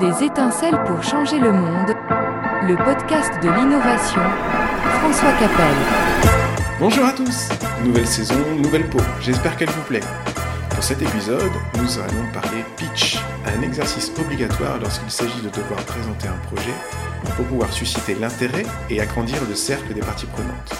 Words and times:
Des 0.00 0.24
étincelles 0.24 0.82
pour 0.86 1.02
changer 1.02 1.38
le 1.38 1.52
monde. 1.52 1.94
Le 2.66 2.74
podcast 2.74 3.32
de 3.42 3.50
l'innovation. 3.50 4.22
François 4.98 5.32
Capel. 5.32 5.74
Bonjour 6.78 7.04
à 7.04 7.12
tous 7.12 7.50
Nouvelle 7.84 8.06
saison, 8.06 8.38
nouvelle 8.56 8.88
peau. 8.88 9.00
J'espère 9.20 9.58
qu'elle 9.58 9.68
vous 9.68 9.82
plaît. 9.82 10.00
Pour 10.70 10.82
cet 10.82 11.02
épisode, 11.02 11.52
nous 11.76 11.98
allons 11.98 12.24
parler 12.32 12.64
pitch, 12.78 13.18
un 13.44 13.60
exercice 13.60 14.10
obligatoire 14.18 14.78
lorsqu'il 14.80 15.10
s'agit 15.10 15.42
de 15.42 15.50
devoir 15.50 15.80
présenter 15.84 16.28
un 16.28 16.46
projet 16.46 16.74
pour 17.36 17.44
pouvoir 17.44 17.70
susciter 17.70 18.14
l'intérêt 18.14 18.64
et 18.88 19.02
agrandir 19.02 19.36
le 19.46 19.54
cercle 19.54 19.92
des 19.92 20.00
parties 20.00 20.26
prenantes. 20.26 20.72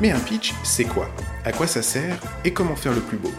Mais 0.00 0.12
un 0.12 0.20
pitch, 0.20 0.54
c'est 0.62 0.84
quoi? 0.84 1.08
À 1.44 1.50
quoi 1.50 1.66
ça 1.66 1.82
sert? 1.82 2.18
Et 2.44 2.52
comment 2.52 2.76
faire 2.76 2.92
le 2.92 3.00
plus 3.00 3.18
beau? 3.18 3.32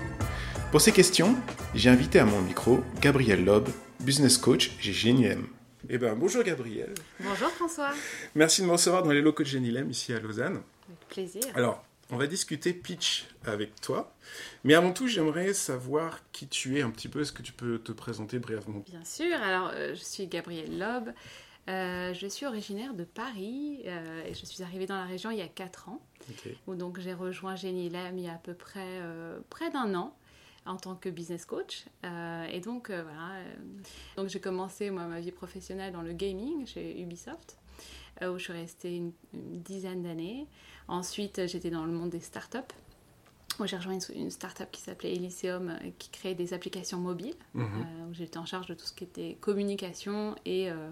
Pour 0.72 0.82
ces 0.82 0.92
questions, 0.92 1.36
j'ai 1.74 1.90
invité 1.90 2.20
à 2.20 2.26
mon 2.26 2.42
micro 2.42 2.84
Gabriel 3.00 3.46
Loeb, 3.46 3.70
business 4.00 4.38
coach 4.38 4.72
chez 4.80 4.94
Genilem. 4.94 5.48
Eh 5.90 5.98
ben, 5.98 6.16
bonjour 6.16 6.44
Gabriel. 6.44 6.94
Bonjour 7.20 7.50
François. 7.50 7.92
Merci 8.36 8.62
de 8.62 8.68
me 8.68 8.72
recevoir 8.72 9.04
dans 9.04 9.12
les 9.12 9.22
locaux 9.22 9.44
de 9.44 9.48
Genilem 9.48 9.90
ici 9.90 10.14
à 10.14 10.20
Lausanne. 10.20 10.62
Avec 10.88 11.00
plaisir. 11.10 11.44
Alors, 11.56 11.84
on 12.10 12.18
va 12.18 12.28
discuter 12.28 12.74
pitch 12.74 13.28
avec 13.46 13.80
toi. 13.82 14.14
Mais 14.64 14.74
avant 14.74 14.92
tout, 14.92 15.08
j'aimerais 15.08 15.54
savoir 15.54 16.20
qui 16.32 16.48
tu 16.48 16.78
es 16.78 16.82
un 16.82 16.90
petit 16.90 17.08
peu. 17.08 17.22
Est-ce 17.22 17.32
que 17.32 17.42
tu 17.42 17.54
peux 17.54 17.80
te 17.80 17.92
présenter 17.92 18.40
brièvement? 18.40 18.84
Bien 18.90 19.04
sûr. 19.04 19.36
Alors, 19.42 19.72
euh, 19.74 19.96
je 19.96 20.04
suis 20.04 20.28
Gabrielle 20.28 20.78
Loeb. 20.78 21.10
Euh, 21.70 22.14
je 22.14 22.28
suis 22.28 22.46
originaire 22.46 22.94
de 22.94 23.04
Paris 23.04 23.82
euh, 23.86 24.24
et 24.26 24.34
je 24.34 24.46
suis 24.46 24.64
arrivée 24.64 24.86
dans 24.86 24.96
la 24.96 25.06
région 25.06 25.32
il 25.32 25.38
y 25.38 25.42
a 25.42 25.48
4 25.48 25.90
ans. 25.90 26.02
Ok. 26.30 26.50
Où 26.66 26.76
donc 26.76 27.00
j'ai 27.00 27.14
rejoint 27.14 27.56
Genilem 27.58 28.18
il 28.18 28.24
y 28.24 28.30
a 28.30 28.36
à 28.36 28.38
peu 28.38 28.54
près 28.54 28.80
euh, 28.86 29.40
près 29.50 29.70
d'un 29.70 29.94
an 29.96 30.16
en 30.68 30.78
tant 30.78 30.96
que 30.96 31.10
business 31.10 31.46
coach. 31.46 31.86
Euh, 32.06 32.46
et 32.46 32.60
donc 32.60 32.90
euh, 32.90 33.04
voilà. 33.04 33.36
euh, 33.40 33.56
donc 34.18 34.28
j'ai 34.30 34.40
commencé 34.40 34.90
moi 34.92 35.06
ma 35.06 35.20
vie 35.20 35.32
professionnelle 35.32 35.94
dans 35.94 36.02
le 36.02 36.14
gaming 36.14 36.66
chez 36.68 37.02
Ubisoft 37.02 37.58
où 38.24 38.38
je 38.40 38.44
suis 38.46 38.54
restée 38.54 38.96
une, 38.96 39.12
une 39.34 39.62
dizaine 39.62 40.02
d'années. 40.02 40.48
Ensuite 40.88 41.46
j'étais 41.48 41.70
dans 41.70 41.86
le 41.86 41.92
monde 41.92 42.10
des 42.10 42.20
startups. 42.20 42.58
Où 43.60 43.66
j'ai 43.66 43.76
rejoint 43.78 43.94
une, 43.94 44.16
une 44.22 44.30
startup 44.32 44.70
qui 44.72 44.82
s'appelait 44.82 45.14
Elysium 45.14 45.78
qui 45.98 46.10
créait 46.10 46.36
des 46.36 46.54
applications 46.54 47.00
mobiles. 47.00 47.36
Mhm. 47.54 47.64
euh, 47.64 48.10
où 48.10 48.14
j'étais 48.14 48.38
en 48.38 48.46
charge 48.46 48.68
de 48.68 48.74
tout 48.76 48.86
ce 48.86 48.94
qui 48.94 49.04
était 49.04 49.38
communication 49.40 50.36
et 50.46 50.70
euh, 50.70 50.90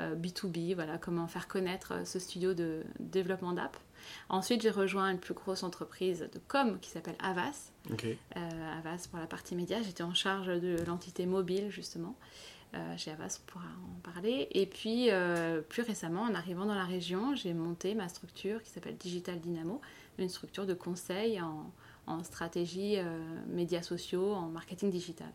euh, 0.00 0.14
B2B, 0.14 0.74
voilà, 0.74 0.96
comment 0.98 1.26
faire 1.26 1.48
connaître 1.48 2.06
ce 2.06 2.18
studio 2.18 2.54
de 2.54 2.82
développement 3.00 3.52
d'app. 3.52 3.76
Ensuite, 4.28 4.62
j'ai 4.62 4.70
rejoint 4.70 5.10
une 5.10 5.18
plus 5.18 5.34
grosse 5.34 5.62
entreprise 5.62 6.28
de 6.32 6.40
com 6.48 6.78
qui 6.80 6.90
s'appelle 6.90 7.16
Avas. 7.18 7.70
Ok. 7.90 8.04
Euh, 8.04 8.78
Avas 8.78 9.08
pour 9.10 9.18
la 9.18 9.26
partie 9.26 9.54
média, 9.54 9.82
j'étais 9.82 10.02
en 10.02 10.14
charge 10.14 10.46
de 10.48 10.76
l'entité 10.86 11.26
mobile 11.26 11.70
justement. 11.70 12.16
Euh, 12.74 12.96
chez 12.96 13.10
Avas, 13.12 13.40
on 13.40 13.50
pourra 13.50 13.64
en 13.64 14.00
parler. 14.12 14.48
Et 14.50 14.66
puis, 14.66 15.10
euh, 15.10 15.62
plus 15.62 15.82
récemment, 15.82 16.22
en 16.22 16.34
arrivant 16.34 16.66
dans 16.66 16.74
la 16.74 16.84
région, 16.84 17.34
j'ai 17.34 17.54
monté 17.54 17.94
ma 17.94 18.08
structure 18.08 18.62
qui 18.62 18.70
s'appelle 18.70 18.96
Digital 18.96 19.40
Dynamo, 19.40 19.80
une 20.18 20.28
structure 20.28 20.66
de 20.66 20.74
conseil 20.74 21.40
en, 21.40 21.72
en 22.06 22.22
stratégie 22.24 22.98
euh, 22.98 23.04
médias 23.46 23.82
sociaux, 23.82 24.34
en 24.34 24.48
marketing 24.48 24.90
digital. 24.90 25.32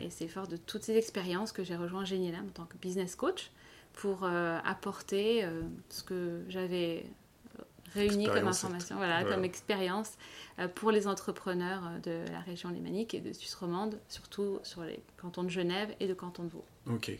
Et 0.00 0.10
c'est 0.10 0.26
fort 0.26 0.48
de 0.48 0.56
toutes 0.56 0.82
ces 0.82 0.96
expériences 0.96 1.52
que 1.52 1.62
j'ai 1.62 1.76
rejoint 1.76 2.04
Genilem 2.04 2.44
en 2.44 2.50
tant 2.50 2.64
que 2.64 2.76
business 2.76 3.14
coach 3.14 3.52
pour 3.92 4.24
euh, 4.24 4.58
apporter 4.64 5.44
euh, 5.44 5.62
ce 5.88 6.02
que 6.02 6.42
j'avais 6.48 7.06
euh, 7.96 8.00
réuni 8.00 8.26
comme 8.26 8.48
information, 8.48 8.96
voilà, 8.96 9.20
Voilà. 9.20 9.34
comme 9.34 9.44
expérience 9.44 10.12
euh, 10.58 10.68
pour 10.68 10.90
les 10.90 11.06
entrepreneurs 11.06 11.82
euh, 11.86 11.98
de 12.26 12.32
la 12.32 12.40
région 12.40 12.70
lémanique 12.70 13.14
et 13.14 13.20
de 13.20 13.32
Suisse 13.32 13.54
romande, 13.54 13.98
surtout 14.08 14.60
sur 14.62 14.82
les 14.82 15.00
cantons 15.20 15.44
de 15.44 15.50
Genève 15.50 15.94
et 16.00 16.06
de 16.06 16.14
canton 16.14 16.44
de 16.44 16.50
Vaud. 16.50 16.64
Ok. 16.88 17.12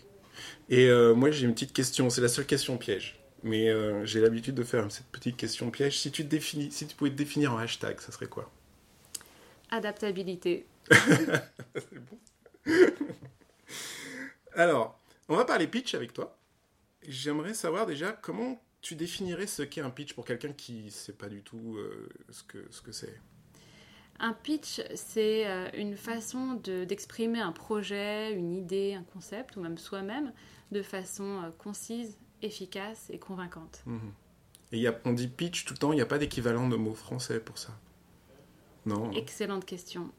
Et 0.69 0.87
euh, 0.89 1.15
moi, 1.15 1.31
j'ai 1.31 1.47
une 1.47 1.55
petite 1.55 1.73
question. 1.73 2.11
C'est 2.11 2.21
la 2.21 2.29
seule 2.29 2.47
question 2.47 2.77
piège. 2.77 3.19
Mais 3.43 3.71
euh, 3.71 4.05
j'ai 4.05 4.21
l'habitude 4.21 4.55
de 4.55 4.63
faire 4.63 4.91
cette 4.91 5.07
petite 5.07 5.37
question 5.37 5.71
piège. 5.71 5.99
Si 5.99 6.11
tu, 6.11 6.25
te 6.25 6.29
définis, 6.29 6.71
si 6.71 6.87
tu 6.87 6.95
pouvais 6.95 7.11
te 7.11 7.17
définir 7.17 7.55
en 7.55 7.59
hashtag, 7.59 7.99
ça 8.01 8.13
serait 8.13 8.27
quoi? 8.27 8.51
Adaptabilité. 9.71 10.67
C'est 10.91 11.99
bon. 11.99 12.19
Alors, 14.55 15.01
on 15.29 15.37
va 15.37 15.45
parler 15.45 15.67
pitch 15.67 15.95
avec 15.95 16.13
toi. 16.13 16.37
J'aimerais 17.07 17.55
savoir 17.55 17.87
déjà 17.87 18.13
comment 18.13 18.61
tu 18.81 18.95
définirais 18.97 19.47
ce 19.47 19.63
qu'est 19.63 19.81
un 19.81 19.91
pitch 19.91 20.15
pour 20.15 20.25
quelqu'un 20.25 20.53
qui 20.53 20.85
ne 20.85 20.91
sait 20.91 21.13
pas 21.13 21.29
du 21.29 21.43
tout 21.43 21.77
euh, 21.77 22.09
ce 22.31 22.43
que 22.45 22.59
ce 22.71 22.81
que 22.81 22.93
c'est? 22.93 23.21
Un 24.19 24.35
pitch, 24.35 24.83
c'est 24.95 25.47
euh, 25.47 25.69
une 25.75 25.97
façon 25.97 26.55
de- 26.63 26.85
d'exprimer 26.85 27.41
un 27.41 27.53
projet, 27.53 28.33
une 28.35 28.53
idée, 28.53 28.95
un 28.95 29.03
concept, 29.03 29.57
ou 29.57 29.63
même 29.63 29.79
soi-même, 29.79 30.33
de 30.73 30.83
façon 30.83 31.43
euh, 31.43 31.51
concise, 31.57 32.19
efficace 32.43 33.09
et 33.11 33.19
convaincante. 33.19 33.83
Mhm. 33.87 34.13
Et 34.73 34.79
y 34.79 34.87
a, 34.87 34.99
on 35.05 35.13
dit 35.15 35.27
pitch 35.27 35.65
tout 35.65 35.75
le 35.75 35.79
temps, 35.79 35.93
il 35.93 35.97
n'y 35.97 36.03
a 36.03 36.07
pas 36.07 36.19
d'équivalent 36.19 36.69
de 36.69 36.77
mot 36.77 36.95
français 36.95 37.41
pour 37.41 37.59
ça? 37.59 37.77
Non 38.87 39.11
Excellente 39.13 39.65
question. 39.65 40.11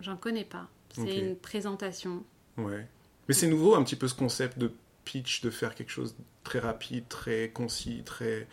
J'en 0.00 0.16
connais 0.16 0.44
pas. 0.44 0.68
C'est 0.90 1.16
une 1.16 1.36
présentation. 1.36 2.24
Ouais. 2.56 2.86
Mais 3.26 3.34
c'est 3.34 3.48
nouveau 3.48 3.74
un 3.74 3.82
petit 3.84 3.96
peu 3.96 4.06
ce 4.08 4.14
concept 4.14 4.58
de 4.58 4.72
pitch, 5.12 5.40
de 5.40 5.50
faire 5.50 5.74
quelque 5.74 5.90
chose 5.90 6.14
de 6.16 6.22
très 6.44 6.58
rapide, 6.58 7.04
très 7.08 7.48
concis, 7.50 8.02
très. 8.04 8.46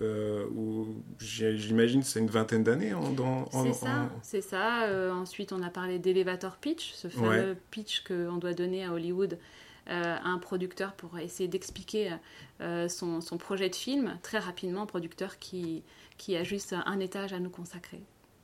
Euh, 0.00 0.46
où 0.54 1.02
j'imagine 1.18 2.04
c'est 2.04 2.20
une 2.20 2.28
vingtaine 2.30 2.62
d'années 2.62 2.94
en, 2.94 3.16
en- 3.18 3.46
C'est 3.64 3.72
ça, 3.72 4.10
c'est 4.22 4.40
ça. 4.42 4.84
Euh, 4.84 5.10
ensuite, 5.12 5.52
on 5.52 5.60
a 5.62 5.70
parlé 5.70 5.98
d'elevator 5.98 6.56
pitch, 6.56 6.92
ce 6.92 7.08
fameux 7.08 7.28
Ouais. 7.50 7.56
pitch 7.72 8.04
qu'on 8.06 8.36
doit 8.36 8.52
donner 8.54 8.84
à 8.84 8.92
Hollywood 8.92 9.38
euh, 9.90 10.16
à 10.22 10.28
un 10.28 10.38
producteur 10.38 10.92
pour 10.92 11.18
essayer 11.18 11.48
d'expliquer 11.48 12.12
euh, 12.60 12.88
son, 12.88 13.20
son 13.20 13.38
projet 13.38 13.68
de 13.70 13.74
film 13.74 14.18
très 14.22 14.38
rapidement, 14.38 14.82
un 14.82 14.86
producteur 14.86 15.38
qui, 15.40 15.82
qui 16.16 16.36
a 16.36 16.44
juste 16.44 16.74
un 16.86 17.00
étage 17.00 17.32
à 17.32 17.40
nous 17.40 17.50
consacrer. 17.50 18.00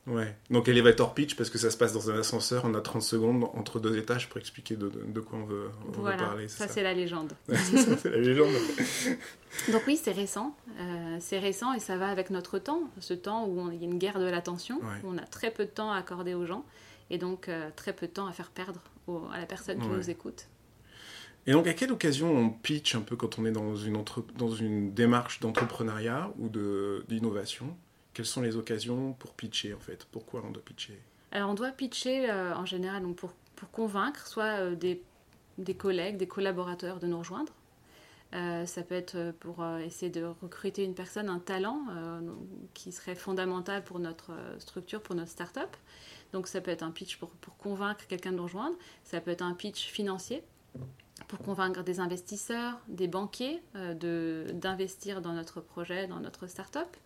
Ouais. 0.06 0.36
Donc 0.50 0.68
elevator 0.68 1.14
pitch 1.14 1.34
parce 1.34 1.48
que 1.48 1.56
ça 1.56 1.70
se 1.70 1.78
passe 1.78 1.94
dans 1.94 2.10
un 2.10 2.18
ascenseur, 2.18 2.64
on 2.66 2.74
a 2.74 2.80
30 2.82 3.00
secondes 3.02 3.44
entre 3.54 3.80
deux 3.80 3.96
étages 3.96 4.28
pour 4.28 4.38
expliquer 4.38 4.76
de, 4.76 4.88
de- 4.90 5.02
de 5.06 5.20
quoi 5.20 5.38
on 5.38 5.44
veut, 5.46 5.70
on 5.88 5.92
veut 5.92 6.00
voilà, 6.00 6.16
parler. 6.18 6.46
ça 6.48 6.66
c'est 6.66 6.74
c'est 6.74 6.82
la 6.82 6.92
légende. 6.92 7.32
Ouais, 7.48 7.56
c'est 7.56 7.78
ça, 7.78 7.96
c'est 7.96 8.10
la 8.10 8.18
légende. 8.18 8.52
Donc 9.72 9.82
oui, 9.86 9.96
c'est 9.96 10.12
récent. 10.12 10.54
Euh, 10.78 11.16
c'est 11.20 11.38
récent 11.38 11.72
et 11.72 11.80
ça 11.80 11.96
va 11.96 12.08
avec 12.08 12.30
notre 12.30 12.58
temps, 12.58 12.82
ce 13.00 13.14
temps 13.14 13.46
où 13.46 13.70
il 13.70 13.78
y 13.78 13.82
a 13.82 13.86
une 13.86 13.98
guerre 13.98 14.18
de 14.20 14.26
l'attention, 14.26 14.76
Ouais. 14.80 15.00
où 15.04 15.08
on 15.14 15.16
a 15.18 15.22
très 15.24 15.50
peu 15.50 15.64
de 15.64 15.70
temps 15.70 15.90
à 15.90 15.96
accorder 15.96 16.34
aux 16.34 16.44
gens 16.44 16.64
et 17.10 17.16
donc 17.18 17.48
euh, 17.48 17.70
très 17.74 17.92
peu 17.94 18.06
de 18.06 18.12
temps 18.12 18.26
à 18.26 18.32
faire 18.32 18.50
perdre 18.50 18.80
au- 19.06 19.22
à 19.32 19.38
la 19.38 19.46
personne 19.46 19.78
qui 19.78 19.88
Ouais. 19.88 19.96
nous 19.96 20.10
écoute. 20.10 20.46
Et 21.46 21.52
donc, 21.52 21.66
à 21.66 21.74
quelle 21.74 21.92
occasion 21.92 22.34
on 22.34 22.48
pitch 22.48 22.94
un 22.94 23.02
peu 23.02 23.16
quand 23.16 23.38
on 23.38 23.44
est 23.44 23.52
dans 23.52 23.76
une, 23.76 23.96
entre- 23.96 24.24
dans 24.38 24.50
une 24.50 24.94
démarche 24.94 25.40
d'entrepreneuriat 25.40 26.30
ou 26.38 26.48
de- 26.48 27.04
d'innovation? 27.08 27.76
Quelles 28.14 28.26
sont 28.26 28.40
les 28.40 28.56
occasions 28.56 29.12
pour 29.14 29.34
pitcher 29.34 29.74
en 29.74 29.80
fait? 29.80 30.06
Pourquoi 30.10 30.42
on 30.46 30.50
doit 30.50 30.62
pitcher? 30.62 30.98
Alors 31.32 31.50
on 31.50 31.54
doit 31.54 31.72
pitcher 31.72 32.30
euh, 32.30 32.54
en 32.54 32.64
général 32.64 33.02
pour, 33.14 33.32
pour 33.56 33.70
convaincre 33.70 34.26
soit 34.26 34.60
euh, 34.60 34.74
des, 34.76 35.02
des 35.58 35.74
collègues, 35.74 36.16
des 36.16 36.28
collaborateurs 36.28 37.00
de 37.00 37.06
nous 37.08 37.18
rejoindre. 37.18 37.52
Euh, 38.32 38.66
ça 38.66 38.82
peut 38.82 38.94
être 38.94 39.32
pour 39.40 39.64
essayer 39.78 40.10
de 40.10 40.24
recruter 40.24 40.82
une 40.84 40.94
personne, 40.94 41.28
un 41.28 41.38
talent 41.38 41.86
qui 42.72 42.90
serait 42.90 43.14
fondamental 43.14 43.84
pour 43.84 44.00
notre 44.00 44.32
structure, 44.58 45.00
pour 45.02 45.14
notre 45.14 45.30
start-up. 45.30 45.76
Donc 46.32 46.48
ça 46.48 46.60
peut 46.60 46.72
être 46.72 46.82
un 46.82 46.90
pitch 46.90 47.16
pour, 47.18 47.30
pour 47.30 47.56
convaincre 47.56 48.06
quelqu'un 48.08 48.32
de 48.32 48.38
nous 48.38 48.44
rejoindre. 48.44 48.76
Ça 49.04 49.20
peut 49.20 49.30
être 49.30 49.42
un 49.42 49.54
pitch 49.54 49.86
financier 49.86 50.42
pour 51.28 51.38
convaincre 51.38 51.84
des 51.84 52.00
investisseurs, 52.00 52.80
des 52.88 53.06
banquiers 53.06 53.62
euh, 53.76 54.52
d'investir 54.52 55.20
dans 55.20 55.32
notre 55.32 55.60
projet, 55.60 56.08
dans 56.08 56.20
notre 56.20 56.48
start-up. 56.48 56.96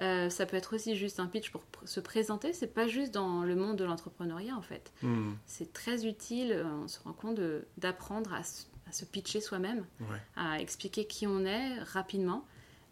Euh, 0.00 0.30
ça 0.30 0.46
peut 0.46 0.56
être 0.56 0.74
aussi 0.76 0.94
juste 0.96 1.18
un 1.18 1.26
pitch 1.26 1.50
pour 1.50 1.62
pr- 1.62 1.86
se 1.86 1.98
présenter. 1.98 2.52
C'est 2.52 2.72
pas 2.72 2.86
juste 2.86 3.12
dans 3.12 3.42
le 3.42 3.56
monde 3.56 3.76
de 3.76 3.84
l'entrepreneuriat 3.84 4.56
en 4.56 4.62
fait. 4.62 4.92
Hmm, 5.02 5.32
C'est 5.46 5.72
très 5.72 6.06
utile. 6.06 6.52
euh, 6.52 6.64
On 6.84 6.88
se 6.88 7.00
rend 7.00 7.12
compte 7.12 7.40
d'apprendre 7.78 8.32
à, 8.32 8.42
se- 8.44 8.64
à 8.88 8.92
se 8.92 9.04
pitcher 9.04 9.40
soi-même, 9.40 9.84
Ouais. 10.00 10.22
à 10.36 10.60
expliquer 10.60 11.04
qui 11.06 11.26
on 11.26 11.44
est 11.44 11.78
rapidement. 11.80 12.44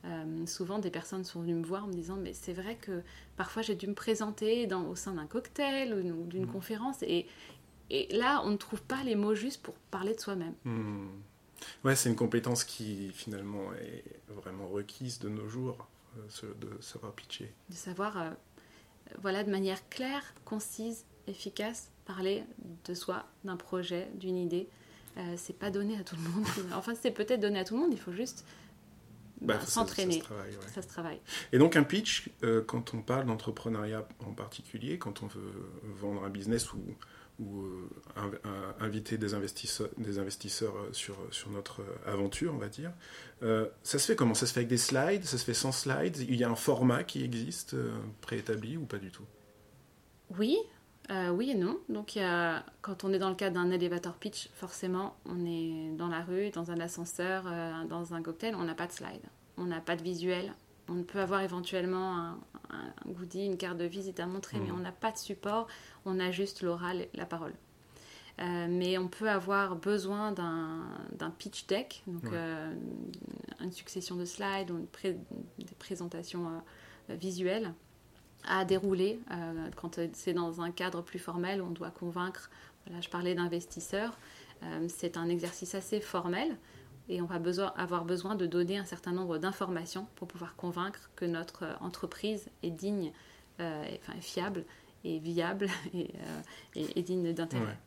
Euh, 0.05 0.47
souvent, 0.47 0.79
des 0.79 0.91
personnes 0.91 1.25
sont 1.25 1.41
venues 1.43 1.55
me 1.55 1.65
voir 1.65 1.85
en 1.85 1.87
me 1.89 1.93
disant 1.93 2.17
Mais 2.17 2.33
c'est 2.33 2.53
vrai 2.53 2.77
que 2.77 3.03
parfois 3.37 3.63
j'ai 3.63 3.75
dû 3.77 3.87
me 3.87 3.95
présenter 3.95 4.67
dans- 4.67 4.87
au 4.89 4.97
sein 4.97 5.13
d'un 5.15 5.27
cocktail 5.27 5.95
ou 5.95 6.23
ou 6.23 6.27
d'une 6.27 6.47
Mhm. 6.47 6.53
conférence. 6.53 7.03
Et, 7.03 7.27
et 7.91 8.09
là, 8.17 8.43
on 8.45 8.51
ne 8.51 8.57
trouve 8.57 8.83
pas 8.83 9.03
les 9.05 9.15
mots 9.15 9.35
justes 9.35 9.63
pour 9.63 9.75
parler 9.93 10.15
de 10.15 10.21
soi-même. 10.21 10.55
Hmm. 10.65 11.07
Ouais, 11.85 11.95
c'est 11.97 12.09
une 12.11 12.17
compétence 12.17 12.65
qui 12.65 13.11
finalement 13.13 13.73
est 13.75 14.05
vraiment 14.29 14.69
requise 14.69 15.19
de 15.21 15.29
nos 15.29 15.49
jours, 15.49 15.89
de 16.61 16.81
savoir 16.83 17.13
pitcher. 17.13 17.53
de 17.71 17.75
savoir, 17.75 18.21
euh, 18.21 18.31
voilà, 19.23 19.45
de 19.45 19.51
manière 19.51 19.89
claire, 19.89 20.23
concise, 20.45 21.05
efficace, 21.27 21.91
parler 22.05 22.45
de 22.85 22.95
soi, 22.95 23.27
d'un 23.45 23.57
projet, 23.57 24.09
d'une 24.15 24.37
idée. 24.37 24.69
Euh, 25.19 25.35
c'est 25.37 25.59
pas 25.59 25.71
donné 25.71 25.99
à 25.99 26.05
tout 26.05 26.17
le 26.17 26.23
monde. 26.23 26.47
Enfin, 26.75 26.95
c'est 27.01 27.11
peut-être 27.11 27.41
donné 27.41 27.59
à 27.59 27.65
tout 27.65 27.75
le 27.75 27.81
monde. 27.81 27.93
Il 27.93 27.99
faut 27.99 28.13
juste 28.13 28.45
Bah, 29.41 29.59
ça- 29.61 29.67
s'entraîner. 29.67 30.15
Ça, 30.15 30.19
se 30.21 30.25
travaille, 30.25 30.51
ouais. 30.57 30.69
Ça 30.75 30.83
se 30.83 30.89
travaille. 30.89 31.21
Et 31.53 31.59
donc 31.59 31.75
un 31.77 31.85
pitch, 31.85 32.31
euh, 32.43 32.63
quand 32.63 32.95
on 32.95 33.01
parle 33.03 33.27
d'entrepreneuriat 33.27 34.07
en 34.27 34.33
particulier, 34.33 34.99
quand 34.99 35.23
on 35.23 35.27
veut 35.27 35.71
vendre 35.85 36.23
un 36.25 36.29
business 36.31 36.73
ou, 36.75 36.81
ou 37.39 37.63
euh, 37.63 37.91
un- 38.17 38.75
inviter 38.85 39.19
des 39.19 39.35
investisseurs, 39.35 39.89
des 39.99 40.19
investisseurs 40.19 40.75
euh, 40.77 40.93
sur, 40.93 41.17
sur 41.31 41.51
notre 41.51 41.83
euh, 41.83 42.13
aventure, 42.13 42.55
on 42.55 42.59
va 42.59 42.69
dire, 42.69 42.93
euh, 43.43 43.67
ça 43.83 43.99
se 43.99 44.07
fait 44.07 44.17
comment? 44.17 44.35
Ça 44.35 44.47
se 44.47 44.53
fait 44.53 44.61
avec 44.61 44.69
des 44.69 44.79
slides? 44.79 45.25
Ça 45.25 45.39
se 45.39 45.45
fait 45.45 45.55
sans 45.55 45.73
slides? 45.73 46.19
Il 46.29 46.37
y 46.37 46.45
a 46.45 46.51
un 46.51 46.57
format 46.57 47.05
qui 47.05 47.25
existe 47.25 47.75
euh, 47.75 47.91
préétabli 48.23 48.77
ou 48.77 48.87
pas 48.87 48.99
du 48.99 49.11
tout? 49.11 49.25
Oui, 50.39 50.59
euh, 51.11 51.31
oui 51.31 51.51
et 51.51 51.55
non. 51.55 51.79
Donc, 51.89 52.17
il 52.17 52.21
y 52.21 52.25
a, 52.25 52.65
quand 52.83 53.05
on 53.05 53.13
est 53.13 53.19
dans 53.19 53.29
le 53.29 53.35
cadre 53.37 53.55
d'un 53.55 53.71
elevator 53.71 54.15
pitch, 54.15 54.49
forcément, 54.55 55.17
on 55.25 55.45
est 55.47 55.91
dans 55.97 56.09
la 56.09 56.23
rue, 56.23 56.51
dans 56.51 56.71
un 56.71 56.81
ascenseur, 56.81 57.45
euh, 57.47 57.85
dans 57.85 58.15
un 58.15 58.23
cocktail, 58.23 58.55
on 58.57 58.65
n'a 58.65 58.75
pas 58.75 58.87
de 58.87 58.93
slide, 58.93 59.23
on 59.57 59.65
n'a 59.65 59.81
pas 59.81 59.97
de 59.97 60.03
visuel. 60.03 60.53
On 60.89 61.03
peut 61.03 61.21
avoir 61.21 61.41
éventuellement 61.41 62.17
un, 62.71 62.89
goodie, 63.07 63.45
une 63.45 63.57
carte 63.57 63.77
de 63.77 63.85
visite 63.85 64.21
à 64.21 64.27
montrer, 64.27 64.61
mais 64.61 64.71
Mhm. 64.71 64.71
on 64.71 64.79
n'a 64.79 64.93
pas 64.93 65.11
de 65.11 65.17
support, 65.19 65.67
on 66.07 66.19
a 66.21 66.31
juste 66.31 66.63
l'oral 66.63 67.03
et 67.03 67.11
la 67.15 67.27
parole. 67.27 67.55
Euh, 68.39 68.67
mais 68.69 68.99
on 68.99 69.09
peut 69.09 69.31
avoir 69.31 69.77
besoin 69.77 70.31
d'un 70.33 71.31
pitch 71.39 71.67
deck, 71.67 72.03
donc 72.07 72.25
Ouais. 72.25 72.31
euh, 72.35 72.75
une 73.61 73.73
succession 73.73 74.15
de 74.17 74.25
slides 74.27 74.71
ou 74.71 74.77
une 74.79 74.87
pré- 74.87 75.17
des 75.59 75.75
présentations 75.79 76.47
euh, 77.11 77.15
visuelles 77.15 77.73
à 78.49 78.65
dérouler 78.65 79.19
quand 79.75 79.99
c'est 80.13 80.33
dans 80.35 80.61
un 80.61 80.71
cadre 80.71 81.03
plus 81.03 81.19
formel 81.19 81.61
on 81.63 81.71
doit 81.71 81.91
convaincre. 81.91 82.49
Voilà, 82.87 83.01
je 83.01 83.09
parlais 83.09 83.35
d'investisseurs. 83.35 84.17
C'est 84.89 85.17
un 85.17 85.29
exercice 85.29 85.75
assez 85.75 86.01
formel 86.01 86.57
et 87.09 87.21
on 87.21 87.25
va 87.25 87.41
besoin, 87.41 87.73
avoir 87.77 88.05
besoin 88.05 88.37
de 88.37 88.47
donner 88.47 88.79
un 88.79 88.85
certain 88.85 89.11
nombre 89.11 89.39
d'informations 89.39 90.07
pour 90.15 90.29
pouvoir 90.29 90.55
convaincre 90.55 91.11
que 91.17 91.25
notre 91.25 91.65
entreprise 91.81 92.49
est 92.63 92.71
digne, 92.71 93.11
et- 93.59 93.65
enfin, 94.01 94.13
fiable 94.21 94.65
et 95.15 95.19
viable 95.21 95.69
et, 95.95 96.11
euh, 96.21 96.43
et- 96.77 96.99
et 97.01 97.03
digne 97.03 97.33
d'intérêt. 97.33 97.79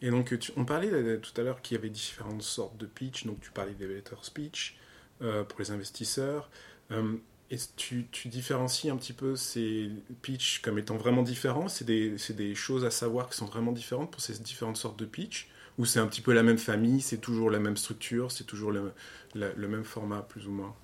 Et 0.00 0.10
donc, 0.10 0.34
on 0.56 0.64
parlait 0.64 1.18
tout 1.20 1.38
à 1.40 1.44
l'heure 1.44 1.60
qu'il 1.62 1.76
y 1.76 1.78
avait 1.78 1.90
différentes 1.90 2.42
sortes 2.42 2.76
de 2.76 2.86
pitch. 2.86 3.26
Donc, 3.26 3.40
tu 3.40 3.50
parlais 3.50 3.74
d'elevator 3.74 4.24
speech 4.24 4.76
euh, 5.22 5.44
pour 5.44 5.58
les 5.60 5.70
investisseurs. 5.70 6.50
Euh, 6.92 7.16
que 7.50 7.56
tu, 7.76 8.06
tu 8.12 8.28
différencies 8.28 8.90
un 8.90 8.96
petit 8.96 9.12
peu 9.14 9.34
ces 9.34 9.90
pitch 10.22 10.60
comme 10.60 10.78
étant 10.78 10.96
vraiment 10.96 11.22
différents? 11.22 11.68
C'est 11.68 11.84
des, 11.84 12.16
des 12.34 12.54
choses 12.54 12.84
à 12.84 12.90
savoir 12.90 13.28
qui 13.30 13.36
sont 13.36 13.46
vraiment 13.46 13.72
différentes 13.72 14.10
pour 14.12 14.20
ces 14.20 14.38
différentes 14.38 14.76
sortes 14.76 14.98
de 14.98 15.06
pitch 15.06 15.48
Ou 15.78 15.84
c'est 15.86 15.98
un 15.98 16.06
petit 16.06 16.20
peu 16.20 16.32
la 16.32 16.42
même 16.42 16.58
famille, 16.58 17.00
c'est 17.00 17.18
toujours 17.18 17.50
la 17.50 17.58
même 17.58 17.76
structure, 17.76 18.30
c'est 18.30 18.44
toujours 18.44 18.70
le 18.72 19.68
même 19.68 19.84
format, 19.84 20.22
plus 20.22 20.46
ou 20.46 20.52
moins? 20.52 20.74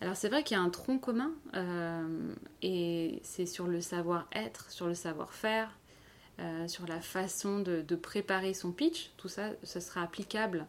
Alors 0.00 0.14
c'est 0.16 0.28
vrai 0.28 0.42
qu'il 0.44 0.56
y 0.56 0.60
a 0.60 0.62
un 0.62 0.68
tronc 0.70 0.98
commun 0.98 1.32
euh, 1.54 2.34
et 2.62 3.18
c'est 3.22 3.46
sur 3.46 3.66
le 3.66 3.80
savoir-être, 3.80 4.70
sur 4.70 4.86
le 4.86 4.94
savoir-faire, 4.94 5.70
euh, 6.38 6.68
sur 6.68 6.86
la 6.86 7.00
façon 7.00 7.60
de, 7.60 7.80
de 7.80 7.96
préparer 7.96 8.52
son 8.52 8.72
pitch. 8.72 9.10
Tout 9.16 9.28
ça, 9.28 9.50
ce 9.62 9.80
sera 9.80 10.02
applicable 10.02 10.66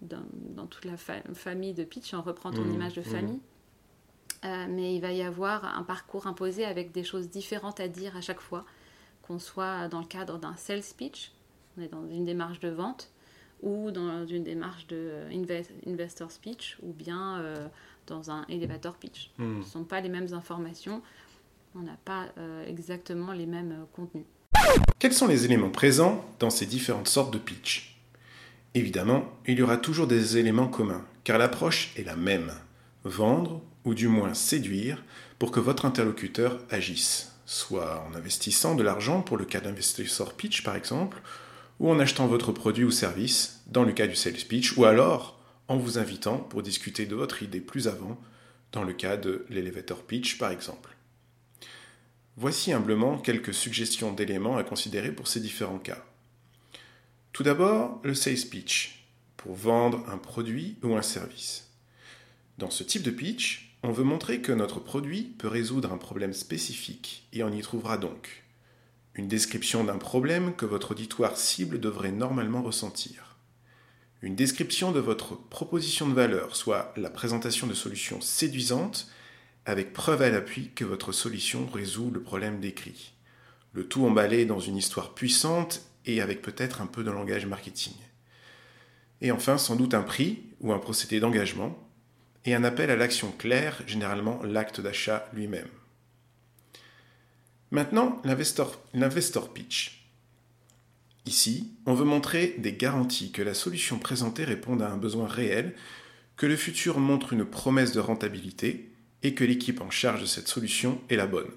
dans, 0.00 0.22
dans 0.32 0.66
toute 0.66 0.86
la 0.86 0.96
fa- 0.96 1.22
famille 1.34 1.74
de 1.74 1.84
pitch. 1.84 2.14
On 2.14 2.22
reprend 2.22 2.52
ton 2.52 2.64
Mhm, 2.64 2.72
image 2.72 2.94
de 2.94 3.00
mhm. 3.00 3.06
famille. 3.06 3.40
Euh, 4.46 4.66
mais 4.70 4.94
il 4.96 5.02
va 5.02 5.12
y 5.12 5.20
avoir 5.22 5.64
un 5.76 5.82
parcours 5.82 6.26
imposé 6.26 6.64
avec 6.64 6.92
des 6.92 7.04
choses 7.04 7.28
différentes 7.28 7.80
à 7.80 7.88
dire 7.88 8.16
à 8.16 8.22
chaque 8.22 8.40
fois, 8.40 8.64
qu'on 9.20 9.38
soit 9.38 9.88
dans 9.88 10.00
le 10.00 10.06
cadre 10.06 10.38
d'un 10.38 10.56
sales 10.56 10.80
pitch, 10.96 11.32
on 11.76 11.82
est 11.82 11.88
dans 11.88 12.06
une 12.08 12.24
démarche 12.24 12.60
de 12.60 12.70
vente, 12.70 13.10
ou 13.62 13.90
dans 13.90 14.26
une 14.26 14.42
démarche 14.44 14.86
de 14.86 15.26
invest- 15.30 15.70
investor 15.86 16.30
speech, 16.30 16.78
ou 16.82 16.94
bien 16.94 17.44
dans 18.10 18.30
un 18.30 18.44
elevator 18.48 18.96
pitch. 18.96 19.30
Hmm. 19.38 19.62
Ce 19.62 19.66
ne 19.66 19.70
sont 19.70 19.84
pas 19.84 20.00
les 20.00 20.10
mêmes 20.10 20.34
informations, 20.34 21.00
on 21.74 21.80
n'a 21.80 21.96
pas 22.04 22.26
euh, 22.36 22.66
exactement 22.66 23.32
les 23.32 23.46
mêmes 23.46 23.72
euh, 23.72 23.84
contenus. 23.94 24.24
Quels 24.98 25.14
sont 25.14 25.28
les 25.28 25.44
éléments 25.46 25.70
présents 25.70 26.24
dans 26.38 26.50
ces 26.50 26.66
différentes 26.66 27.08
sortes 27.08 27.32
de 27.32 27.38
pitch? 27.38 27.98
Évidemment, 28.74 29.24
il 29.46 29.58
y 29.58 29.62
aura 29.62 29.78
toujours 29.78 30.06
des 30.06 30.36
éléments 30.36 30.68
communs, 30.68 31.04
car 31.24 31.38
l'approche 31.38 31.92
est 31.96 32.04
la 32.04 32.16
même. 32.16 32.52
Vendre, 33.04 33.62
ou 33.84 33.94
du 33.94 34.08
moins 34.08 34.34
séduire, 34.34 35.02
pour 35.38 35.50
que 35.50 35.60
votre 35.60 35.86
interlocuteur 35.86 36.58
agisse, 36.70 37.32
soit 37.46 38.04
en 38.06 38.14
investissant 38.14 38.74
de 38.74 38.82
l'argent 38.82 39.22
pour 39.22 39.38
le 39.38 39.44
cas 39.44 39.60
d'investisseur 39.60 40.34
pitch 40.34 40.62
par 40.62 40.76
exemple, 40.76 41.22
ou 41.78 41.90
en 41.90 41.98
achetant 41.98 42.26
votre 42.26 42.52
produit 42.52 42.84
ou 42.84 42.90
service, 42.90 43.62
dans 43.66 43.84
le 43.84 43.92
cas 43.92 44.06
du 44.06 44.14
sales 44.14 44.34
pitch, 44.34 44.76
ou 44.76 44.84
alors 44.84 45.39
en 45.70 45.76
vous 45.76 45.98
invitant 45.98 46.38
pour 46.38 46.64
discuter 46.64 47.06
de 47.06 47.14
votre 47.14 47.44
idée 47.44 47.60
plus 47.60 47.86
avant, 47.86 48.20
dans 48.72 48.82
le 48.82 48.92
cas 48.92 49.16
de 49.16 49.46
l'elevator 49.50 50.02
pitch 50.02 50.36
par 50.36 50.50
exemple. 50.50 50.96
Voici 52.36 52.72
humblement 52.72 53.18
quelques 53.18 53.54
suggestions 53.54 54.12
d'éléments 54.12 54.56
à 54.56 54.64
considérer 54.64 55.12
pour 55.12 55.28
ces 55.28 55.38
différents 55.38 55.78
cas. 55.78 56.04
Tout 57.32 57.44
d'abord, 57.44 58.00
le 58.02 58.14
sales 58.14 58.48
pitch, 58.50 59.06
pour 59.36 59.54
vendre 59.54 60.04
un 60.10 60.18
produit 60.18 60.76
ou 60.82 60.96
un 60.96 61.02
service. 61.02 61.70
Dans 62.58 62.70
ce 62.70 62.82
type 62.82 63.04
de 63.04 63.12
pitch, 63.12 63.76
on 63.84 63.92
veut 63.92 64.02
montrer 64.02 64.40
que 64.40 64.50
notre 64.50 64.80
produit 64.80 65.22
peut 65.38 65.46
résoudre 65.46 65.92
un 65.92 65.98
problème 65.98 66.32
spécifique 66.32 67.28
et 67.32 67.44
on 67.44 67.52
y 67.52 67.62
trouvera 67.62 67.96
donc 67.96 68.42
une 69.14 69.28
description 69.28 69.84
d'un 69.84 69.98
problème 69.98 70.56
que 70.56 70.66
votre 70.66 70.90
auditoire 70.90 71.36
cible 71.36 71.78
devrait 71.78 72.10
normalement 72.10 72.62
ressentir, 72.62 73.29
une 74.22 74.36
description 74.36 74.92
de 74.92 75.00
votre 75.00 75.36
proposition 75.36 76.08
de 76.08 76.14
valeur, 76.14 76.54
soit 76.54 76.92
la 76.96 77.10
présentation 77.10 77.66
de 77.66 77.74
solutions 77.74 78.20
séduisantes 78.20 79.10
avec 79.64 79.92
preuve 79.92 80.22
à 80.22 80.30
l'appui 80.30 80.70
que 80.74 80.84
votre 80.84 81.12
solution 81.12 81.66
résout 81.66 82.10
le 82.10 82.22
problème 82.22 82.60
décrit. 82.60 83.12
Le 83.72 83.86
tout 83.86 84.04
emballé 84.04 84.44
dans 84.44 84.60
une 84.60 84.76
histoire 84.76 85.14
puissante 85.14 85.82
et 86.06 86.20
avec 86.20 86.42
peut-être 86.42 86.80
un 86.80 86.86
peu 86.86 87.04
de 87.04 87.10
langage 87.10 87.46
marketing. 87.46 87.94
Et 89.20 89.30
enfin, 89.32 89.58
sans 89.58 89.76
doute 89.76 89.94
un 89.94 90.02
prix 90.02 90.42
ou 90.60 90.72
un 90.72 90.78
procédé 90.78 91.20
d'engagement 91.20 91.78
et 92.44 92.54
un 92.54 92.64
appel 92.64 92.90
à 92.90 92.96
l'action 92.96 93.32
claire, 93.32 93.82
généralement 93.86 94.42
l'acte 94.42 94.80
d'achat 94.80 95.28
lui-même. 95.32 95.68
Maintenant, 97.70 98.20
l'investor, 98.24 99.52
pitch. 99.52 99.99
Ici, 101.26 101.72
on 101.86 101.94
veut 101.94 102.04
montrer 102.04 102.54
des 102.58 102.72
garanties 102.72 103.30
que 103.30 103.42
la 103.42 103.54
solution 103.54 103.98
présentée 103.98 104.44
réponde 104.44 104.82
à 104.82 104.90
un 104.90 104.96
besoin 104.96 105.26
réel, 105.26 105.74
que 106.36 106.46
le 106.46 106.56
futur 106.56 106.98
montre 106.98 107.32
une 107.32 107.44
promesse 107.44 107.92
de 107.92 108.00
rentabilité 108.00 108.90
et 109.22 109.34
que 109.34 109.44
l'équipe 109.44 109.80
en 109.80 109.90
charge 109.90 110.22
de 110.22 110.26
cette 110.26 110.48
solution 110.48 111.00
est 111.10 111.16
la 111.16 111.26
bonne. 111.26 111.50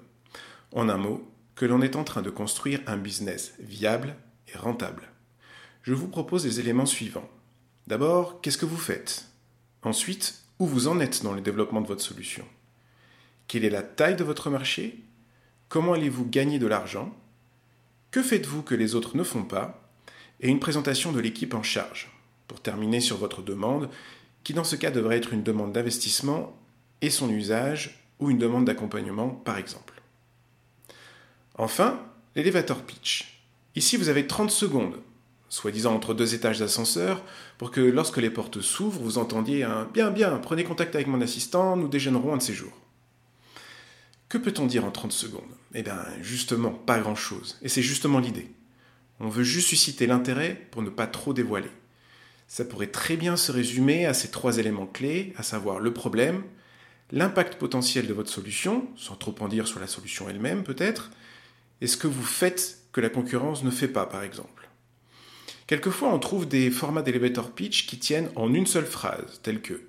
En 0.72 0.88
un 0.88 0.98
mot, 0.98 1.30
que 1.54 1.64
l'on 1.64 1.82
est 1.82 1.96
en 1.96 2.04
train 2.04 2.22
de 2.22 2.30
construire 2.30 2.80
un 2.86 2.96
business 2.96 3.54
viable 3.58 4.16
et 4.52 4.58
rentable. 4.58 5.08
Je 5.82 5.94
vous 5.94 6.08
propose 6.08 6.44
les 6.44 6.60
éléments 6.60 6.86
suivants. 6.86 7.28
D'abord, 7.86 8.40
qu'est-ce 8.40 8.58
que 8.58 8.66
vous 8.66 8.76
faites? 8.76 9.26
Ensuite, 9.82 10.42
où 10.58 10.66
vous 10.66 10.88
en 10.88 11.00
êtes 11.00 11.22
dans 11.22 11.32
le 11.32 11.40
développement 11.40 11.80
de 11.80 11.86
votre 11.86 12.02
solution? 12.02 12.44
Quelle 13.48 13.64
est 13.64 13.70
la 13.70 13.82
taille 13.82 14.16
de 14.16 14.24
votre 14.24 14.50
marché? 14.50 15.04
Comment 15.68 15.92
allez-vous 15.92 16.26
gagner 16.26 16.58
de 16.58 16.66
l'argent? 16.66 17.14
Que 18.14 18.22
faites-vous 18.22 18.62
que 18.62 18.76
les 18.76 18.94
autres 18.94 19.16
ne 19.16 19.24
font 19.24 19.42
pas 19.42 19.90
Et 20.40 20.48
une 20.48 20.60
présentation 20.60 21.10
de 21.10 21.18
l'équipe 21.18 21.52
en 21.52 21.64
charge, 21.64 22.12
pour 22.46 22.60
terminer 22.60 23.00
sur 23.00 23.16
votre 23.16 23.42
demande, 23.42 23.90
qui 24.44 24.54
dans 24.54 24.62
ce 24.62 24.76
cas 24.76 24.92
devrait 24.92 25.16
être 25.16 25.32
une 25.32 25.42
demande 25.42 25.72
d'investissement 25.72 26.56
et 27.02 27.10
son 27.10 27.28
usage 27.28 28.06
ou 28.20 28.30
une 28.30 28.38
demande 28.38 28.66
d'accompagnement 28.66 29.30
par 29.30 29.58
exemple. 29.58 30.00
Enfin, 31.56 32.00
l'élévateur 32.36 32.82
pitch. 32.82 33.42
Ici, 33.74 33.96
vous 33.96 34.08
avez 34.08 34.28
30 34.28 34.52
secondes, 34.52 35.00
soi-disant 35.48 35.92
entre 35.92 36.14
deux 36.14 36.36
étages 36.36 36.60
d'ascenseur, 36.60 37.20
pour 37.58 37.72
que 37.72 37.80
lorsque 37.80 38.18
les 38.18 38.30
portes 38.30 38.60
s'ouvrent, 38.60 39.02
vous 39.02 39.18
entendiez 39.18 39.64
un 39.64 39.86
Bien, 39.86 40.12
bien, 40.12 40.38
prenez 40.38 40.62
contact 40.62 40.94
avec 40.94 41.08
mon 41.08 41.20
assistant, 41.20 41.76
nous 41.76 41.88
déjeunerons 41.88 42.34
un 42.34 42.36
de 42.36 42.42
ces 42.42 42.54
jours. 42.54 42.78
Que 44.28 44.38
peut-on 44.38 44.66
dire 44.66 44.84
en 44.84 44.92
30 44.92 45.10
secondes? 45.10 45.42
Eh 45.74 45.82
bien, 45.82 45.98
justement, 46.22 46.70
pas 46.70 47.00
grand-chose. 47.00 47.58
Et 47.62 47.68
c'est 47.68 47.82
justement 47.82 48.20
l'idée. 48.20 48.48
On 49.20 49.28
veut 49.28 49.44
juste 49.44 49.68
susciter 49.68 50.06
l'intérêt 50.06 50.68
pour 50.70 50.82
ne 50.82 50.90
pas 50.90 51.06
trop 51.06 51.32
dévoiler. 51.32 51.70
Ça 52.46 52.64
pourrait 52.64 52.88
très 52.88 53.16
bien 53.16 53.36
se 53.36 53.50
résumer 53.50 54.06
à 54.06 54.14
ces 54.14 54.30
trois 54.30 54.58
éléments 54.58 54.86
clés, 54.86 55.32
à 55.36 55.42
savoir 55.42 55.80
le 55.80 55.92
problème, 55.92 56.44
l'impact 57.10 57.56
potentiel 57.56 58.06
de 58.06 58.12
votre 58.12 58.30
solution, 58.30 58.88
sans 58.96 59.16
trop 59.16 59.34
en 59.40 59.48
dire 59.48 59.66
sur 59.66 59.80
la 59.80 59.86
solution 59.86 60.28
elle-même 60.28 60.62
peut-être, 60.62 61.10
et 61.80 61.86
ce 61.86 61.96
que 61.96 62.06
vous 62.06 62.22
faites 62.22 62.78
que 62.92 63.00
la 63.00 63.08
concurrence 63.08 63.64
ne 63.64 63.70
fait 63.70 63.88
pas 63.88 64.06
par 64.06 64.22
exemple. 64.22 64.68
Quelquefois 65.66 66.12
on 66.12 66.18
trouve 66.18 66.46
des 66.46 66.70
formats 66.70 67.02
d'elevator 67.02 67.52
pitch 67.52 67.86
qui 67.86 67.98
tiennent 67.98 68.30
en 68.36 68.52
une 68.52 68.66
seule 68.66 68.86
phrase, 68.86 69.40
telle 69.42 69.62
que 69.62 69.80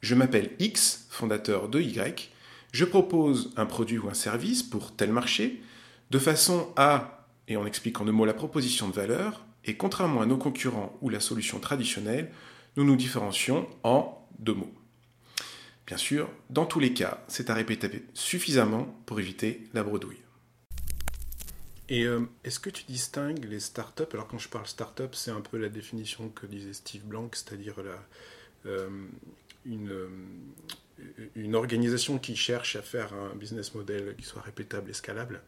Je 0.00 0.14
m'appelle 0.14 0.50
X, 0.58 1.06
fondateur 1.10 1.68
de 1.68 1.80
Y, 1.80 2.30
je 2.72 2.84
propose 2.84 3.52
un 3.56 3.66
produit 3.66 3.98
ou 3.98 4.08
un 4.08 4.14
service 4.14 4.62
pour 4.62 4.94
tel 4.94 5.12
marché, 5.12 5.62
de 6.10 6.18
façon 6.18 6.72
à, 6.76 7.26
et 7.48 7.56
on 7.56 7.66
explique 7.66 8.00
en 8.00 8.04
deux 8.04 8.12
mots 8.12 8.24
la 8.24 8.34
proposition 8.34 8.88
de 8.88 8.94
valeur, 8.94 9.44
et 9.64 9.76
contrairement 9.76 10.22
à 10.22 10.26
nos 10.26 10.38
concurrents 10.38 10.96
ou 11.00 11.08
la 11.08 11.20
solution 11.20 11.60
traditionnelle, 11.60 12.30
nous 12.76 12.84
nous 12.84 12.96
différencions 12.96 13.68
en 13.82 14.26
deux 14.38 14.54
mots. 14.54 14.72
Bien 15.86 15.96
sûr, 15.96 16.30
dans 16.50 16.66
tous 16.66 16.80
les 16.80 16.92
cas, 16.92 17.24
c'est 17.28 17.50
à 17.50 17.54
répéter 17.54 18.04
suffisamment 18.14 18.84
pour 19.06 19.20
éviter 19.20 19.66
la 19.72 19.82
bredouille. 19.82 20.22
Et 21.88 22.04
euh, 22.04 22.20
est-ce 22.44 22.60
que 22.60 22.68
tu 22.68 22.84
distingues 22.84 23.44
les 23.44 23.60
startups? 23.60 24.12
Alors 24.12 24.28
quand 24.28 24.38
je 24.38 24.50
parle 24.50 24.66
startup, 24.66 25.14
c'est 25.14 25.30
un 25.30 25.40
peu 25.40 25.56
la 25.56 25.70
définition 25.70 26.28
que 26.28 26.46
disait 26.46 26.74
Steve 26.74 27.04
Blank, 27.04 27.34
c'est-à-dire 27.34 27.76
euh, 28.66 28.88
une, 29.68 29.90
euh, 29.90 30.08
une, 31.36 31.54
organisation 31.54 32.18
qui 32.18 32.34
cherche 32.34 32.76
à 32.76 32.82
faire 32.82 33.12
un 33.14 33.36
business 33.36 33.74
model 33.74 34.16
qui 34.16 34.24
soit 34.24 34.42
répétable 34.42 34.90
et 34.90 34.94
scalable. 34.94 35.42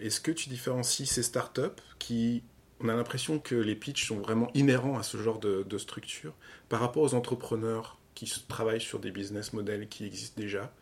est-ce 0.00 0.20
que 0.20 0.32
tu 0.32 0.48
différencies 0.48 1.06
ces 1.06 1.22
startups 1.22 1.82
qui 1.98 2.42
on 2.82 2.88
a 2.88 2.94
l'impression 2.94 3.38
que 3.38 3.54
les 3.54 3.76
pitchs 3.76 4.06
sont 4.06 4.18
vraiment 4.18 4.50
inhérents 4.54 4.98
à 4.98 5.02
ce 5.02 5.16
genre 5.16 5.38
de, 5.38 5.78
structure 5.78 6.34
par 6.68 6.80
rapport 6.80 7.02
aux 7.02 7.14
entrepreneurs 7.14 7.98
qui 8.14 8.30
travaillent 8.48 8.80
sur 8.80 8.98
des 8.98 9.10
business 9.10 9.52
models 9.52 9.88
qui 9.88 10.04
existent 10.04 10.40
déjà? 10.40 10.72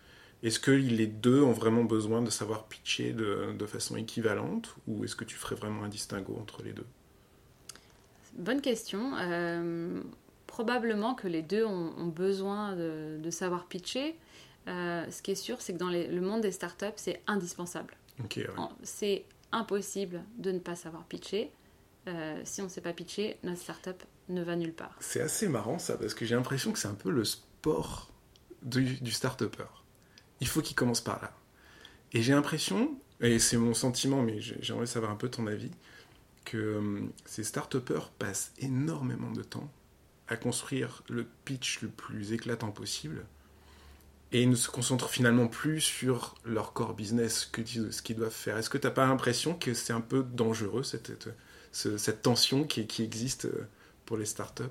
Est-ce 0.42 0.58
que 0.58 0.70
les 0.70 1.06
deux 1.06 1.42
ont 1.42 1.52
vraiment 1.52 1.84
besoin 1.84 2.22
de 2.22 2.30
savoir 2.30 2.66
pitcher 2.66 3.12
de, 3.12 3.66
façon 3.66 3.96
équivalente 3.96 4.74
ou 4.86 5.04
est-ce 5.04 5.14
que 5.14 5.24
tu 5.24 5.36
ferais 5.36 5.54
vraiment 5.54 5.84
un 5.84 5.88
distinguo 5.88 6.36
entre 6.40 6.62
les 6.62 6.72
deux? 6.72 6.86
Bonne 8.34 8.62
question. 8.62 9.16
Euh, 9.18 10.00
probablement 10.60 11.14
que 11.14 11.26
les 11.26 11.40
deux 11.40 11.64
ont, 11.64 12.06
besoin 12.06 12.76
de, 12.76 13.30
savoir 13.30 13.66
pitcher. 13.66 14.14
Euh, 14.68 15.10
ce 15.10 15.22
qui 15.22 15.30
est 15.30 15.34
sûr, 15.34 15.60
c'est 15.62 15.72
que 15.72 15.78
dans 15.78 15.88
le 15.88 16.20
monde 16.20 16.42
des 16.42 16.52
startups, 16.52 16.86
c'est 16.96 17.22
indispensable. 17.26 17.96
C'est 18.82 19.24
impossible 19.52 20.22
de 20.36 20.52
ne 20.52 20.58
pas 20.58 20.76
savoir 20.76 21.04
pitcher. 21.04 21.50
Euh, 22.08 22.38
si 22.44 22.60
on 22.60 22.64
ne 22.64 22.68
sait 22.68 22.82
pas 22.82 22.92
pitcher, 22.92 23.38
notre 23.42 23.60
startup 23.60 24.02
ne 24.28 24.42
va 24.42 24.54
nulle 24.54 24.74
part. 24.74 24.96
C'est 25.00 25.22
assez 25.22 25.48
marrant 25.48 25.78
ça, 25.78 25.96
parce 25.96 26.12
que 26.12 26.26
j'ai 26.26 26.34
l'impression 26.34 26.72
que 26.72 26.78
c'est 26.78 26.88
un 26.88 26.94
peu 26.94 27.10
le 27.10 27.24
sport 27.24 28.10
du, 28.62 29.00
du 29.00 29.10
start-upper 29.10 29.64
il 30.40 30.46
faut 30.46 30.60
qu'il 30.60 30.76
commence 30.76 31.00
par 31.00 31.20
là. 31.22 31.32
Et 32.12 32.22
j'ai 32.22 32.32
l'impression, 32.32 32.98
et 33.20 33.38
c'est 33.38 33.56
mon 33.56 33.74
sentiment, 33.74 34.22
mais 34.22 34.40
j'aimerais 34.40 34.86
savoir 34.86 35.12
un 35.12 35.16
peu 35.16 35.28
ton 35.28 35.46
avis, 35.46 35.70
que 36.44 36.56
euh, 36.56 37.00
ces 37.24 37.44
start 37.44 37.78
passent 38.18 38.52
énormément 38.58 39.30
de 39.30 39.42
temps 39.42 39.70
à 40.30 40.36
construire 40.36 41.02
le 41.10 41.26
pitch 41.44 41.82
le 41.82 41.88
plus 41.88 42.32
éclatant 42.32 42.70
possible 42.70 43.26
et 44.32 44.46
ne 44.46 44.54
se 44.54 44.68
concentrent 44.70 45.10
finalement 45.10 45.48
plus 45.48 45.80
sur 45.80 46.36
leur 46.44 46.72
core 46.72 46.94
business, 46.94 47.44
que, 47.44 47.62
ce 47.64 48.00
qu'ils 48.00 48.16
doivent 48.16 48.30
faire. 48.30 48.56
Est-ce 48.56 48.70
que 48.70 48.78
tu 48.78 48.86
n'as 48.86 48.92
pas 48.92 49.06
l'impression 49.06 49.54
que 49.54 49.74
c'est 49.74 49.92
un 49.92 50.00
peu 50.00 50.22
dangereux, 50.22 50.84
cette, 50.84 51.10
cette, 51.72 52.22
tension 52.22 52.64
qui, 52.64 52.86
qui, 52.86 53.02
existe 53.02 53.46
euh, 53.46 53.66
pour 54.06 54.16
les 54.16 54.24
startups? 54.24 54.62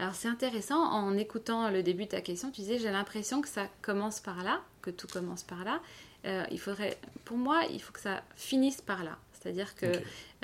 Alors 0.00 0.14
c'est 0.14 0.28
intéressant, 0.28 0.82
en 0.82 1.16
écoutant 1.16 1.70
le 1.70 1.82
début 1.82 2.06
de 2.06 2.10
ta 2.10 2.20
question, 2.20 2.50
tu 2.50 2.62
disais 2.62 2.78
j'ai 2.78 2.90
l'impression 2.90 3.42
que 3.42 3.48
ça 3.48 3.68
commence 3.82 4.18
par 4.18 4.42
là, 4.42 4.60
que 4.82 4.90
tout 4.90 5.06
commence 5.06 5.44
par 5.44 5.62
là. 5.62 5.80
Euh, 6.24 6.44
il 6.50 6.58
faudrait, 6.58 6.98
pour 7.24 7.36
moi, 7.36 7.62
il 7.70 7.80
faut 7.80 7.92
que 7.92 8.00
ça 8.00 8.22
finisse 8.34 8.80
par 8.80 9.04
là. 9.04 9.18
C'est-à-dire 9.32 9.74
que 9.74 9.86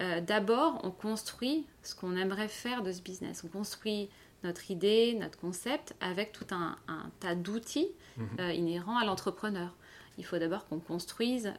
euh, 0.00 0.20
d'abord, 0.20 0.80
on 0.84 0.90
construit 0.90 1.66
ce 1.82 1.94
qu'on 1.94 2.16
aimerait 2.16 2.48
faire 2.48 2.82
de 2.82 2.92
ce 2.92 3.02
business. 3.02 3.42
On 3.44 3.48
construit 3.48 4.08
notre 4.44 4.70
idée, 4.70 5.16
notre 5.18 5.38
concept 5.38 5.94
avec 6.00 6.32
tout 6.32 6.46
un, 6.50 6.76
tas 7.20 7.34
d'outils 7.34 7.88
mhm. 8.16 8.28
euh, 8.40 8.52
inhérents 8.52 8.98
à 8.98 9.04
l'entrepreneur. 9.04 9.74
Il 10.18 10.24
faut 10.24 10.38
d'abord 10.38 10.66
qu'on 10.66 10.78
construise 10.78 11.52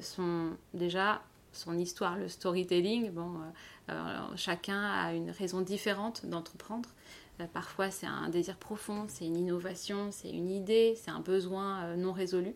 son, 0.00 0.50
déjà 0.74 1.22
son 1.52 1.78
histoire, 1.78 2.16
le 2.16 2.26
storytelling. 2.26 3.12
Bon, 3.12 3.34
chacun 4.34 4.82
a 4.82 5.12
une 5.12 5.30
raison 5.30 5.60
différente 5.60 6.26
d'entreprendre. 6.26 6.88
Euh, 7.40 7.46
parfois, 7.52 7.90
c'est 7.90 8.06
un 8.06 8.28
désir 8.28 8.56
profond, 8.56 9.06
c'est 9.08 9.26
une 9.26 9.36
innovation, 9.36 10.10
c'est 10.10 10.30
une 10.30 10.50
idée, 10.50 10.94
c'est 10.96 11.10
un 11.10 11.20
besoin 11.20 11.82
euh, 11.82 11.96
non 11.96 12.12
résolu. 12.12 12.54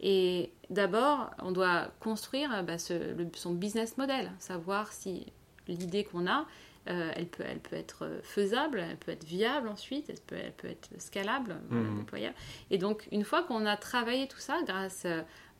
Et 0.00 0.50
d'abord, 0.70 1.30
on 1.38 1.52
doit 1.52 1.88
construire 2.00 2.52
euh, 2.52 2.62
bah, 2.62 2.78
son 2.78 3.52
business 3.52 3.96
model, 3.96 4.30
savoir 4.38 4.92
si 4.92 5.26
l'idée 5.68 6.04
qu'on 6.04 6.26
a, 6.26 6.46
elle, 6.86 7.26
peut, 7.28 7.44
elle 7.46 7.60
peut 7.60 7.76
être 7.76 8.08
faisable, 8.22 8.80
elle 8.80 8.96
peut 8.96 9.12
être 9.12 9.24
viable 9.24 9.68
ensuite, 9.68 10.10
elle 10.10 10.20
peut, 10.20 10.36
elle 10.36 10.52
peut 10.52 10.68
être 10.68 10.90
scalable, 10.98 11.56
mmh. 11.70 11.98
déployable. 11.98 12.34
Et 12.70 12.78
donc, 12.78 13.06
une 13.12 13.24
fois 13.24 13.44
qu'on 13.44 13.66
a 13.66 13.76
travaillé 13.76 14.26
tout 14.26 14.40
ça, 14.40 14.58
grâce 14.66 15.06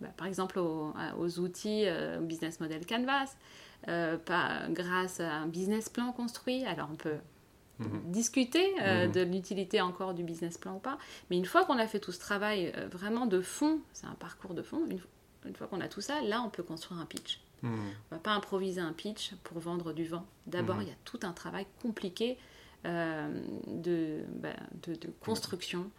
bah, 0.00 0.08
par 0.16 0.26
exemple 0.26 0.58
aux, 0.58 0.92
aux 1.18 1.38
outils 1.38 1.86
business 2.22 2.58
model 2.58 2.84
Canvas, 2.86 3.36
pas, 3.86 4.62
grâce 4.70 5.20
à 5.20 5.32
un 5.32 5.46
business 5.46 5.88
plan 5.88 6.12
construit, 6.12 6.64
alors 6.64 6.88
on 6.90 6.96
peut 6.96 7.18
Mhm. 7.78 8.12
discuter 8.12 8.74
euh, 8.82 9.06
mhm. 9.06 9.12
de 9.12 9.20
l'utilité 9.22 9.80
encore 9.80 10.14
du 10.14 10.22
business 10.22 10.58
plan 10.58 10.76
ou 10.76 10.78
pas. 10.78 10.98
Mais 11.30 11.36
une 11.36 11.44
fois 11.44 11.64
qu'on 11.64 11.78
a 11.78 11.86
fait 11.86 12.00
tout 12.00 12.12
ce 12.12 12.20
travail 12.20 12.72
euh, 12.76 12.88
vraiment 12.88 13.26
de 13.26 13.40
fond, 13.40 13.80
c'est 13.92 14.06
un 14.06 14.14
parcours 14.14 14.54
de 14.54 14.62
fond, 14.62 14.82
une, 14.88 15.54
fois 15.54 15.66
qu'on 15.66 15.80
a 15.80 15.88
tout 15.88 16.00
ça, 16.00 16.20
là 16.22 16.42
on 16.42 16.50
peut 16.50 16.62
construire 16.62 17.00
un 17.00 17.06
pitch. 17.06 17.40
Mhm. 17.62 17.92
On 18.10 18.14
va 18.14 18.20
pas 18.20 18.32
improviser 18.32 18.80
un 18.80 18.92
pitch 18.92 19.34
pour 19.44 19.58
vendre 19.58 19.92
du 19.92 20.04
vent. 20.04 20.26
D'abord, 20.46 20.82
il 20.82 20.88
y 20.88 20.90
a 20.90 20.96
tout 21.04 21.20
un 21.22 21.32
travail 21.32 21.66
compliqué 21.80 22.36
euh, 22.84 23.28
bah, 24.40 24.50
de, 24.82 24.94
de, 24.94 25.08
construction 25.20 25.90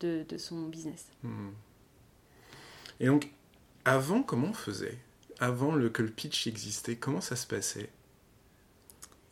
de, 0.00 0.24
de, 0.28 0.38
son 0.38 0.62
business. 0.68 1.06
Et 2.98 3.06
donc, 3.06 3.30
avant, 3.84 4.22
comment 4.22 4.48
on 4.48 4.54
faisait? 4.54 4.98
Avant 5.38 5.74
le, 5.74 5.88
que 5.88 6.02
le 6.02 6.10
pitch 6.10 6.46
existait, 6.46 6.96
comment 6.96 7.20
ça 7.20 7.36
se 7.36 7.46
passait? 7.46 7.90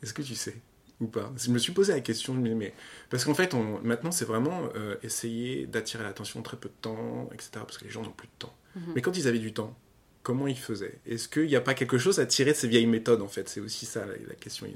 Est-ce 0.01 0.13
que 0.13 0.21
tu 0.21 0.35
sais 0.35 0.61
ou 1.01 1.07
pas? 1.07 1.31
Je 1.37 1.51
me 1.51 1.57
suis 1.57 1.73
posé 1.73 1.93
la 1.93 1.99
question, 1.99 2.33
mais, 2.33 2.73
parce 3.09 3.25
qu'en 3.25 3.33
fait, 3.33 3.53
on, 3.53 3.81
maintenant, 3.81 4.11
c'est 4.11 4.25
vraiment 4.25 4.69
euh, 4.75 4.95
essayer 5.03 5.65
d'attirer 5.67 6.03
l'attention 6.03 6.39
en 6.39 6.43
très 6.43 6.57
peu 6.57 6.69
de 6.69 6.75
temps, 6.81 7.29
etc., 7.33 7.51
parce 7.55 7.77
que 7.77 7.85
les 7.85 7.91
gens 7.91 8.03
n'ont 8.03 8.11
plus 8.11 8.27
de 8.27 8.39
temps. 8.39 8.55
Mhm. 8.75 8.93
Mais 8.95 9.01
quand 9.01 9.17
ils 9.17 9.27
avaient 9.27 9.39
du 9.39 9.53
temps, 9.53 9.75
comment 10.23 10.47
ils 10.47 10.57
faisaient 10.57 10.99
Est-ce 11.05 11.27
qu'il 11.27 11.47
n'y 11.47 11.55
a 11.55 11.61
pas 11.61 11.73
quelque 11.73 11.97
chose 11.97 12.19
à 12.19 12.25
tirer 12.25 12.51
de 12.51 12.57
ces 12.57 12.67
vieilles 12.67 12.87
méthodes, 12.87 13.21
en 13.21 13.27
fait? 13.27 13.49
C'est 13.49 13.59
aussi 13.59 13.85
ça 13.85 14.05
la, 14.05 14.35
question. 14.35 14.67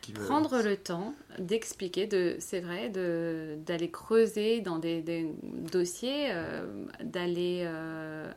Qui, 0.00 0.12
Prendre 0.12 0.62
le 0.62 0.76
temps 0.76 1.14
d'expliquer, 1.38 2.06
de, 2.06 2.36
c'est 2.38 2.60
vrai, 2.60 2.88
d'aller 2.88 3.90
creuser 3.90 4.60
dans 4.60 4.78
des, 4.78 5.02
dossiers, 5.72 6.28
euh, 6.30 6.86
d'aller 7.02 7.62
euh, 7.64 8.30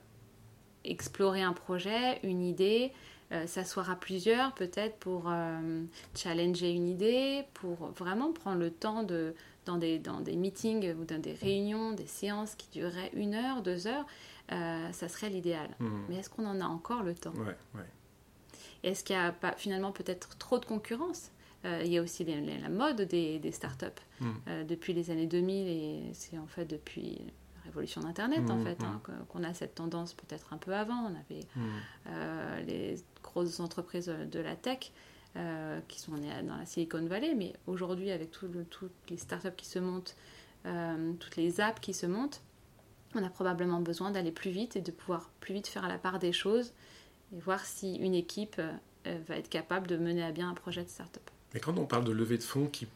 explorer 0.84 1.44
un 1.44 1.54
projet, 1.54 2.20
une 2.24 2.42
idée, 2.42 2.92
euh, 3.32 3.46
s'asseoir 3.46 3.92
à 3.92 3.96
plusieurs 3.96 4.54
peut-être 4.54 4.98
pour 4.98 5.32
challenger 6.16 6.72
une 6.72 6.88
idée, 6.88 7.44
pour 7.54 7.92
vraiment 7.96 8.32
prendre 8.32 8.60
le 8.60 8.72
temps 8.72 9.04
de, 9.04 9.36
dans, 9.66 9.78
des, 9.78 10.00
dans 10.00 10.22
des 10.22 10.36
meetings 10.36 10.94
ou 10.96 11.06
dans 11.06 11.22
des 11.22 11.34
réunions, 11.34 11.92
des 11.92 12.08
séances 12.08 12.56
qui 12.56 12.70
dureraient 12.72 13.12
une 13.14 13.36
heure, 13.36 13.62
deux 13.62 13.88
heures, 13.88 14.06
euh, 14.52 14.92
ça 14.92 15.08
serait 15.08 15.30
l'idéal. 15.30 15.70
Mmh. 15.80 15.90
Mais 16.10 16.16
est-ce 16.16 16.30
qu'on 16.30 16.46
en 16.46 16.60
a 16.62 16.66
encore 16.66 17.04
le 17.04 17.16
temps? 17.16 17.34
Est-ce 18.84 19.04
qu'il 19.04 19.16
n'y 19.16 19.22
a 19.22 19.32
pas 19.32 19.54
finalement 19.54 19.92
peut-être 19.92 20.38
trop 20.38 20.60
de 20.60 20.66
concurrence? 20.66 21.32
Il 21.64 21.88
y 21.88 21.98
a 21.98 22.04
aussi 22.04 22.24
la 22.24 22.70
mode 22.70 23.02
des, 23.02 23.40
des 23.40 23.52
startups. 23.52 23.88
Mmh. 24.22 24.66
depuis 24.68 24.94
les 24.94 25.10
années 25.10 25.26
2000, 25.26 25.68
et 25.68 26.14
c'est 26.14 26.38
en 26.38 26.46
fait 26.46 26.66
depuis 26.66 27.20
révolution 27.64 28.02
d'Internet, 28.02 28.50
en 28.52 28.58
mmh, 28.58 28.64
fait, 28.64 28.84
hein, 28.84 29.02
qu'on 29.28 29.44
a 29.44 29.54
cette 29.56 29.74
tendance 29.74 30.14
peut-être 30.14 30.54
un 30.54 30.58
peu 30.58 30.76
avant. 30.76 31.12
On 31.12 31.16
avait 31.16 32.64
les 32.68 32.96
grosses 33.24 33.60
entreprises 33.60 34.06
de 34.06 34.40
la 34.40 34.56
tech 34.56 34.92
euh, 35.38 35.82
qui 35.90 36.00
sont 36.00 36.14
dans 36.14 36.56
la 36.56 36.66
Silicon 36.66 37.06
Valley, 37.08 37.36
mais 37.36 37.52
aujourd'hui, 37.68 38.10
avec 38.12 38.32
toutes 38.32 38.56
les 39.10 39.18
startups 39.18 39.52
qui 39.58 39.66
se 39.66 39.80
montent, 39.80 40.16
euh, 40.66 41.12
toutes 41.20 41.36
les 41.36 41.60
apps 41.60 41.82
qui 41.82 41.94
se 41.94 42.06
montent, 42.06 42.42
on 43.16 43.24
a 43.24 43.30
probablement 43.30 43.80
besoin 43.80 44.12
d'aller 44.12 44.32
plus 44.32 44.52
vite 44.52 44.76
et 44.76 44.82
de 44.82 44.92
pouvoir 44.92 45.30
plus 45.40 45.54
vite 45.54 45.68
faire 45.68 45.88
la 45.88 45.98
part 45.98 46.20
des 46.20 46.34
choses 46.34 46.74
et 47.36 47.40
voir 47.40 47.66
si 47.66 47.96
une 47.96 48.14
équipe 48.14 48.60
euh, 48.60 49.18
va 49.28 49.38
être 49.38 49.50
capable 49.50 49.88
de 49.88 49.98
mener 49.98 50.24
à 50.24 50.32
bien 50.32 50.50
un 50.50 50.54
projet 50.54 50.84
de 50.84 50.90
startup. 50.90 51.30
Mais 51.54 51.60
quand 51.60 51.78
on 51.78 51.86
parle 51.86 52.04
de 52.04 52.12
levée 52.12 52.38
de 52.38 52.44
fonds 52.44 52.68
qui, 52.68 52.88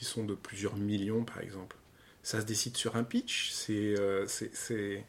sont 0.00 0.24
de 0.24 0.34
plusieurs 0.34 0.76
millions, 0.76 1.24
par 1.24 1.40
exemple, 1.40 1.76
ça 2.22 2.40
se 2.40 2.46
décide 2.46 2.76
sur 2.76 2.96
un 2.96 3.02
pitch? 3.02 3.50
C'est, 3.50 3.94
c'est, 4.26 5.04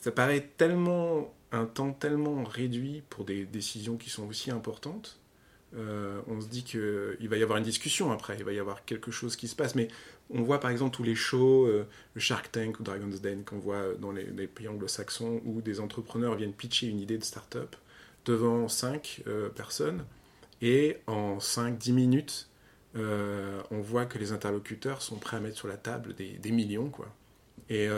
Ça 0.00 0.10
paraît 0.10 0.48
tellement 0.56 1.32
un 1.52 1.66
temps 1.66 1.92
tellement 1.92 2.42
réduit 2.44 3.02
pour 3.10 3.24
des 3.24 3.44
décisions 3.44 3.96
qui 3.96 4.10
sont 4.10 4.26
aussi 4.26 4.50
importantes, 4.50 5.18
euh, 5.74 6.20
on 6.26 6.40
se 6.40 6.48
dit 6.48 6.64
qu'il 6.64 7.28
va 7.28 7.36
y 7.36 7.42
avoir 7.42 7.58
une 7.58 7.64
discussion 7.64 8.12
après, 8.12 8.36
il 8.38 8.44
va 8.44 8.52
y 8.52 8.58
avoir 8.58 8.84
quelque 8.84 9.10
chose 9.10 9.36
qui 9.36 9.48
se 9.48 9.56
passe. 9.56 9.74
Mais 9.74 9.88
on 10.30 10.42
voit 10.42 10.60
par 10.60 10.70
exemple 10.70 10.94
tous 10.94 11.02
les 11.02 11.14
shows, 11.14 11.66
euh, 11.66 11.86
le 12.14 12.20
Shark 12.20 12.50
Tank 12.52 12.80
ou 12.80 12.82
Dragon's 12.82 13.20
Den 13.20 13.44
qu'on 13.44 13.58
voit 13.58 13.94
dans 13.98 14.12
les, 14.12 14.24
pays 14.46 14.68
anglo-saxons 14.68 15.40
où 15.44 15.62
des 15.62 15.80
entrepreneurs 15.80 16.34
viennent 16.34 16.52
pitcher 16.52 16.88
une 16.88 17.00
idée 17.00 17.18
de 17.18 17.24
start-up 17.24 17.76
devant 18.24 18.68
5 18.68 19.22
euh, 19.26 19.48
personnes 19.48 20.04
et 20.60 20.98
en 21.06 21.38
5-10 21.38 21.92
minutes, 21.92 22.48
on 22.94 23.80
voit 23.80 24.06
que 24.06 24.18
les 24.18 24.32
interlocuteurs 24.32 25.02
sont 25.02 25.16
prêts 25.16 25.38
à 25.38 25.40
mettre 25.40 25.56
sur 25.56 25.66
la 25.66 25.76
table 25.76 26.14
des, 26.14 26.34
des 26.34 26.52
millions. 26.52 26.88
Quoi. 26.88 27.08
Et 27.68 27.88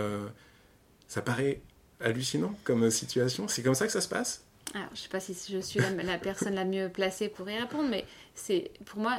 ça 1.09 1.21
paraît 1.21 1.61
hallucinant 2.00 2.57
comme 2.64 2.90
situation. 2.90 3.49
C'est 3.49 3.62
comme 3.62 3.75
ça 3.75 3.85
que 3.85 3.93
ça 3.93 4.00
se 4.00 4.09
passe 4.09 4.43
Alors, 4.75 4.88
je 4.88 4.99
ne 5.00 5.02
sais 5.04 5.09
pas 5.09 5.21
si 5.21 5.35
je 5.52 5.59
suis 5.59 5.81
la, 5.81 6.19
personne 6.19 6.54
la 6.54 6.64
mieux 6.64 6.88
placée 6.88 7.28
pour 7.28 7.49
y 7.49 7.57
répondre, 7.57 7.88
mais 7.88 8.04
c'est 8.35 8.73
pour 8.85 9.00
moi 9.00 9.16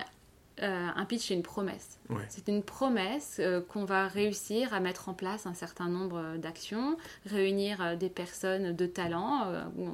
euh, 0.62 0.88
un 0.96 1.06
pitch, 1.06 1.28
c'est 1.28 1.34
une 1.34 1.44
promesse. 1.44 2.00
Ouais. 2.10 2.24
C'est 2.30 2.48
une 2.48 2.64
promesse 2.64 3.38
euh, 3.40 3.62
qu'on 3.62 3.84
va 3.86 4.08
réussir 4.08 4.74
à 4.74 4.80
mettre 4.80 5.10
en 5.10 5.14
place 5.14 5.46
un 5.46 5.54
certain 5.54 5.88
nombre 5.90 6.18
euh, 6.18 6.38
d'actions, 6.38 6.98
réunir 7.26 7.82
euh, 7.82 7.96
des 7.96 8.10
personnes 8.10 8.74
de 8.76 8.86
talent 8.86 9.52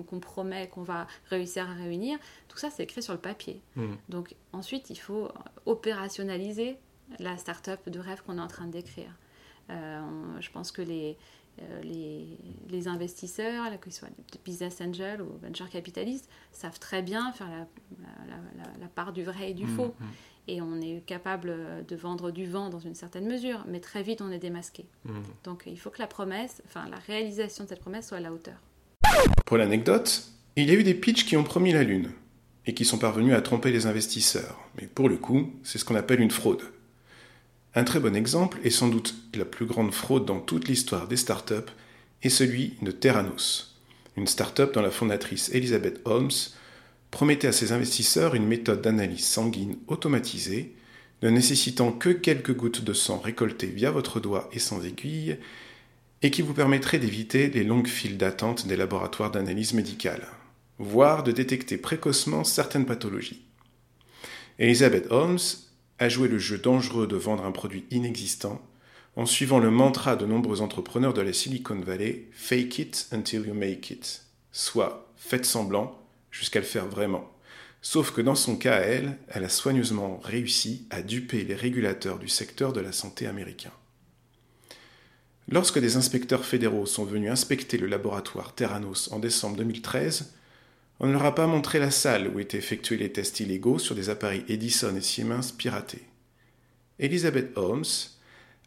qu'on 0.07 0.19
promet 0.19 0.67
qu'on 0.67 0.83
va 0.83 1.07
réussir 1.29 1.69
à 1.69 1.73
réunir. 1.73 2.19
Tout 2.47 2.57
ça, 2.57 2.69
c'est 2.69 2.83
écrit 2.83 3.01
sur 3.01 3.13
le 3.13 3.19
papier. 3.19 3.61
Mm. 3.75 3.93
Donc 4.09 4.35
ensuite, 4.53 4.89
il 4.89 4.97
faut 4.97 5.29
opérationnaliser 5.65 6.77
la 7.19 7.37
start-up 7.37 7.87
de 7.89 7.99
rêve 7.99 8.21
qu'on 8.23 8.37
est 8.37 8.41
en 8.41 8.47
train 8.47 8.65
de 8.65 8.71
décrire. 8.71 9.11
On- 9.69 10.39
je 10.41 10.51
pense 10.51 10.71
que 10.71 10.81
les, 10.81 11.17
les, 11.83 12.37
les 12.69 12.87
investisseurs, 12.87 13.69
là, 13.69 13.77
qu'ils 13.77 13.93
soient 13.93 14.09
des 14.09 14.39
business 14.45 14.81
angels 14.81 15.21
ou 15.21 15.37
venture 15.41 15.69
capitalistes, 15.69 16.29
savent 16.51 16.79
très 16.79 17.01
bien 17.01 17.31
faire 17.33 17.47
la, 17.49 17.57
la- 18.27 18.63
la- 18.63 18.77
la 18.79 18.87
part 18.87 19.13
du 19.13 19.23
vrai 19.23 19.51
et 19.51 19.53
du 19.53 19.65
Mm, 19.65 19.75
faux. 19.75 19.95
mm, 19.99 20.05
Et 20.47 20.61
on 20.61 20.81
est 20.81 21.03
capable 21.05 21.55
de 21.87 21.95
vendre 21.95 22.31
du 22.31 22.45
vent 22.45 22.69
dans 22.69 22.79
une 22.79 22.95
certaine 22.95 23.27
mesure, 23.27 23.63
mais 23.67 23.79
très 23.79 24.01
vite 24.03 24.21
on 24.21 24.31
est 24.31 24.39
démasqué. 24.39 24.85
mm. 25.05 25.11
Donc 25.43 25.63
il 25.67 25.77
faut 25.79 25.89
que 25.91 25.99
la 25.99 26.07
promesse, 26.07 26.61
enfin 26.65 26.87
la 26.89 26.97
réalisation 26.97 27.63
de 27.65 27.69
cette 27.69 27.81
promesse 27.81 28.07
soit 28.07 28.17
à 28.17 28.21
la 28.21 28.33
hauteur. 28.33 28.55
Pour 29.45 29.57
l'anecdote, 29.57 30.23
il 30.55 30.67
y 30.67 30.71
a 30.71 30.73
eu 30.73 30.83
des 30.83 30.93
pitchs 30.93 31.25
qui 31.25 31.37
ont 31.37 31.43
promis 31.43 31.71
la 31.73 31.83
Lune 31.83 32.11
et 32.65 32.73
qui 32.73 32.85
sont 32.85 32.97
parvenus 32.97 33.33
à 33.33 33.41
tromper 33.41 33.71
les 33.71 33.85
investisseurs. 33.85 34.57
Mais 34.79 34.87
pour 34.87 35.09
le 35.09 35.17
coup, 35.17 35.51
c'est 35.63 35.77
ce 35.77 35.85
qu'on 35.85 35.95
appelle 35.95 36.21
une 36.21 36.31
fraude. 36.31 36.61
Un 37.73 37.85
très 37.85 38.01
bon 38.01 38.15
exemple, 38.15 38.59
et 38.63 38.69
sans 38.69 38.89
doute 38.89 39.15
la 39.33 39.45
plus 39.45 39.65
grande 39.65 39.93
fraude 39.93 40.25
dans 40.25 40.39
toute 40.39 40.67
l'histoire 40.67 41.07
des 41.07 41.15
startups, 41.15 41.71
est 42.21 42.29
celui 42.29 42.75
de 42.81 42.91
Terranos, 42.91 43.79
une 44.17 44.27
startup 44.27 44.73
dont 44.73 44.81
la 44.81 44.91
fondatrice 44.91 45.49
Elizabeth 45.53 46.01
Holmes 46.03 46.31
promettait 47.11 47.47
à 47.47 47.53
ses 47.53 47.71
investisseurs 47.71 48.35
une 48.35 48.45
méthode 48.45 48.81
d'analyse 48.81 49.25
sanguine 49.25 49.77
automatisée, 49.87 50.75
ne 51.21 51.29
nécessitant 51.29 51.91
que 51.91 52.09
quelques 52.09 52.55
gouttes 52.55 52.83
de 52.83 52.93
sang 52.93 53.19
récoltées 53.19 53.67
via 53.67 53.91
votre 53.91 54.19
doigt 54.19 54.49
et 54.51 54.59
sans 54.59 54.83
aiguille, 54.85 55.37
et 56.21 56.29
qui 56.29 56.41
vous 56.41 56.53
permettrait 56.53 56.99
d'éviter 56.99 57.49
les 57.49 57.63
longues 57.63 57.87
files 57.87 58.17
d'attente 58.17 58.67
des 58.67 58.75
laboratoires 58.75 59.31
d'analyse 59.31 59.73
médicale, 59.73 60.27
voire 60.77 61.23
de 61.23 61.31
détecter 61.31 61.77
précocement 61.77 62.43
certaines 62.43 62.85
pathologies. 62.85 63.45
Elizabeth 64.59 65.07
Holmes 65.09 65.39
a 66.01 66.09
joué 66.09 66.27
le 66.27 66.39
jeu 66.39 66.57
dangereux 66.57 67.05
de 67.05 67.15
vendre 67.15 67.45
un 67.45 67.51
produit 67.51 67.85
inexistant 67.91 68.59
en 69.15 69.27
suivant 69.27 69.59
le 69.59 69.69
mantra 69.69 70.15
de 70.15 70.25
nombreux 70.25 70.61
entrepreneurs 70.61 71.13
de 71.13 71.21
la 71.21 71.31
Silicon 71.31 71.79
Valley 71.79 72.27
Fake 72.31 72.79
it 72.79 73.07
until 73.11 73.45
you 73.45 73.53
make 73.53 73.91
it, 73.91 74.23
soit 74.51 75.13
faites 75.15 75.45
semblant 75.45 76.01
jusqu'à 76.31 76.59
le 76.59 76.65
faire 76.65 76.87
vraiment. 76.87 77.31
Sauf 77.83 78.11
que 78.11 78.21
dans 78.21 78.33
son 78.33 78.55
cas 78.55 78.77
à 78.77 78.79
elle, 78.79 79.15
elle 79.27 79.43
a 79.43 79.49
soigneusement 79.49 80.19
réussi 80.23 80.87
à 80.89 81.03
duper 81.03 81.43
les 81.43 81.53
régulateurs 81.53 82.17
du 82.17 82.27
secteur 82.27 82.73
de 82.73 82.79
la 82.79 82.93
santé 82.93 83.27
américain. 83.27 83.71
Lorsque 85.49 85.79
des 85.79 85.97
inspecteurs 85.97 86.45
fédéraux 86.45 86.87
sont 86.87 87.05
venus 87.05 87.29
inspecter 87.29 87.77
le 87.77 87.85
laboratoire 87.85 88.55
Terranos 88.55 89.11
en 89.11 89.19
décembre 89.19 89.57
2013, 89.57 90.33
on 91.01 91.07
ne 91.07 91.11
leur 91.11 91.25
a 91.25 91.35
pas 91.35 91.47
montré 91.47 91.79
la 91.79 91.91
salle 91.91 92.29
où 92.29 92.39
étaient 92.39 92.57
effectués 92.57 92.95
les 92.95 93.11
tests 93.11 93.41
illégaux 93.41 93.79
sur 93.79 93.95
des 93.95 94.09
appareils 94.09 94.45
Edison 94.47 94.95
et 94.95 95.01
Siemens 95.01 95.51
piratés. 95.57 96.03
Elizabeth 96.99 97.51
Holmes 97.57 97.83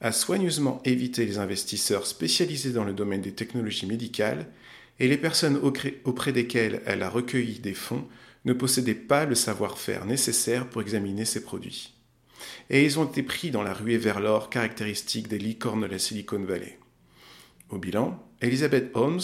a 0.03 0.13
soigneusement 0.13 0.83
évité 0.85 1.25
les 1.25 1.39
investisseurs 1.39 2.07
spécialisés 2.07 2.73
dans 2.73 2.85
le 2.85 2.93
domaine 2.93 3.23
des 3.23 3.33
technologies 3.33 3.87
médicales 3.87 4.47
et 5.01 5.09
les 5.09 5.17
personnes 5.17 5.59
auprès 6.05 6.33
desquelles 6.33 6.83
elle 6.85 7.03
a 7.03 7.09
recueilli 7.09 7.61
des 7.61 7.73
fonds 7.73 8.07
ne 8.45 8.53
possédaient 8.53 8.95
pas 8.95 9.25
le 9.25 9.35
savoir-faire 9.35 10.05
nécessaire 10.05 10.69
pour 10.69 10.83
examiner 10.83 11.25
ces 11.25 11.43
produits 11.43 11.95
et 12.71 12.85
ils 12.85 12.99
ont 12.99 13.05
été 13.05 13.23
pris 13.23 13.51
dans 13.51 13.63
la 13.63 13.73
ruée 13.73 13.99
vers 13.99 14.21
l'or 14.21 14.51
caractéristique 14.51 15.29
des 15.29 15.39
licornes 15.39 15.83
de 15.83 15.87
la 15.87 15.99
Silicon 15.99 16.43
Valley. 16.43 16.79
Au 17.71 17.79
bilan, 17.79 18.23
Elizabeth 18.41 18.91
Holmes 18.95 19.21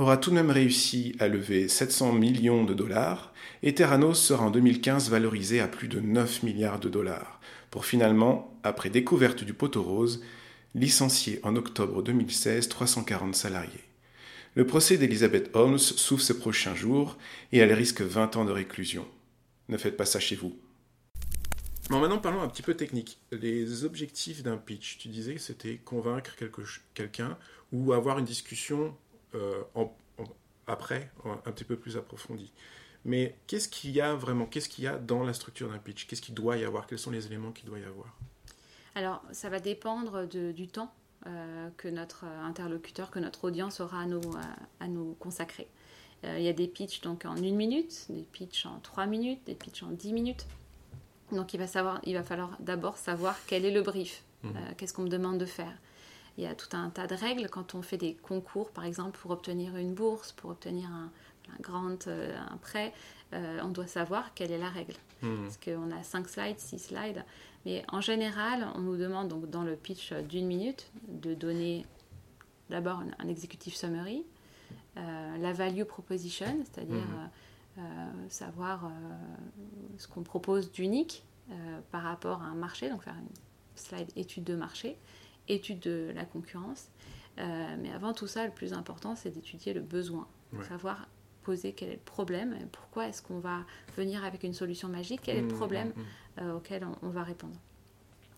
aura 0.00 0.16
tout 0.16 0.30
de 0.30 0.34
même 0.34 0.50
réussi 0.50 1.14
à 1.18 1.28
lever 1.28 1.68
700 1.68 2.12
millions 2.14 2.64
de 2.64 2.72
dollars 2.72 3.34
et 3.62 3.74
Terranos 3.74 4.18
sera 4.18 4.46
en 4.46 4.50
2015 4.50 5.10
valorisé 5.10 5.60
à 5.60 5.68
plus 5.68 5.88
de 5.88 6.00
9 6.00 6.42
milliards 6.42 6.80
de 6.80 6.88
dollars, 6.88 7.38
pour 7.70 7.84
finalement, 7.84 8.58
après 8.62 8.88
découverte 8.88 9.44
du 9.44 9.52
poteau 9.52 9.82
rose, 9.82 10.22
licencier 10.74 11.38
en 11.42 11.54
octobre 11.54 12.02
2016 12.02 12.68
340 12.68 13.34
salariés. 13.34 13.84
Le 14.54 14.66
procès 14.66 14.96
d'Elizabeth 14.96 15.50
Holmes 15.54 15.78
s'ouvre 15.78 16.22
ces 16.22 16.38
prochains 16.38 16.74
jours 16.74 17.18
et 17.52 17.58
elle 17.58 17.72
risque 17.72 18.00
20 18.00 18.36
ans 18.36 18.46
de 18.46 18.52
réclusion. 18.52 19.06
Ne 19.68 19.76
faites 19.76 19.98
pas 19.98 20.06
ça 20.06 20.18
chez 20.18 20.34
vous. 20.34 20.56
Bon, 21.90 22.00
maintenant 22.00 22.18
parlons 22.18 22.40
un 22.40 22.48
petit 22.48 22.62
peu 22.62 22.74
technique. 22.74 23.18
Les 23.32 23.84
objectifs 23.84 24.42
d'un 24.42 24.56
pitch, 24.56 24.96
tu 24.98 25.08
disais 25.08 25.36
c'était 25.36 25.76
convaincre 25.76 26.36
quelqu'un 26.94 27.36
ou 27.70 27.92
avoir 27.92 28.18
une 28.18 28.24
discussion 28.24 28.96
euh, 29.34 29.62
en, 29.74 29.96
après, 30.70 31.10
un 31.24 31.52
petit 31.52 31.64
peu 31.64 31.76
plus 31.76 31.96
approfondie. 31.96 32.52
Mais 33.04 33.36
qu'est-ce 33.46 33.68
qu'il 33.68 33.92
y 33.92 34.00
a 34.00 34.14
vraiment 34.14 34.46
Qu'est-ce 34.46 34.68
qu'il 34.68 34.84
y 34.84 34.86
a 34.86 34.98
dans 34.98 35.22
la 35.24 35.32
structure 35.32 35.70
d'un 35.70 35.78
pitch? 35.78 36.06
Qu'est-ce 36.06 36.22
qu'il 36.22 36.34
doit 36.34 36.56
y 36.56 36.64
avoir? 36.64 36.86
Quels 36.86 36.98
sont 36.98 37.10
les 37.10 37.26
éléments 37.26 37.52
qu'il 37.52 37.66
doit 37.66 37.78
y 37.78 37.84
avoir? 37.84 38.14
Alors, 38.94 39.22
ça 39.32 39.48
va 39.48 39.58
dépendre 39.58 40.28
de, 40.28 40.52
du 40.52 40.68
temps 40.68 40.92
euh, 41.26 41.68
que 41.76 41.88
notre 41.88 42.24
interlocuteur, 42.24 43.10
que 43.10 43.18
notre 43.18 43.44
audience 43.44 43.80
aura 43.80 44.00
à 44.02 44.06
nous, 44.06 44.20
à, 44.36 44.84
à 44.84 44.88
nous 44.88 45.14
consacrer. 45.18 45.68
Euh, 46.24 46.38
il 46.38 46.44
y 46.44 46.48
a 46.48 46.52
des 46.52 46.68
pitchs 46.68 47.00
donc 47.00 47.24
en 47.24 47.36
une 47.36 47.56
minute, 47.56 48.06
des 48.10 48.22
pitchs 48.22 48.66
en 48.66 48.78
trois 48.80 49.06
minutes, 49.06 49.40
des 49.46 49.54
pitchs 49.54 49.82
en 49.82 49.90
dix 49.90 50.12
minutes. 50.12 50.46
Donc 51.32 51.54
il 51.54 51.58
va, 51.58 51.66
savoir, 51.66 52.00
il 52.04 52.14
va 52.14 52.22
falloir 52.22 52.56
d'abord 52.60 52.98
savoir 52.98 53.38
quel 53.46 53.64
est 53.64 53.70
le 53.70 53.82
brief, 53.82 54.22
mmh. 54.42 54.48
euh, 54.48 54.52
qu'est-ce 54.76 54.92
qu'on 54.92 55.02
me 55.02 55.08
demande 55.08 55.38
de 55.38 55.46
faire. 55.46 55.72
Il 56.40 56.44
y 56.44 56.46
a 56.46 56.54
tout 56.54 56.74
un 56.74 56.88
tas 56.88 57.06
de 57.06 57.14
règles 57.14 57.50
quand 57.50 57.74
on 57.74 57.82
fait 57.82 57.98
des 57.98 58.14
concours, 58.14 58.70
par 58.70 58.86
exemple, 58.86 59.18
pour 59.18 59.30
obtenir 59.30 59.76
une 59.76 59.92
bourse, 59.92 60.32
pour 60.32 60.48
obtenir 60.48 60.88
un, 60.88 61.10
un 61.52 61.60
grant, 61.60 61.98
euh, 62.06 62.34
un 62.50 62.56
prêt, 62.56 62.94
euh, 63.34 63.60
on 63.62 63.68
doit 63.68 63.86
savoir 63.86 64.32
quelle 64.32 64.50
est 64.50 64.58
la 64.58 64.70
règle. 64.70 64.94
Mmh. 65.20 65.42
Parce 65.42 65.58
qu'on 65.58 65.90
a 65.90 66.02
5 66.02 66.28
slides, 66.30 66.58
6 66.58 66.78
slides. 66.78 67.26
Mais 67.66 67.84
en 67.92 68.00
général, 68.00 68.68
on 68.74 68.78
nous 68.78 68.96
demande 68.96 69.28
donc 69.28 69.50
dans 69.50 69.64
le 69.64 69.76
pitch 69.76 70.14
d'une 70.14 70.46
minute 70.46 70.90
de 71.08 71.34
donner 71.34 71.84
d'abord 72.70 73.00
un, 73.00 73.10
un, 73.18 73.28
executive 73.28 73.76
summary, 73.76 74.24
euh, 74.96 75.36
la 75.36 75.52
value 75.52 75.84
proposition, 75.84 76.64
c'est-à-dire 76.64 77.04
mmh. 77.04 77.30
Euh, 77.78 77.82
savoir 78.28 78.90
ce 79.96 80.08
qu'on 80.08 80.22
propose 80.22 80.72
d'unique 80.72 81.22
par 81.92 82.02
rapport 82.02 82.42
à 82.42 82.46
un 82.46 82.54
marché, 82.54 82.90
donc 82.90 83.04
faire 83.04 83.14
une 83.14 83.28
slide 83.76 84.10
étude 84.16 84.42
de 84.42 84.56
marché, 84.56 84.98
étude 85.48 85.80
de 85.80 86.10
la 86.14 86.24
concurrence. 86.24 86.88
Euh, 87.38 87.76
mais 87.80 87.90
avant 87.92 88.12
tout 88.12 88.26
ça, 88.26 88.44
le 88.44 88.52
plus 88.52 88.72
important, 88.72 89.16
c'est 89.16 89.30
d'étudier 89.30 89.72
le 89.72 89.80
besoin, 89.80 90.26
ouais. 90.52 90.64
savoir 90.64 91.08
poser 91.42 91.72
quel 91.72 91.88
est 91.88 91.94
le 91.94 91.98
problème, 92.00 92.54
pourquoi 92.70 93.08
est-ce 93.08 93.22
qu'on 93.22 93.38
va 93.38 93.64
venir 93.96 94.24
avec 94.24 94.42
une 94.42 94.52
solution 94.52 94.88
magique, 94.88 95.20
quel 95.22 95.38
est 95.38 95.42
le 95.42 95.48
problème 95.48 95.92
mmh, 96.36 96.50
auquel 96.50 96.84
on, 96.84 97.06
on, 97.06 97.08
va 97.08 97.22
répondre. 97.22 97.56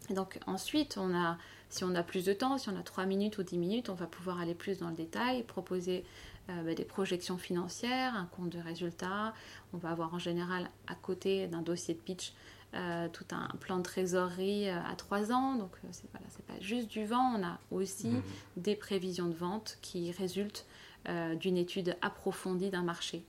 Et 0.08 0.14
donc 0.14 0.38
ensuite, 0.46 0.98
on 0.98 1.12
a, 1.12 1.36
si 1.68 1.82
on 1.82 1.94
a 1.96 2.04
plus 2.04 2.24
de 2.24 2.32
temps, 2.32 2.58
si 2.58 2.68
on 2.68 2.76
a 2.76 2.82
3 2.82 3.06
minutes 3.06 3.38
ou 3.38 3.42
10 3.42 3.58
minutes, 3.58 3.88
on 3.88 3.94
va 3.94 4.06
pouvoir 4.06 4.38
aller 4.38 4.54
plus 4.54 4.78
dans 4.78 4.88
le 4.88 4.94
détail, 4.94 5.42
proposer 5.42 6.04
euh, 6.50 6.62
bah, 6.64 6.74
des 6.74 6.84
projections 6.84 7.38
financières, 7.38 8.16
un 8.16 8.26
compte 8.26 8.50
de 8.50 8.58
résultats. 8.58 9.32
On 9.72 9.78
va 9.78 9.90
avoir 9.90 10.12
en 10.12 10.18
général 10.18 10.70
à 10.88 10.94
côté 10.96 11.46
d'un 11.46 11.62
dossier 11.62 11.94
de 11.94 12.00
pitch 12.00 12.34
euh, 12.74 13.08
tout 13.12 13.24
un 13.32 13.48
plan 13.60 13.78
de 13.78 13.82
trésorerie 13.82 14.68
euh, 14.68 14.78
à 14.90 14.96
3 14.96 15.30
ans. 15.30 15.56
Donc 15.56 15.70
c'est 15.90 16.10
voilà, 16.10 16.26
pas 16.46 16.64
juste 16.64 16.88
du 16.88 17.04
vent, 17.04 17.34
on 17.38 17.44
a 17.44 17.58
aussi 17.70 18.08
mmh. 18.08 18.22
des 18.56 18.76
prévisions 18.76 19.28
de 19.28 19.34
vente 19.34 19.78
qui 19.82 20.10
résultent 20.10 20.64
euh, 21.08 21.34
d'une 21.34 21.56
étude 21.56 21.96
approfondie 22.00 22.70
d'un 22.70 22.82
marché. 22.82 23.24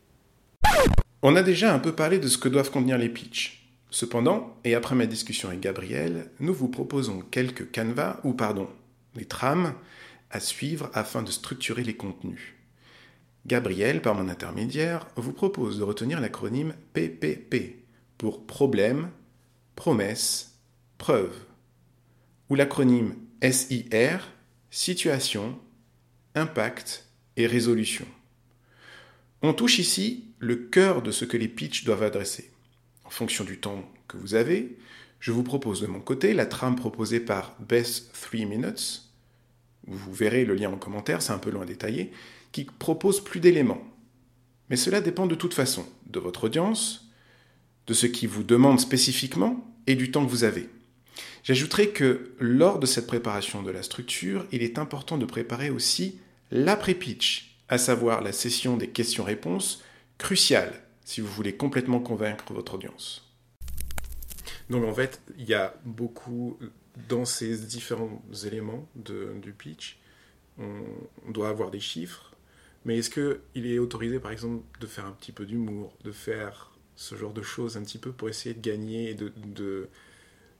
On 1.21 1.36
a 1.36 1.43
déjà 1.43 1.73
un 1.73 1.79
peu 1.79 1.93
parlé 1.93 2.19
de 2.19 2.27
ce 2.27 2.38
que 2.38 2.47
doivent 2.47 2.71
contenir 2.71 2.97
les 2.97 3.10
pitchs. 3.10 3.69
Cependant, 3.89 4.56
et 4.63 4.75
après 4.75 4.95
ma 4.95 5.06
discussion 5.06 5.49
avec 5.49 5.60
Gabriel, 5.60 6.32
nous 6.39 6.53
vous 6.53 6.67
proposons 6.67 7.19
quelques 7.19 7.69
canevas, 7.69 8.19
ou 8.23 8.34
pardon, 8.34 8.69
des 9.15 9.25
trames 9.25 9.73
à 10.32 10.39
suivre 10.39 10.89
afin 10.93 11.21
de 11.21 11.32
structurer 11.32 11.84
les 11.84 11.95
contenus. 11.95 12.56
Gabriel, 13.45 14.01
par 14.01 14.15
mon 14.15 14.29
intermédiaire, 14.29 15.06
vous 15.17 15.34
propose 15.34 15.77
de 15.79 15.84
retenir 15.84 16.21
l'acronyme 16.21 16.73
PPP 16.93 17.84
pour 18.17 18.45
problème, 18.45 19.10
promesse, 19.75 20.59
preuve, 20.97 21.33
ou 22.49 22.55
l'acronyme 22.55 23.15
SIR, 23.41 24.29
situation, 24.69 25.59
impact 26.36 27.07
et 27.38 27.47
résolution. 27.47 28.05
On 29.41 29.53
touche 29.53 29.79
ici 29.79 30.25
le 30.39 30.55
cœur 30.55 31.01
de 31.01 31.12
ce 31.12 31.25
que 31.25 31.38
les 31.38 31.47
pitchs 31.47 31.83
doivent 31.83 32.03
adresser. 32.03 32.51
En 33.05 33.09
fonction 33.09 33.43
du 33.43 33.59
temps 33.59 33.83
que 34.07 34.17
vous 34.17 34.36
avez, 34.36 34.77
je 35.19 35.31
vous 35.31 35.43
propose 35.43 35.81
de 35.81 35.88
mon 35.88 35.99
côté 35.99 36.33
la 36.33 36.45
trame 36.45 36.75
proposée 36.75 37.19
par 37.19 37.55
Best 37.59 38.13
3 38.13 38.45
Minutes. 38.45 39.03
Vous 39.88 40.13
verrez 40.13 40.45
le 40.45 40.55
lien 40.55 40.71
en 40.71 40.77
commentaire, 40.77 41.21
c'est 41.21 41.33
un 41.33 41.38
peu 41.38 41.49
long 41.49 41.62
à 41.62 41.65
détailler, 41.65 42.12
qui 42.51 42.65
propose 42.65 43.23
plus 43.23 43.39
d'éléments. 43.39 43.83
Mais 44.69 44.75
cela 44.75 45.01
dépend 45.01 45.27
de 45.27 45.36
toute 45.36 45.53
façon 45.53 45.86
de 46.07 46.19
votre 46.19 46.45
audience, 46.45 47.02
de 47.87 47.93
ce 47.93 48.05
qui 48.05 48.27
vous 48.27 48.43
demande 48.43 48.79
spécifiquement 48.79 49.65
et 49.87 49.95
du 49.95 50.11
temps 50.11 50.25
que 50.25 50.31
vous 50.31 50.43
avez. 50.43 50.69
J'ajouterai 51.43 51.89
que 51.89 52.31
lors 52.39 52.79
de 52.79 52.85
cette 52.85 53.07
préparation 53.07 53.63
de 53.63 53.71
la 53.71 53.83
structure, 53.83 54.45
il 54.51 54.63
est 54.63 54.77
important 54.77 55.17
de 55.17 55.25
préparer 55.25 55.69
aussi 55.69 56.19
l'après-pitch, 56.51 57.57
à 57.67 57.77
savoir 57.77 58.21
la 58.21 58.31
session 58.31 58.77
des 58.77 58.89
questions-réponses, 58.89 59.83
cruciale 60.17 60.83
si 61.05 61.21
vous 61.21 61.27
voulez 61.27 61.55
complètement 61.55 61.99
convaincre 61.99 62.53
votre 62.53 62.75
audience. 62.75 63.29
Donc 64.69 64.85
en 64.85 64.93
fait, 64.93 65.21
il 65.37 65.45
y 65.45 65.53
a 65.53 65.75
beaucoup 65.83 66.57
dans 67.09 67.25
ces 67.25 67.57
différents 67.57 68.23
éléments 68.45 68.87
du 68.95 69.51
pitch. 69.51 69.99
On, 70.57 71.31
doit 71.31 71.49
avoir 71.49 71.71
des 71.71 71.79
chiffres, 71.79 72.35
mais 72.85 72.99
est-ce 72.99 73.09
qu'il 73.09 73.65
est 73.65 73.79
autorisé 73.79 74.19
par 74.19 74.31
exemple 74.31 74.63
de 74.79 74.87
faire 74.87 75.05
un 75.05 75.11
petit 75.11 75.31
peu 75.31 75.45
d'humour, 75.45 75.97
de 76.03 76.11
faire 76.11 76.72
ce 76.95 77.15
genre 77.15 77.34
de 77.34 77.41
choses 77.41 77.77
un 77.77 77.84
petit 77.84 77.97
peu 77.97 78.12
pour 78.12 78.29
essayer 78.29 78.53
de 78.56 78.62
gagner 78.62 79.12
et 79.12 79.13
de, 79.15 79.32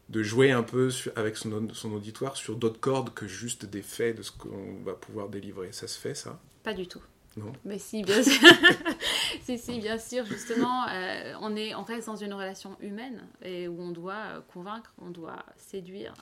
de, 0.10 0.24
jouer 0.24 0.52
un 0.52 0.63
peu 0.63 0.89
avec 1.15 1.38
son, 1.38 1.69
son 1.74 1.91
auditoire 1.93 2.38
sur 2.38 2.56
d'autres 2.56 2.80
cordes 2.80 3.13
que 3.13 3.28
juste 3.28 3.65
des 3.65 3.82
faits 3.82 4.17
de 4.17 4.22
ce 4.22 4.32
qu'on 4.32 4.82
va 4.84 4.93
pouvoir 4.93 5.30
délivrer 5.30 5.72
Ça 5.72 5.88
se 5.88 6.00
fait 6.00 6.15
ça? 6.15 6.39
Pas 6.63 6.74
du 6.74 6.88
tout. 6.88 7.02
Non? 7.36 7.52
Mais 7.65 7.80
si, 7.80 8.04
bien 8.04 8.22
sûr. 8.22 8.48
si, 9.41 9.58
si, 9.58 9.80
bien 9.80 9.98
sûr. 9.98 10.26
Justement, 10.26 10.88
euh, 10.88 11.34
on, 11.41 11.56
est, 11.56 11.74
on 11.74 11.84
reste 11.84 12.08
dans 12.08 12.15
une 12.15 12.34
relation 12.34 12.78
humaine 12.80 13.24
et 13.41 13.67
où 13.67 13.82
on 13.82 13.91
doit 13.91 14.13
euh, 14.13 14.41
convaincre, 14.54 14.93
on 15.02 15.10
doit 15.10 15.43
séduire 15.58 16.13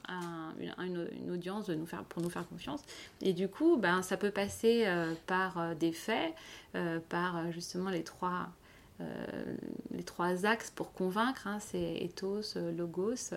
une, 0.80 1.32
audience 1.32 1.66
de 1.68 1.76
nous 1.76 1.86
faire, 1.86 2.04
pour 2.06 2.22
nous 2.22 2.30
faire 2.30 2.48
confiance. 2.48 2.82
Et 3.22 3.34
du 3.34 3.50
coup, 3.50 3.78
ben, 3.78 4.02
ça 4.02 4.16
peut 4.16 4.32
passer 4.32 4.84
euh, 4.86 5.14
par 5.28 5.76
des 5.76 5.92
faits, 5.92 6.34
par 7.10 7.52
justement 7.52 7.90
les 7.90 8.04
trois, 8.04 8.48
les 9.92 10.04
trois 10.04 10.46
axes 10.46 10.72
pour 10.72 10.94
convaincre. 10.94 11.48
Hein, 11.48 11.60
c'est 11.60 11.98
ethos, 12.02 12.56
logos 12.76 13.34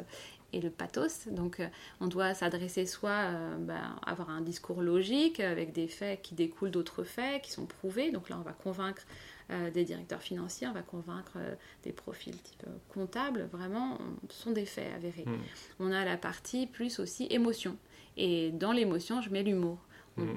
et 0.54 0.60
le 0.60 0.70
pathos. 0.70 1.28
Donc 1.30 1.60
euh, 1.60 1.66
on 2.00 2.06
doit 2.06 2.32
s'adresser 2.34 2.86
soit 2.86 3.10
euh, 3.10 3.56
ben, 3.58 3.96
avoir 4.06 4.30
un 4.30 4.40
discours 4.40 4.82
logique 4.82 5.40
avec 5.40 5.72
des 5.72 5.88
faits 5.88 6.22
qui 6.22 6.34
découlent 6.34 6.70
d'autres 6.70 7.02
faits 7.02 7.42
qui 7.42 7.50
sont 7.50 7.66
prouvés. 7.66 8.10
Donc 8.10 8.28
là 8.28 8.38
on 8.38 8.42
va 8.42 8.52
convaincre 8.52 9.02
euh, 9.50 9.70
des 9.70 9.84
directeurs 9.84 10.22
financiers, 10.22 10.68
on 10.68 10.72
va 10.72 10.82
convaincre 10.82 11.38
des 11.82 11.92
profils 11.92 12.36
type 12.36 12.64
comptable. 12.88 13.48
Vraiment, 13.52 13.98
ce 14.30 14.42
sont 14.42 14.52
des 14.52 14.66
faits 14.66 14.94
avérés. 14.94 15.24
Hmm. 15.26 15.42
On 15.80 15.92
a 15.92 16.04
la 16.04 16.16
partie 16.16 16.66
plus 16.66 16.98
aussi 16.98 17.26
émotion. 17.30 17.76
Et 18.16 18.52
dans 18.52 18.72
l'émotion, 18.72 19.20
je 19.20 19.30
mets 19.30 19.42
l'humour. 19.42 19.78
On, 20.16 20.22
hmm. 20.22 20.36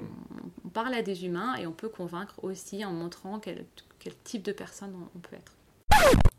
on, 0.64 0.68
parle 0.68 0.94
à 0.94 1.02
des 1.02 1.24
humains 1.24 1.54
et 1.54 1.66
on 1.66 1.72
peut 1.72 1.88
convaincre 1.88 2.34
aussi 2.42 2.84
en 2.84 2.92
montrant 2.92 3.38
quel, 3.38 3.64
quel 4.08 4.16
type 4.24 4.42
de 4.42 4.52
personne 4.52 4.94
on 5.14 5.18
peut 5.18 5.36
être. 5.36 5.52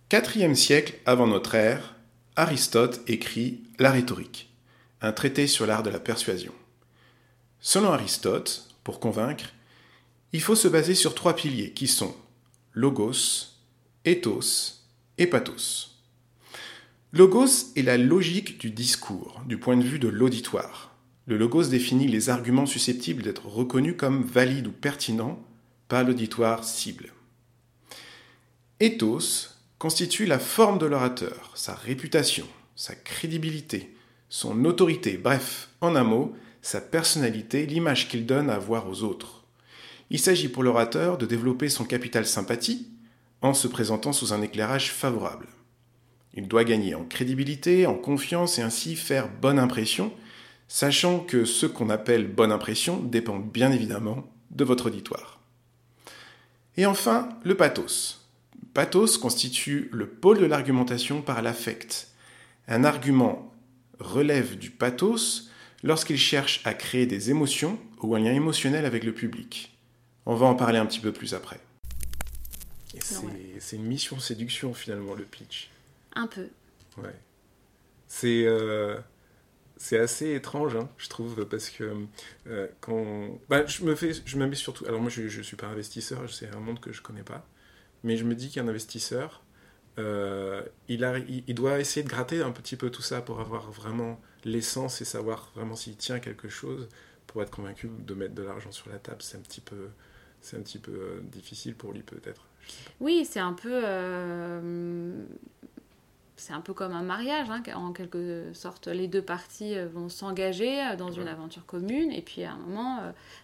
Quatrième 0.09 0.55
siècle 0.55 0.95
avant 1.05 1.27
notre 1.27 1.53
ère, 1.53 1.97
Aristote 2.35 3.01
écrit 3.05 3.61
La 3.77 3.91
rhétorique, 3.91 4.51
un 5.01 5.11
traité 5.11 5.45
sur 5.45 5.67
l'art 5.67 5.83
de 5.83 5.91
la 5.91 5.99
persuasion. 5.99 6.53
Selon 7.59 7.91
Aristote, 7.91 8.67
pour 8.83 8.99
convaincre, 8.99 9.53
il 10.33 10.41
faut 10.41 10.55
se 10.55 10.67
baser 10.67 10.95
sur 10.95 11.13
trois 11.13 11.35
piliers 11.35 11.69
qui 11.69 11.87
sont 11.87 12.15
logos, 12.73 13.49
ethos 14.03 14.81
et 15.19 15.27
pathos. 15.27 16.01
Logos 17.11 17.71
est 17.75 17.83
la 17.83 17.99
logique 17.99 18.59
du 18.59 18.71
discours, 18.71 19.43
du 19.45 19.59
point 19.59 19.77
de 19.77 19.83
vue 19.83 19.99
de 19.99 20.07
l'auditoire. 20.07 20.95
Le 21.27 21.37
logos 21.37 21.67
définit 21.67 22.07
les 22.07 22.31
arguments 22.31 22.65
susceptibles 22.65 23.21
d'être 23.21 23.45
reconnus 23.45 23.95
comme 23.95 24.23
valides 24.23 24.65
ou 24.65 24.71
pertinents 24.71 25.39
par 25.87 26.03
l'auditoire 26.03 26.63
cible. 26.63 27.11
Ethos 28.81 29.49
constitue 29.77 30.25
la 30.25 30.39
forme 30.39 30.79
de 30.79 30.85
l'orateur, 30.85 31.51
sa 31.53 31.75
réputation, 31.75 32.47
sa 32.77 32.95
crédibilité, 32.95 33.93
son 34.29 34.63
autorité, 34.63 35.17
bref, 35.17 35.67
en 35.81 35.97
un 35.97 36.05
mot, 36.05 36.33
sa 36.61 36.79
personnalité, 36.79 37.65
l'image 37.65 38.07
qu'il 38.07 38.25
donne 38.25 38.49
à 38.49 38.57
voir 38.57 38.87
aux 38.87 39.03
autres. 39.03 39.43
Il 40.09 40.17
s'agit 40.17 40.47
pour 40.47 40.63
l'orateur 40.63 41.17
de 41.17 41.25
développer 41.25 41.67
son 41.67 41.83
capital 41.83 42.25
sympathie 42.25 42.87
en 43.41 43.53
se 43.53 43.67
présentant 43.67 44.13
sous 44.13 44.31
un 44.31 44.41
éclairage 44.41 44.93
favorable. 44.93 45.47
Il 46.33 46.47
doit 46.47 46.63
gagner 46.63 46.95
en 46.95 47.03
crédibilité, 47.03 47.85
en 47.85 47.95
confiance 47.95 48.59
et 48.59 48.61
ainsi 48.61 48.95
faire 48.95 49.27
bonne 49.27 49.59
impression, 49.59 50.13
sachant 50.69 51.19
que 51.19 51.43
ce 51.43 51.65
qu'on 51.65 51.89
appelle 51.89 52.27
bonne 52.27 52.53
impression 52.53 52.97
dépend 53.01 53.39
bien 53.39 53.73
évidemment 53.73 54.31
de 54.51 54.63
votre 54.63 54.85
auditoire. 54.85 55.41
Et 56.77 56.85
enfin, 56.85 57.27
le 57.43 57.55
pathos 57.55 58.18
pathos 58.73 59.17
constitue 59.17 59.89
le 59.91 60.07
pôle 60.07 60.39
de 60.39 60.45
l'argumentation 60.45 61.21
par 61.21 61.41
l'affect. 61.41 62.09
Un 62.67 62.83
argument 62.83 63.53
relève 63.99 64.57
du 64.57 64.69
pathos 64.69 65.49
lorsqu'il 65.83 66.17
cherche 66.17 66.61
à 66.65 66.73
créer 66.73 67.05
des 67.05 67.29
émotions 67.29 67.79
ou 68.01 68.15
un 68.15 68.19
lien 68.19 68.33
émotionnel 68.33 68.85
avec 68.85 69.03
le 69.03 69.13
public. 69.13 69.77
On 70.25 70.35
va 70.35 70.45
en 70.45 70.55
parler 70.55 70.77
un 70.77 70.85
petit 70.85 70.99
peu 70.99 71.11
plus 71.11 71.33
après. 71.33 71.59
C'est 73.59 73.75
une 73.75 73.85
mission 73.85 74.19
séduction 74.19 74.73
finalement 74.73 75.13
le 75.13 75.23
pitch. 75.23 75.69
Un 76.15 76.27
peu. 76.27 76.47
Ouais. 76.97 77.15
C'est 78.07 78.45
euh, 78.45 78.97
assez 79.91 80.33
étrange, 80.33 80.75
hein, 80.75 80.89
je 80.97 81.07
trouve, 81.07 81.45
parce 81.45 81.69
que 81.69 81.95
euh, 82.47 82.67
quand 82.81 83.39
bah, 83.47 83.65
je 83.65 83.83
me 83.83 83.95
fais, 83.95 84.13
je 84.25 84.53
surtout. 84.53 84.85
Alors 84.85 84.99
moi, 84.99 85.09
je, 85.09 85.27
je 85.27 85.41
suis 85.41 85.55
pas 85.55 85.67
investisseur, 85.67 86.29
c'est 86.31 86.49
un 86.53 86.59
monde 86.59 86.79
que 86.79 86.91
je 86.91 87.01
connais 87.01 87.23
pas 87.23 87.45
mais 88.03 88.17
je 88.17 88.23
me 88.23 88.35
dis 88.35 88.49
qu'un 88.49 88.67
investisseur, 88.67 89.43
euh, 89.99 90.63
il, 90.87 90.99
doit 91.55 91.79
essayer 91.79 92.03
de 92.03 92.09
gratter 92.09 92.41
un 92.41 92.51
petit 92.51 92.75
peu 92.75 92.89
tout 92.89 93.01
ça 93.01 93.21
pour 93.21 93.39
avoir 93.41 93.71
vraiment 93.71 94.19
l'essence 94.45 95.01
et 95.01 95.05
savoir 95.05 95.51
vraiment 95.55 95.75
s'il 95.75 95.97
tient 95.97 96.19
quelque 96.19 96.47
chose 96.47 96.87
pour 97.27 97.43
être 97.43 97.51
convaincu 97.51 97.89
de 97.89 98.13
mettre 98.13 98.33
de 98.33 98.43
l'argent 98.43 98.71
sur 98.71 98.89
la 98.89 98.97
table. 98.97 99.21
C'est 99.21 99.37
un 99.37 99.41
petit 99.41 99.61
peu, 99.61 99.89
c'est 100.41 100.57
un 100.57 100.61
petit 100.61 100.79
peu 100.79 100.91
euh, 100.91 101.19
difficile 101.23 101.75
pour 101.75 101.91
lui 101.91 102.01
peut-être. 102.01 102.47
Oui, 102.99 103.27
c'est 103.29 103.39
un 103.39 103.53
peu 103.53 103.81
euh, 103.83 105.25
c'est 106.39 106.53
un 106.53 106.61
peu 106.61 106.73
comme 106.73 106.93
un 106.93 107.03
mariage, 107.03 107.49
hein, 107.49 107.61
en 107.75 107.91
quelque 107.91 108.51
sorte. 108.53 108.87
Les 108.87 109.07
deux 109.07 109.21
parties 109.21 109.75
euh, 109.75 109.87
vont 109.87 110.09
s'engager 110.09 110.81
euh, 110.81 110.95
dans 110.95 111.11
une 111.11 111.27
aventure 111.27 111.65
commune, 111.65 112.11
et 112.11 112.21
puis 112.21 112.43
à 112.43 112.53
un 112.53 112.57
moment, 112.57 112.99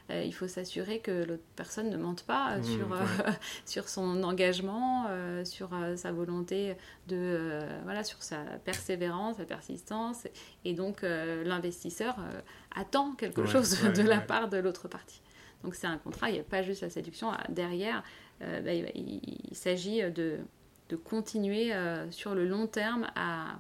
euh, 0.10 0.24
il 0.24 0.34
faut 0.34 0.48
s'assurer 0.48 1.00
que 1.00 1.26
l'autre 1.26 1.44
personne 1.56 1.90
ne 1.90 1.98
mente 1.98 2.24
pas 2.24 2.58
mmh, 2.58 2.64
sur, 2.64 2.88
sur 3.66 3.90
son 3.90 4.24
engagement, 4.24 5.08
sur 5.44 5.70
sa 5.96 6.12
volonté 6.12 6.76
de. 7.08 7.60
voilà, 7.84 8.04
sur 8.04 8.24
sa 8.24 8.38
persévérance, 8.64 9.38
sa 9.38 9.46
persistance. 9.46 10.28
Et 10.64 10.74
donc, 10.74 11.02
l'investisseur 11.02 12.16
attend 12.76 13.14
quelque 13.14 13.46
chose 13.46 13.82
de 13.96 14.02
la 14.02 14.20
part 14.20 14.50
de 14.50 14.58
l'autre 14.58 14.88
partie. 14.88 15.22
Donc, 15.64 15.76
c'est 15.76 15.88
un 15.88 15.98
contrat, 15.98 16.30
il 16.30 16.34
n'y 16.34 16.40
a 16.40 16.44
pas 16.44 16.62
juste 16.62 16.82
la 16.82 16.90
séduction. 16.90 17.32
Derrière, 17.50 18.04
bah, 18.40 18.74
il 18.74 19.56
s'agit 19.56 20.02
de 20.12 20.40
de 20.90 20.96
continuer 20.96 21.74
euh, 21.74 22.10
sur 22.12 22.36
le 22.36 22.46
long 22.46 22.68
terme 22.68 23.08
à, 23.16 23.58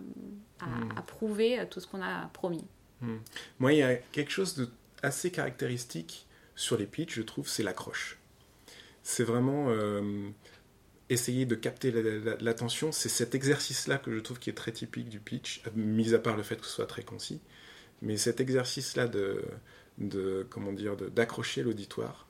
à, 0.59 0.65
hmm. 0.65 1.05
prouver 1.07 1.65
tout 1.69 1.79
ce 1.79 1.88
qu'on 1.88 2.01
a 2.01 2.27
promis. 2.33 2.65
Hmm. 3.01 3.17
Moi, 3.59 3.73
il 3.73 3.79
y 3.79 3.83
a 3.83 3.95
quelque 3.95 4.31
chose 4.31 4.55
de 4.55 4.69
assez 5.01 5.31
caractéristique 5.31 6.27
sur 6.55 6.77
les 6.77 6.85
pitchs, 6.85 7.15
je 7.15 7.21
trouve, 7.21 7.47
c'est 7.47 7.63
l'accroche. 7.63 8.17
C'est 9.03 9.23
vraiment 9.23 9.67
euh, 9.69 10.29
essayer 11.09 11.45
de 11.45 11.55
capter 11.55 11.91
l'attention. 12.39 12.91
c'est 12.91 13.09
cet 13.09 13.35
exercice-là 13.35 13.97
que 13.97 14.11
je 14.11 14.19
trouve 14.19 14.39
qui 14.39 14.49
est 14.49 14.53
très 14.53 14.71
typique 14.71 15.09
du 15.09 15.19
pitch, 15.19 15.61
mis 15.75 16.13
à 16.13 16.19
part 16.19 16.38
le 16.38 16.43
fait 16.43 16.55
que 16.55 16.65
ce 16.65 16.71
soit 16.71 16.88
très 16.88 17.03
concis. 17.03 17.41
Mais 18.01 18.17
cet 18.17 18.39
exercice-là 18.39 19.07
de, 19.07 19.43
de, 19.99 20.45
comment 20.49 20.73
dire, 20.73 20.95
d'accrocher 20.95 21.61
l'auditoire, 21.61 22.27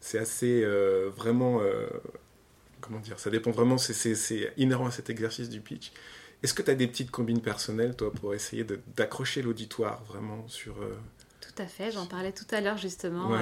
c'est 0.00 0.18
assez 0.18 0.62
euh, 0.64 1.10
vraiment 1.14 1.60
comment 2.80 3.00
dire, 3.00 3.18
ça 3.18 3.30
dépend 3.30 3.50
vraiment, 3.50 3.78
c'est 3.78 4.52
inhérent 4.56 4.86
à 4.86 4.90
cet 4.90 5.10
exercice 5.10 5.48
du 5.48 5.60
pitch. 5.60 5.92
Est-ce 6.42 6.54
que 6.54 6.62
tu 6.62 6.70
as 6.70 6.74
des 6.74 6.86
petites 6.86 7.10
combines 7.10 7.42
personnelles, 7.42 7.94
toi, 7.96 8.12
pour 8.12 8.34
essayer 8.34 8.64
d'accrocher 8.96 9.42
l'auditoire 9.42 10.02
vraiment 10.04 10.46
sur... 10.48 10.80
Euh, 10.80 10.96
tout 11.40 11.62
à 11.62 11.66
fait, 11.66 11.90
j'en 11.90 12.06
parlais 12.06 12.32
tout 12.32 12.46
à 12.50 12.60
l'heure 12.60 12.78
justement, 12.78 13.32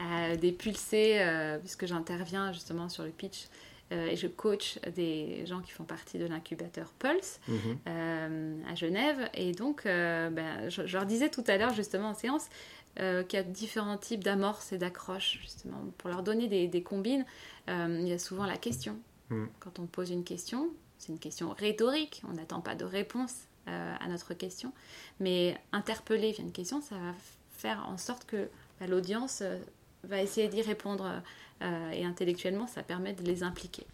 euh, 0.00 0.36
des 0.36 0.52
pulsés, 0.52 1.20
euh, 1.20 1.58
puisque 1.58 1.86
j'interviens 1.86 2.52
justement 2.52 2.88
sur 2.88 3.04
le 3.04 3.10
pitch. 3.10 3.46
et 3.90 4.16
je 4.16 4.26
coach 4.26 4.78
des 4.96 5.46
gens 5.46 5.60
qui 5.60 5.70
font 5.70 5.84
partie 5.84 6.18
de 6.18 6.26
l'incubateur 6.26 6.92
Pulse 6.98 7.38
mhm. 7.46 8.64
à 8.68 8.74
Genève. 8.74 9.30
Et 9.34 9.52
donc, 9.52 9.84
ben, 9.84 10.68
je, 10.68 10.82
leur 10.82 11.06
disais 11.06 11.28
tout 11.28 11.44
à 11.46 11.56
l'heure, 11.56 11.72
justement 11.74 12.08
en 12.10 12.14
séance, 12.14 12.48
euh, 13.00 13.24
qu'il 13.24 13.38
y 13.38 13.42
a 13.42 13.44
différents 13.44 13.98
types 13.98 14.22
d'amorces 14.22 14.72
et 14.72 14.78
d'accroches, 14.78 15.38
justement, 15.42 15.78
pour 15.98 16.10
leur 16.10 16.22
donner 16.22 16.68
des, 16.68 16.82
combines. 16.82 17.24
Euh, 17.68 17.98
il 18.00 18.08
y 18.08 18.12
a 18.12 18.18
souvent 18.18 18.46
la 18.46 18.56
question. 18.56 18.96
Mm. 19.30 19.46
Quand 19.58 19.78
on 19.80 19.86
pose 19.86 20.10
une 20.10 20.22
question, 20.22 20.70
c'est 20.98 21.10
une 21.10 21.18
question 21.18 21.50
rhétorique, 21.50 22.22
on 22.28 22.34
n'attend 22.34 22.60
pas 22.60 22.76
de 22.76 22.84
réponse 22.84 23.34
euh, 23.66 23.94
à 23.98 24.06
notre 24.06 24.34
question, 24.34 24.72
mais 25.18 25.58
interpeller 25.72 26.32
via 26.32 26.44
une 26.44 26.52
question, 26.52 26.80
ça 26.80 26.94
va 26.96 27.14
faire 27.50 27.84
en 27.88 27.98
sorte 27.98 28.26
que 28.26 28.48
bah, 28.78 28.86
l'audience 28.86 29.42
va 30.04 30.22
essayer 30.22 30.48
d'y 30.48 30.62
répondre 30.62 31.22
et 31.92 32.04
intellectuellement, 32.04 32.66
ça 32.66 32.82
permet 32.82 33.14
de 33.14 33.22
les 33.22 33.42
impliquer. 33.42 33.86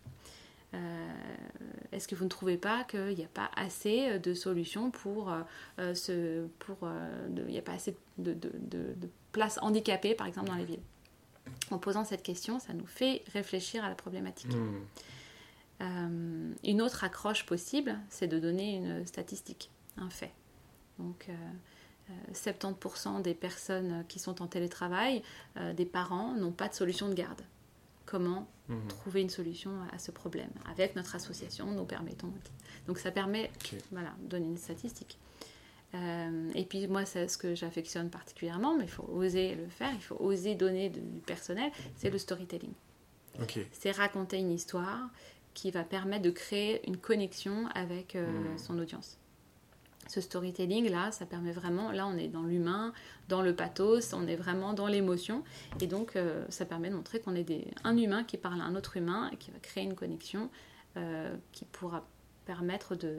Est-ce 1.93 2.07
que 2.07 2.15
vous 2.15 2.25
ne 2.25 2.29
trouvez 2.29 2.57
pas 2.57 2.85
qu'il 2.85 3.17
n'y 3.17 3.25
a 3.25 3.29
pas 3.33 3.51
assez 3.57 4.19
de 4.21 4.35
solutions 4.35 4.91
pour 4.91 5.33
ce, 5.79 6.47
pour, 6.61 6.89
il 7.37 7.45
n'y 7.47 7.59
a 7.59 7.63
pas 7.63 7.73
assez 7.73 7.97
de, 8.19 8.33
de, 8.35 8.51
de 8.71 9.09
places 9.33 9.59
handicapées, 9.63 10.15
par 10.15 10.27
exemple, 10.27 10.49
dans 10.49 10.55
les 10.55 10.65
villes? 10.65 10.83
En 11.71 11.79
posant 11.79 12.05
cette 12.05 12.23
question, 12.23 12.59
ça 12.59 12.73
nous 12.73 12.87
fait 12.87 13.23
réfléchir 13.33 13.85
à 13.85 13.89
la 13.89 13.95
problématique. 13.95 14.55
Hmm. 14.55 14.81
Euh, 15.83 16.53
une 16.65 16.83
autre 16.83 17.05
accroche 17.05 17.47
possible, 17.47 17.99
c'est 18.09 18.27
de 18.27 18.39
donner 18.39 18.77
une 18.77 19.07
statistique, 19.07 19.71
un 19.97 20.11
fait. 20.11 20.33
Donc, 20.99 21.29
euh, 21.29 22.13
70% 22.35 23.23
des 23.23 23.35
personnes 23.35 24.05
qui 24.09 24.19
sont 24.19 24.43
en 24.43 24.47
télétravail, 24.47 25.23
euh, 25.57 25.73
des 25.73 25.87
parents, 25.87 26.35
n'ont 26.35 26.53
pas 26.53 26.69
de 26.69 26.75
solution 26.75 27.09
de 27.09 27.15
garde. 27.15 27.41
Comment 28.11 28.49
Mhm. 28.69 28.89
trouver 28.89 29.21
une 29.21 29.31
solution 29.31 29.71
à 29.93 29.99
ce 29.99 30.11
problème 30.11 30.51
Avec 30.69 30.97
notre 30.97 31.15
association, 31.15 31.67
nous 31.71 31.85
permettons. 31.85 32.33
Donc 32.89 32.99
ça 32.99 33.13
permet 33.13 33.51
voilà, 33.93 34.13
de 34.23 34.27
donner 34.29 34.47
une 34.47 34.57
statistique. 34.57 35.17
Euh, 35.95 36.51
et 36.57 36.65
puis 36.65 36.87
moi, 36.89 37.05
c'est 37.05 37.29
ce 37.29 37.39
que 37.39 37.55
j'affectionne 37.55 38.11
particulièrement, 38.11 38.77
mais 38.77 38.85
il 38.85 38.91
faut 38.91 39.09
oser 39.13 39.55
le 39.55 39.67
faire, 39.69 39.93
il 39.95 40.01
faut 40.03 40.17
oser 40.19 40.55
donner 40.57 40.89
de- 40.91 40.99
du 41.01 41.21
personnel, 41.21 41.71
c'est 41.97 42.11
le 42.11 42.19
storytelling. 42.19 42.73
C'est 43.73 43.93
raconter 43.93 44.39
une 44.39 44.51
histoire 44.53 45.09
qui 45.55 45.71
va 45.71 45.83
permettre 45.85 46.23
de 46.23 46.31
créer 46.31 46.87
une 46.89 46.97
connexion 46.97 47.69
avec 47.75 48.15
euh, 48.17 48.27
Mhm. 48.53 48.59
son 48.59 48.79
audience. 48.79 49.19
Ce 50.11 50.21
storytelling 50.21 50.91
là, 50.91 51.13
ça 51.13 51.25
permet 51.25 51.53
vraiment, 51.53 51.93
là 51.93 52.05
on 52.05 52.17
est 52.17 52.27
dans 52.27 52.43
l'humain, 52.43 52.93
dans 53.29 53.43
le 53.43 53.55
pathos, 53.55 54.13
on 54.13 54.27
est 54.27 54.35
vraiment 54.35 54.73
dans 54.75 54.89
l'émotion, 54.89 55.45
et 55.81 55.87
donc 55.87 56.17
euh, 56.17 56.45
ça 56.49 56.65
permet 56.65 56.91
de 56.91 56.97
montrer 56.97 57.21
qu'on 57.21 57.37
est 57.37 57.47
un 57.85 57.97
humain 57.97 58.25
qui 58.25 58.37
parle 58.37 58.61
à 58.61 58.65
un 58.65 58.75
autre 58.75 58.97
humain 58.97 59.31
et 59.33 59.37
qui 59.37 59.53
va 59.53 59.61
créer 59.61 59.85
une 59.85 59.95
connexion 59.95 60.51
euh, 60.97 61.33
qui 61.53 61.65
pourra 61.65 62.05
permettre 62.45 62.97
de 62.97 63.19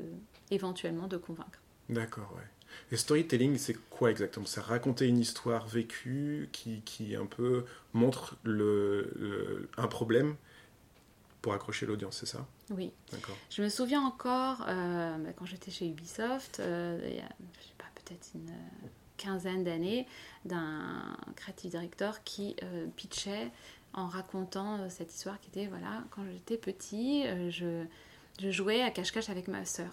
éventuellement 0.50 1.08
de 1.08 1.16
convaincre. 1.16 1.62
D'accord, 1.88 2.34
ouais. 2.36 2.48
Et 2.92 2.98
storytelling, 2.98 3.58
c'est 3.58 3.78
quoi 3.90 4.12
exactement? 4.12 4.46
C'est 4.46 4.60
raconter 4.60 5.08
une 5.08 5.18
histoire 5.20 5.68
vécue 5.68 6.50
qui, 6.52 6.82
qui 6.82 7.16
un 7.16 7.26
peu 7.26 7.64
montre 7.94 8.36
le- 8.44 9.70
un 9.78 9.88
problème 9.88 10.36
pour 11.42 11.54
accrocher 11.54 11.86
l'audience, 11.86 12.18
c'est 12.20 12.26
ça? 12.26 12.46
Oui. 12.72 12.92
Je 13.50 13.62
me 13.62 13.70
souviens 13.70 14.02
encore, 14.02 14.66
euh, 14.68 15.18
bah, 15.18 15.32
quand 15.36 15.46
j'étais 15.46 15.72
chez 15.72 15.88
Ubisoft, 15.88 16.60
euh, 16.60 17.00
il 17.06 17.16
y 17.16 17.20
a, 17.20 17.30
je 17.60 17.68
sais 17.68 17.74
pas, 17.78 17.86
peut-être 17.96 18.30
une 18.34 18.50
euh, 18.50 18.88
quinzaine 19.18 19.64
d'années, 19.64 20.08
d'un 20.46 21.16
creative 21.36 21.72
director 21.72 22.24
qui 22.24 22.56
euh, 22.64 22.88
pitchait 22.96 23.52
en 23.94 24.08
racontant 24.08 24.90
cette 24.90 25.14
histoire 25.14 25.40
qui 25.42 25.50
était, 25.50 25.68
voilà, 25.68 26.04
quand 26.12 26.24
j'étais 26.32 26.58
petit, 26.58 27.26
je, 27.50 27.84
je 28.40 28.50
jouais 28.50 28.82
à 28.82 28.90
cache-cache 28.90 29.30
avec 29.30 29.50
ma 29.50 29.66
sœur. 29.66 29.92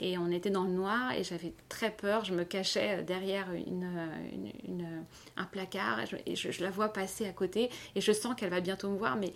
Et 0.00 0.18
on 0.18 0.28
était 0.30 0.50
dans 0.50 0.64
le 0.64 0.70
noir 0.72 1.12
et 1.12 1.22
j'avais 1.22 1.52
très 1.68 1.90
peur. 1.90 2.24
Je 2.24 2.34
me 2.34 2.42
cachais 2.44 2.98
euh, 2.98 3.02
derrière 3.02 3.52
une, 3.52 3.84
euh, 3.84 4.32
une- 4.32 4.52
une, 4.68 4.82
euh, 4.82 5.00
un 5.36 5.44
placard 5.44 6.00
et, 6.00 6.06
je, 6.06 6.16
et 6.26 6.34
je- 6.34 6.50
je 6.50 6.62
la 6.64 6.70
vois 6.70 6.92
passer 6.92 7.26
à 7.28 7.32
côté 7.32 7.70
et 7.94 8.00
je 8.00 8.10
sens 8.10 8.34
qu'elle 8.34 8.50
va 8.50 8.60
bientôt 8.60 8.90
me 8.90 8.96
voir, 8.98 9.14
mais 9.16 9.32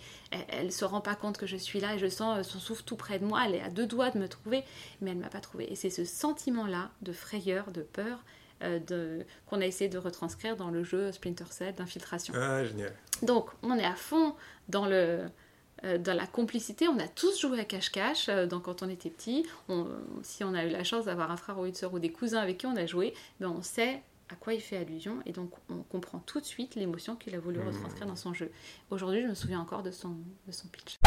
elle, 0.49 0.65
ne 0.65 0.71
se 0.71 0.83
rend 0.83 0.99
pas 1.01 1.15
compte 1.15 1.37
que 1.37 1.45
je 1.47 1.55
suis 1.55 1.79
là 1.79 1.95
et 1.95 1.99
je 1.99 2.07
sens 2.07 2.45
son 2.47 2.59
souffle 2.59 2.83
tout 2.83 2.97
près 2.97 3.19
de 3.19 3.25
moi. 3.25 3.41
Elle 3.45 3.55
est 3.55 3.61
à 3.61 3.69
deux 3.69 3.85
doigts 3.87 4.09
de 4.09 4.19
me 4.19 4.27
trouver, 4.27 4.63
mais 5.01 5.11
elle 5.11 5.17
ne 5.17 5.21
m'a 5.23 5.29
pas 5.29 5.39
trouvé. 5.39 5.71
Et 5.71 5.75
c'est 5.75 5.89
ce 5.89 6.03
sentiment-là 6.03 6.91
de 7.03 7.13
frayeur, 7.13 7.71
de 7.71 7.81
peur, 7.81 8.23
de- 8.61 9.25
qu'on 9.45 9.61
a 9.61 9.65
essayé 9.65 9.89
de 9.89 9.97
retranscrire 9.97 10.57
dans 10.57 10.69
le 10.69 10.83
jeu 10.83 11.13
Splinter 11.13 11.45
Cell 11.51 11.73
d'infiltration. 11.75 12.33
Ah, 12.35 12.65
génial. 12.65 12.91
Donc, 13.21 13.49
on 13.63 13.77
est 13.77 13.85
à 13.85 13.95
fond 13.95 14.35
dans 14.67 14.85
le 14.85 15.21
dans 15.97 16.15
la 16.15 16.27
complicité, 16.27 16.87
on 16.87 16.99
a 16.99 17.07
tous 17.07 17.39
joué 17.39 17.59
à 17.59 17.65
cache-cache 17.65 18.27
euh, 18.29 18.45
donc 18.47 18.63
quand 18.63 18.83
on 18.83 18.89
était 18.89 19.09
petit. 19.09 19.45
On- 19.69 19.87
si 20.23 20.43
on 20.43 20.53
a 20.53 20.65
eu 20.65 20.69
la 20.69 20.83
chance 20.83 21.05
d'avoir 21.05 21.31
un 21.31 21.37
frère 21.37 21.57
ou 21.59 21.65
une 21.65 21.73
sœur 21.75 21.93
ou 21.93 21.99
des 21.99 22.11
cousins 22.11 22.39
avec 22.39 22.57
qui 22.57 22.65
on 22.65 22.75
a 22.75 22.85
joué, 22.85 23.13
ben 23.39 23.47
on 23.57 23.61
sait 23.61 24.01
à 24.31 24.35
quoi 24.35 24.53
il 24.53 24.61
fait 24.61 24.77
allusion 24.77 25.17
et 25.25 25.31
donc 25.31 25.51
on 25.69 25.77
comprend 25.83 26.19
tout 26.19 26.39
de 26.39 26.45
suite 26.45 26.75
l'émotion 26.75 27.15
qu'il 27.15 27.33
a 27.35 27.39
voulu 27.39 27.59
Mmh. 27.59 27.67
retranscrire 27.67 28.05
dans 28.07 28.15
son 28.15 28.33
jeu. 28.33 28.51
Aujourd'hui, 28.91 29.21
je 29.23 29.27
me 29.27 29.33
souviens 29.33 29.59
encore 29.59 29.81
de 29.83 29.91
son, 29.91 30.09
de 30.47 30.51
son 30.51 30.67
pitch. 30.67 30.97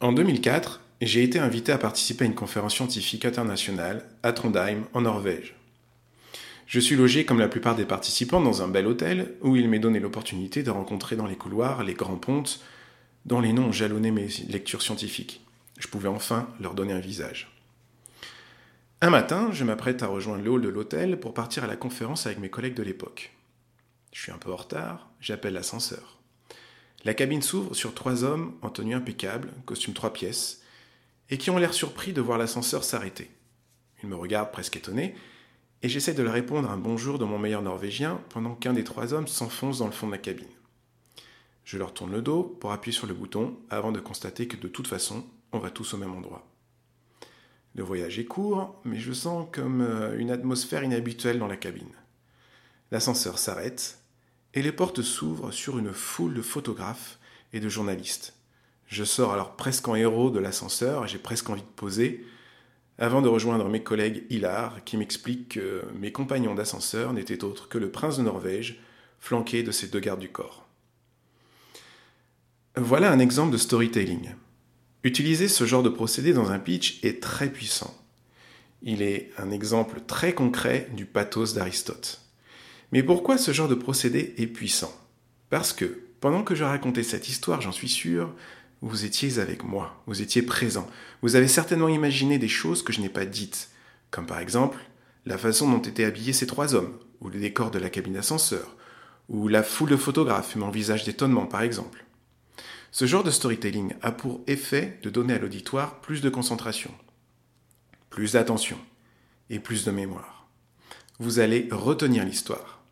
En 0.00 0.12
2004, 0.12 0.80
j'ai 1.00 1.22
été 1.22 1.38
invité 1.38 1.72
à 1.72 1.78
participer 1.78 2.24
à 2.24 2.26
une 2.28 2.34
conférence 2.34 2.74
scientifique 2.74 3.24
internationale 3.24 4.04
à 4.22 4.32
Trondheim, 4.32 4.82
en 4.94 5.00
Norvège. 5.00 5.54
Je 6.66 6.80
suis 6.80 6.96
logé 6.96 7.24
comme 7.24 7.38
la 7.38 7.48
plupart 7.48 7.74
des 7.76 7.86
participants 7.86 8.40
dans 8.42 8.60
un 8.62 8.68
bel 8.68 8.86
hôtel 8.86 9.34
où 9.40 9.56
il 9.56 9.68
m'est 9.68 9.78
donné 9.78 10.00
l'opportunité 10.00 10.62
de 10.62 10.70
rencontrer 10.70 11.16
dans 11.16 11.26
les 11.26 11.36
couloirs 11.36 11.82
les 11.82 11.94
grands 11.94 12.16
pontes 12.18 12.60
dont 13.28 13.40
les 13.40 13.52
noms 13.52 13.72
jalonné 13.72 14.10
mes 14.10 14.28
lectures 14.48 14.80
scientifiques. 14.80 15.44
Je 15.78 15.86
pouvais 15.86 16.08
enfin 16.08 16.48
leur 16.60 16.72
donner 16.72 16.94
un 16.94 16.98
visage. 16.98 17.54
Un 19.02 19.10
matin, 19.10 19.50
je 19.52 19.64
m'apprête 19.64 20.02
à 20.02 20.06
rejoindre 20.06 20.42
le 20.42 20.50
hall 20.50 20.62
de 20.62 20.68
l'hôtel 20.70 21.20
pour 21.20 21.34
partir 21.34 21.62
à 21.62 21.66
la 21.66 21.76
conférence 21.76 22.24
avec 22.24 22.38
mes 22.38 22.48
collègues 22.48 22.74
de 22.74 22.82
l'époque. 22.82 23.34
Je 24.14 24.22
suis 24.22 24.32
un 24.32 24.38
peu 24.38 24.50
en 24.50 24.56
retard, 24.56 25.10
j'appelle 25.20 25.52
l'ascenseur. 25.52 26.18
La 27.04 27.12
cabine 27.12 27.42
s'ouvre 27.42 27.74
sur 27.74 27.92
trois 27.92 28.24
hommes 28.24 28.54
en 28.62 28.70
tenue 28.70 28.94
impeccable, 28.94 29.52
costume 29.66 29.92
trois 29.92 30.14
pièces, 30.14 30.62
et 31.28 31.36
qui 31.36 31.50
ont 31.50 31.58
l'air 31.58 31.74
surpris 31.74 32.14
de 32.14 32.22
voir 32.22 32.38
l'ascenseur 32.38 32.82
s'arrêter. 32.82 33.30
Ils 34.02 34.08
me 34.08 34.16
regardent 34.16 34.52
presque 34.52 34.76
étonnés, 34.76 35.14
et 35.82 35.90
j'essaie 35.90 36.14
de 36.14 36.22
leur 36.22 36.32
répondre 36.32 36.70
un 36.70 36.78
bonjour 36.78 37.18
de 37.18 37.26
mon 37.26 37.38
meilleur 37.38 37.60
norvégien 37.60 38.22
pendant 38.30 38.54
qu'un 38.54 38.72
des 38.72 38.84
trois 38.84 39.12
hommes 39.12 39.28
s'enfonce 39.28 39.80
dans 39.80 39.86
le 39.86 39.92
fond 39.92 40.06
de 40.06 40.12
la 40.12 40.18
cabine. 40.18 40.48
Je 41.68 41.76
leur 41.76 41.92
tourne 41.92 42.12
le 42.12 42.22
dos 42.22 42.44
pour 42.44 42.72
appuyer 42.72 42.96
sur 42.96 43.06
le 43.06 43.12
bouton 43.12 43.54
avant 43.68 43.92
de 43.92 44.00
constater 44.00 44.48
que 44.48 44.56
de 44.56 44.68
toute 44.68 44.86
façon, 44.86 45.26
on 45.52 45.58
va 45.58 45.68
tous 45.68 45.92
au 45.92 45.98
même 45.98 46.14
endroit. 46.14 46.46
Le 47.74 47.82
voyage 47.82 48.18
est 48.18 48.24
court, 48.24 48.80
mais 48.86 48.98
je 48.98 49.12
sens 49.12 49.46
comme 49.52 49.82
euh, 49.82 50.18
une 50.18 50.30
atmosphère 50.30 50.82
inhabituelle 50.82 51.38
dans 51.38 51.46
la 51.46 51.58
cabine. 51.58 51.92
L'ascenseur 52.90 53.38
s'arrête, 53.38 53.98
et 54.54 54.62
les 54.62 54.72
portes 54.72 55.02
s'ouvrent 55.02 55.50
sur 55.50 55.78
une 55.78 55.92
foule 55.92 56.32
de 56.32 56.40
photographes 56.40 57.18
et 57.52 57.60
de 57.60 57.68
journalistes. 57.68 58.32
Je 58.86 59.04
sors 59.04 59.34
alors 59.34 59.54
presque 59.54 59.88
en 59.88 59.94
héros 59.94 60.30
de 60.30 60.38
l'ascenseur 60.38 61.04
et 61.04 61.08
j'ai 61.08 61.18
presque 61.18 61.50
envie 61.50 61.60
de 61.60 61.66
poser, 61.66 62.24
avant 62.96 63.20
de 63.20 63.28
rejoindre 63.28 63.68
mes 63.68 63.82
collègues 63.82 64.24
Hilar 64.30 64.84
qui 64.84 64.96
m'expliquent 64.96 65.50
que 65.50 65.84
mes 65.94 66.12
compagnons 66.12 66.54
d'ascenseur 66.54 67.12
n'étaient 67.12 67.44
autres 67.44 67.68
que 67.68 67.76
le 67.76 67.90
prince 67.90 68.16
de 68.16 68.22
Norvège, 68.22 68.80
flanqué 69.20 69.62
de 69.62 69.70
ses 69.70 69.88
deux 69.88 70.00
gardes 70.00 70.20
du 70.20 70.30
corps. 70.30 70.67
Voilà 72.80 73.10
un 73.10 73.18
exemple 73.18 73.50
de 73.50 73.56
storytelling. 73.56 74.30
Utiliser 75.02 75.48
ce 75.48 75.66
genre 75.66 75.82
de 75.82 75.88
procédé 75.88 76.32
dans 76.32 76.52
un 76.52 76.60
pitch 76.60 77.00
est 77.02 77.20
très 77.20 77.50
puissant. 77.50 77.92
Il 78.82 79.02
est 79.02 79.32
un 79.36 79.50
exemple 79.50 80.00
très 80.06 80.32
concret 80.32 80.88
du 80.94 81.04
pathos 81.04 81.54
d'Aristote. 81.54 82.20
Mais 82.92 83.02
pourquoi 83.02 83.36
ce 83.36 83.50
genre 83.50 83.66
de 83.66 83.74
procédé 83.74 84.32
est 84.38 84.46
puissant? 84.46 84.92
Parce 85.50 85.72
que, 85.72 86.02
pendant 86.20 86.44
que 86.44 86.54
je 86.54 86.62
racontais 86.62 87.02
cette 87.02 87.28
histoire, 87.28 87.60
j'en 87.60 87.72
suis 87.72 87.88
sûr, 87.88 88.32
vous 88.80 89.04
étiez 89.04 89.40
avec 89.40 89.64
moi, 89.64 90.00
vous 90.06 90.22
étiez 90.22 90.42
présent. 90.42 90.88
Vous 91.20 91.34
avez 91.34 91.48
certainement 91.48 91.88
imaginé 91.88 92.38
des 92.38 92.46
choses 92.46 92.84
que 92.84 92.92
je 92.92 93.00
n'ai 93.00 93.08
pas 93.08 93.26
dites, 93.26 93.70
comme 94.12 94.26
par 94.26 94.38
exemple 94.38 94.78
la 95.26 95.36
façon 95.36 95.68
dont 95.68 95.82
étaient 95.82 96.04
habillés 96.04 96.32
ces 96.32 96.46
trois 96.46 96.76
hommes, 96.76 96.96
ou 97.20 97.28
le 97.28 97.40
décor 97.40 97.72
de 97.72 97.80
la 97.80 97.90
cabine 97.90 98.14
d'ascenseur, 98.14 98.76
ou 99.28 99.48
la 99.48 99.64
foule 99.64 99.90
de 99.90 99.96
photographes 99.96 100.54
mon 100.54 100.70
visage 100.70 101.02
d'étonnement 101.02 101.46
par 101.46 101.62
exemple. 101.62 102.04
Ce 102.90 103.04
genre 103.04 103.24
de 103.24 103.30
storytelling 103.30 103.94
a 104.00 104.12
pour 104.12 104.40
effet 104.46 104.98
de 105.02 105.10
donner 105.10 105.34
à 105.34 105.38
l'auditoire 105.38 106.00
plus 106.00 106.22
de 106.22 106.30
concentration, 106.30 106.92
plus 108.08 108.32
d'attention 108.32 108.78
et 109.50 109.58
plus 109.58 109.84
de 109.84 109.90
mémoire. 109.90 110.48
Vous 111.18 111.38
allez 111.38 111.68
retenir 111.70 112.24
l'histoire. 112.24 112.82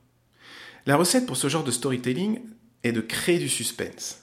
La 0.85 0.97
recette 0.97 1.27
pour 1.27 1.37
ce 1.37 1.49
genre 1.49 1.65
de 1.65 1.71
storytelling 1.71 2.41
est 2.83 2.93
de 2.93 3.01
créer 3.01 3.39
du 3.39 3.49
suspense. 3.49 4.23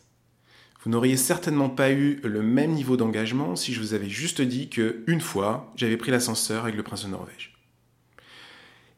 Vous 0.83 0.91
n'auriez 0.91 1.17
certainement 1.17 1.69
pas 1.69 1.91
eu 1.91 2.19
le 2.23 2.43
même 2.43 2.71
niveau 2.71 2.97
d'engagement 2.97 3.55
si 3.55 3.73
je 3.73 3.79
vous 3.79 3.93
avais 3.93 4.09
juste 4.09 4.41
dit 4.41 4.69
que, 4.69 5.03
une 5.07 5.21
fois, 5.21 5.73
j'avais 5.75 5.97
pris 5.97 6.11
l'ascenseur 6.11 6.63
avec 6.63 6.75
le 6.75 6.83
prince 6.83 7.05
de 7.05 7.09
Norvège. 7.09 7.53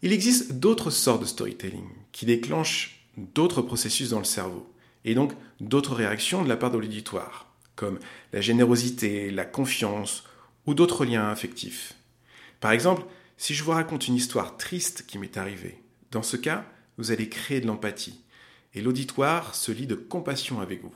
Il 0.01 0.11
existe 0.11 0.53
d'autres 0.53 0.89
sortes 0.89 1.21
de 1.21 1.27
storytelling 1.27 1.87
qui 2.11 2.25
déclenchent 2.25 3.07
d'autres 3.17 3.61
processus 3.61 4.09
dans 4.09 4.19
le 4.19 4.25
cerveau 4.25 4.67
et 5.05 5.15
donc 5.15 5.33
d'autres 5.61 5.95
réactions 5.95 6.43
de 6.43 6.49
la 6.49 6.57
part 6.57 6.71
de 6.71 6.77
l'auditoire, 6.77 7.53
comme 7.75 7.99
la 8.33 8.41
générosité, 8.41 9.31
la 9.31 9.45
confiance 9.45 10.25
ou 10.65 10.73
d'autres 10.73 11.05
liens 11.05 11.29
affectifs. 11.29 11.93
Par 12.59 12.71
exemple, 12.71 13.03
si 13.37 13.53
je 13.53 13.63
vous 13.63 13.71
raconte 13.71 14.07
une 14.07 14.15
histoire 14.15 14.57
triste 14.57 15.05
qui 15.07 15.17
m'est 15.17 15.37
arrivée, 15.37 15.81
dans 16.11 16.23
ce 16.23 16.35
cas, 16.35 16.65
vous 16.97 17.11
allez 17.11 17.29
créer 17.29 17.61
de 17.61 17.67
l'empathie 17.67 18.21
et 18.73 18.81
l'auditoire 18.81 19.55
se 19.55 19.71
lie 19.71 19.87
de 19.87 19.95
compassion 19.95 20.59
avec 20.59 20.81
vous. 20.81 20.93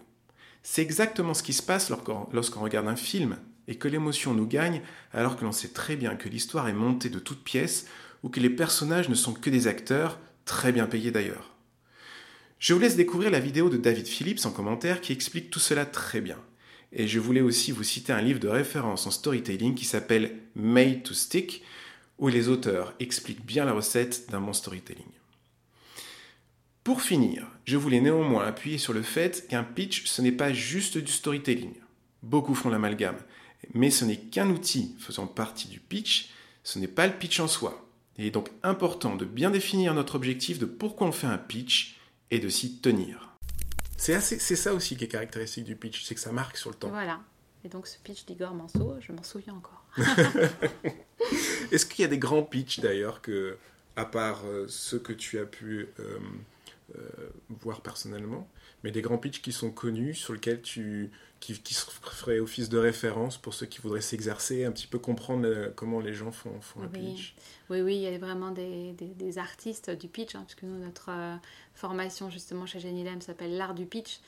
C'est 0.63 0.82
exactement 0.82 1.34
ce 1.34 1.43
qui 1.43 1.54
se 1.54 1.63
passe 1.63 1.89
lorsqu'on 1.89 2.62
regarde 2.62 2.88
un 2.88 2.95
film 2.95 3.38
et 3.67 3.76
que 3.76 3.88
l'émotion 3.88 4.34
nous 4.34 4.48
gagne 4.48 4.82
alors 5.13 5.38
que 5.38 5.45
l'on 5.45 5.52
sait 5.52 5.69
très 5.69 5.95
bien 5.95 6.15
que 6.15 6.28
l'histoire 6.28 6.67
est 6.67 6.74
montée 6.74 7.10
de 7.10 7.19
toutes 7.19 7.43
pièces 7.43 7.86
ou 8.24 8.30
que 8.30 8.39
les 8.39 8.50
personnages 8.50 9.10
ne 9.10 9.15
sont 9.15 9.34
que 9.34 9.50
des 9.50 9.67
acteurs, 9.67 10.19
très 10.45 10.72
bien 10.72 10.88
payés 10.88 11.12
d'ailleurs. 11.12 11.56
Je 12.60 12.74
vous 12.74 12.80
laisse 12.82 12.98
découvrir 12.98 13.32
la 13.32 13.39
vidéo 13.39 13.69
de 13.69 13.78
David 13.78 14.06
Phillips 14.06 14.45
en 14.45 14.52
commentaire 14.52 15.00
qui 15.00 15.13
explique 15.13 15.50
tout 15.50 15.62
cela 15.62 15.86
très 15.86 16.19
bien. 16.19 16.38
Et 16.91 17.08
je 17.08 17.17
voulais 17.17 17.39
aussi 17.39 17.72
vous 17.72 17.84
citer 17.84 18.12
un 18.12 18.22
livre 18.22 18.41
de 18.41 18.50
référence 18.50 19.08
en 19.08 19.12
storytelling 19.12 19.76
qui 19.76 19.86
s'appelle 19.86 20.36
Made 20.56 21.04
to 21.04 21.13
Stick, 21.13 21.63
où 22.17 22.28
les 22.28 22.50
auteurs 22.50 22.93
expliquent 23.00 23.45
bien 23.45 23.63
la 23.63 23.72
recette 23.72 24.30
d'un 24.30 24.41
bon 24.41 24.52
storytelling. 24.52 25.06
Pour 26.84 27.02
finir, 27.02 27.48
je 27.63 27.78
voulais 27.78 28.02
néanmoins 28.02 28.45
appuyer 28.45 28.78
sur 28.78 28.91
le 28.91 29.04
fait 29.04 29.48
qu'un 29.48 29.63
pitch, 29.63 30.06
ce 30.06 30.22
n'est 30.22 30.34
pas 30.34 30.52
juste 30.52 30.98
du 30.98 31.13
storytelling. 31.13 31.76
Beaucoup 32.24 32.56
font 32.56 32.69
l'amalgame, 32.69 33.19
mais 33.74 33.89
ce 33.89 34.04
n'est 34.04 34.17
qu'un 34.17 34.50
outil 34.50 34.98
faisant 35.00 35.28
partie 35.28 35.69
du 35.69 35.80
pitch, 35.80 36.32
ce 36.63 36.78
n'est 36.78 36.88
pas 36.88 37.08
le 37.08 37.13
pitch 37.13 37.39
en 37.39 37.48
soi. 37.48 37.88
Il 38.17 38.26
est 38.26 38.32
donc 38.32 38.50
important 38.63 39.15
de 39.15 39.24
bien 39.24 39.50
définir 39.50 39.93
notre 39.93 40.15
objectif 40.15 40.60
de 40.60 40.65
pourquoi 40.65 41.08
on 41.08 41.13
fait 41.13 41.28
un 41.28 41.38
pitch 41.38 41.99
et 42.32 42.39
de 42.39 42.50
s'y 42.50 42.80
tenir. 42.80 43.38
C'est 43.98 44.20
ça 44.22 44.74
aussi 44.74 44.96
qui 44.96 45.04
est 45.04 45.08
caractéristique 45.10 45.65
du 45.65 45.76
pitch, 45.76 46.04
c'est 46.06 46.15
que 46.15 46.22
ça 46.22 46.32
marque 46.32 46.58
sur 46.58 46.70
le 46.70 46.76
temps. 46.76 46.89
Voilà. 46.89 47.20
Et 47.65 47.70
donc 47.70 47.88
ce 47.88 47.98
pitch 48.00 48.26
d'Igor 48.26 48.54
Manso, 48.54 48.96
je 49.02 49.12
m'en 49.12 49.24
souviens 49.24 49.54
encore. 49.54 49.86
Est-ce 51.72 51.86
qu'il 51.86 52.04
y 52.04 52.06
a 52.06 52.08
des 52.08 52.18
grands 52.18 52.44
pitchs 52.44 52.80
d'ailleurs 52.80 53.22
que, 53.22 53.58
à 53.96 54.06
part 54.06 54.42
euh, 54.46 54.65
ceux 54.70 55.00
que 55.00 55.12
tu 55.12 55.39
as 55.39 55.46
pu 55.46 55.89
euh, 56.00 56.20
euh, 56.95 57.30
voir 57.49 57.82
personnellement, 57.82 58.49
mais 58.84 58.91
des 58.91 59.02
grands 59.02 59.17
pitchs 59.17 59.41
qui 59.41 59.52
sont 59.52 59.71
connus, 59.71 60.15
sur 60.15 60.34
lesquels 60.34 60.62
tu, 60.62 61.12
qui, 61.39 61.60
qui 61.62 61.73
feraient 61.73 62.39
office 62.39 62.69
de 62.69 62.78
référence 62.78 63.38
pour 63.38 63.54
ceux 63.54 63.65
qui 63.65 63.80
voudraient 63.80 64.02
s'exercer, 64.02 64.65
un 64.65 64.71
petit 64.71 64.88
peu 64.88 64.99
comprendre 64.99 65.71
comment 65.75 65.99
les 65.99 66.13
gens 66.13 66.32
font, 66.32 66.60
font 66.62 66.82
un 66.82 66.88
pitch 66.88 67.36
Oui, 67.69 67.82
oui, 67.82 67.95
il 67.95 68.02
y 68.02 68.08
a 68.08 68.17
vraiment 68.17 68.52
des, 68.52 68.93
des, 68.93 69.38
artistes 69.38 69.89
du 69.89 70.08
pitch, 70.08 70.36
hein, 70.36 70.43
puisque 70.45 70.63
nous, 70.63 70.78
notre 70.78 71.12
formation 71.73 72.30
justement 72.30 72.65
chez 72.65 72.80
Genilem 72.80 73.21
s'appelle 73.21 73.56
l'art 73.58 73.73
du 73.73 73.86
pitch. 73.86 74.19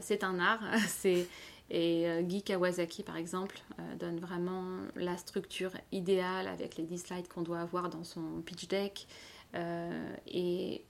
c'est 0.00 0.24
un 0.24 0.38
art, 0.38 0.62
c'est 0.88 1.26
et 1.70 2.08
euh, 2.08 2.22
Guy 2.22 2.42
Kawasaki, 2.42 3.02
par 3.02 3.16
exemple, 3.16 3.60
euh, 3.78 3.96
donne 3.96 4.18
vraiment 4.18 4.64
la 4.96 5.16
structure 5.16 5.72
idéale 5.92 6.48
avec 6.48 6.76
les 6.76 6.84
10 6.84 6.98
slides 6.98 7.28
qu'on 7.28 7.42
doit 7.42 7.60
avoir 7.60 7.90
dans 7.90 8.04
son 8.04 8.40
pitch 8.44 8.68
deck. 8.68 9.06
Euh, 9.54 10.14
et 10.26 10.84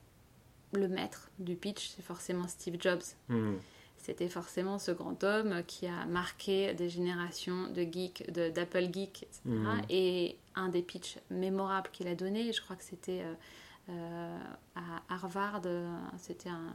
le 0.73 0.89
maître 0.89 1.31
du 1.39 1.57
pitch, 1.57 1.91
c'est 1.97 2.03
forcément 2.03 2.47
Steve 2.49 2.77
Jobs. 2.81 3.03
Hmm. 3.29 3.57
C'était 3.97 4.29
forcément 4.29 4.79
ce 4.79 4.91
grand 4.91 5.23
homme 5.25 5.63
qui 5.67 5.87
a 5.87 6.07
marqué 6.07 6.73
des 6.75 6.89
générations 6.89 7.69
de 7.69 7.83
geeks, 7.83 8.31
d'Apple 8.31 8.93
geeks, 8.93 9.23
etc. 9.25 9.41
Hmm. 9.45 9.81
Et 9.91 10.39
un 10.55 10.69
des 10.69 10.83
pitchs 10.83 11.19
mémorables 11.31 11.91
qu'il 11.91 12.09
a 12.09 12.15
donné, 12.15 12.53
je 12.53 12.63
crois 12.63 12.77
que 12.77 12.85
c'était 12.85 13.23
à 13.89 15.03
Harvard, 15.09 15.63
c'était 16.17 16.49
un 16.49 16.73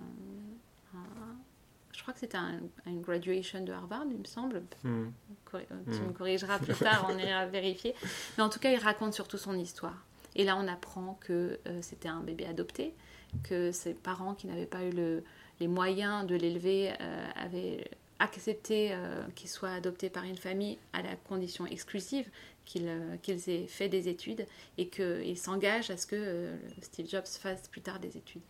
je 1.93 2.01
crois 2.01 2.13
que 2.13 2.19
c'était 2.19 2.37
un, 2.37 2.59
une 2.85 3.01
graduation 3.01 3.63
de 3.63 3.71
Harvard, 3.71 4.05
il 4.09 4.17
me 4.17 4.25
semble. 4.25 4.63
Hmm. 4.83 5.09
Tu 5.51 6.01
me 6.01 6.11
corrigeras 6.11 6.59
plus 6.59 6.73
tard, 6.73 7.07
on 7.09 7.17
ira 7.17 7.45
vérifier. 7.47 7.93
Mais 8.37 8.43
en 8.43 8.49
tout 8.49 8.59
cas, 8.59 8.71
il 8.71 8.79
raconte 8.79 9.13
surtout 9.13 9.37
son 9.37 9.57
histoire. 9.57 10.03
Et 10.35 10.43
là, 10.43 10.57
on 10.57 10.67
apprend 10.67 11.17
que 11.21 11.59
euh, 11.67 11.79
c'était 11.81 12.09
un 12.09 12.21
bébé 12.21 12.45
adopté, 12.45 12.95
que 13.43 13.71
ses 13.71 13.93
parents 13.93 14.33
qui 14.33 14.47
n'avaient 14.47 14.65
pas 14.65 14.83
eu 14.83 14.91
le, 14.91 15.23
les 15.59 15.67
moyens 15.67 16.25
de 16.25 16.35
l'élever 16.35 16.93
euh, 16.99 17.27
avaient 17.35 17.89
accepté 18.19 18.89
euh, 18.91 19.23
qu'il 19.35 19.49
soit 19.49 19.71
adopté 19.71 20.09
par 20.09 20.23
une 20.23 20.37
famille 20.37 20.77
à 20.93 21.01
la 21.01 21.15
condition 21.15 21.65
exclusive 21.65 22.29
qu'ils 22.65 22.87
aient 22.87 23.67
fait 23.67 23.89
des 23.89 24.07
études 24.07 24.45
et 24.77 24.87
qu'il 24.87 25.37
s'engage 25.37 25.89
à 25.89 25.97
ce 25.97 26.07
que 26.07 26.53
Steve 26.81 27.09
Jobs 27.09 27.27
fasse 27.27 27.67
plus 27.67 27.81
tard 27.81 27.99
des 27.99 28.15
études. 28.15 28.41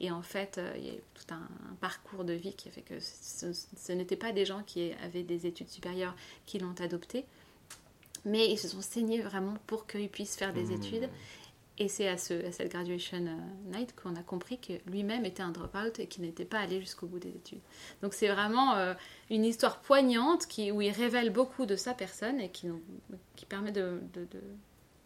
Et 0.00 0.10
en 0.10 0.22
fait, 0.22 0.58
euh, 0.58 0.74
il 0.76 0.86
y 0.86 0.90
a 0.90 0.94
tout 1.14 1.32
un, 1.32 1.48
parcours 1.80 2.24
de 2.24 2.32
vie 2.32 2.54
qui 2.54 2.68
a 2.68 2.72
fait 2.72 2.82
que 2.82 2.98
ce, 3.00 3.92
n'étaient 3.92 4.16
pas 4.16 4.32
des 4.32 4.44
gens 4.44 4.62
qui 4.64 4.92
avaient 5.04 5.22
des 5.22 5.46
études 5.46 5.68
supérieures 5.68 6.14
qui 6.44 6.58
l'ont 6.58 6.74
adopté, 6.80 7.24
mais 8.24 8.50
ils 8.50 8.58
se 8.58 8.68
sont 8.68 8.82
saignés 8.82 9.20
vraiment 9.20 9.56
pour 9.66 9.86
qu'ils 9.86 10.08
puissent 10.08 10.36
faire 10.36 10.52
des 10.52 10.66
mmh. 10.66 10.72
études. 10.72 11.08
Et 11.78 11.88
c'est 11.88 12.06
à, 12.06 12.18
ce, 12.18 12.50
cette 12.50 12.70
graduation 12.70 13.18
euh, 13.18 13.76
night 13.76 13.94
qu'on 13.94 14.14
a 14.16 14.22
compris 14.22 14.58
que 14.58 14.74
lui-même 14.90 15.24
était 15.24 15.42
un 15.42 15.50
drop-out 15.50 15.98
et 15.98 16.06
qu'il 16.06 16.22
n'était 16.22 16.44
pas 16.44 16.58
allé 16.58 16.80
jusqu'au 16.80 17.06
bout 17.06 17.18
des 17.18 17.30
études. 17.30 17.60
Donc 18.02 18.12
c'est 18.12 18.28
vraiment 18.28 18.76
euh, 18.76 18.94
une 19.30 19.44
histoire 19.44 19.80
poignante 19.80 20.46
qui, 20.46 20.70
où 20.70 20.82
il 20.82 20.90
révèle 20.90 21.30
beaucoup 21.30 21.64
de 21.64 21.76
sa 21.76 21.94
personne 21.94 22.40
et 22.40 22.50
qui, 22.50 22.68
qui 23.36 23.46
permet 23.46 23.72
de, 23.72 24.00
de, 24.12 24.26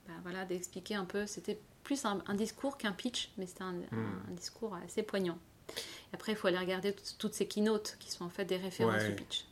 bah, 0.08 0.14
voilà, 0.24 0.44
d'expliquer 0.44 0.96
un 0.96 1.04
peu. 1.04 1.26
C'était 1.26 1.58
plus 1.84 2.04
un, 2.04 2.20
discours 2.34 2.76
qu'un 2.78 2.92
pitch, 2.92 3.30
mais 3.38 3.46
c'était 3.46 3.62
hmm. 3.62 3.84
un, 4.28 4.32
discours 4.32 4.74
assez 4.84 5.04
poignant. 5.04 5.38
après, 6.12 6.32
il 6.32 6.36
faut 6.36 6.48
aller 6.48 6.58
regarder 6.58 6.96
toutes 7.18 7.34
ces 7.34 7.46
keynotes 7.46 7.96
qui 8.00 8.10
sont 8.10 8.24
en 8.24 8.28
fait 8.28 8.44
des 8.44 8.56
références 8.56 9.04
du 9.04 9.14
pitch. 9.14 9.44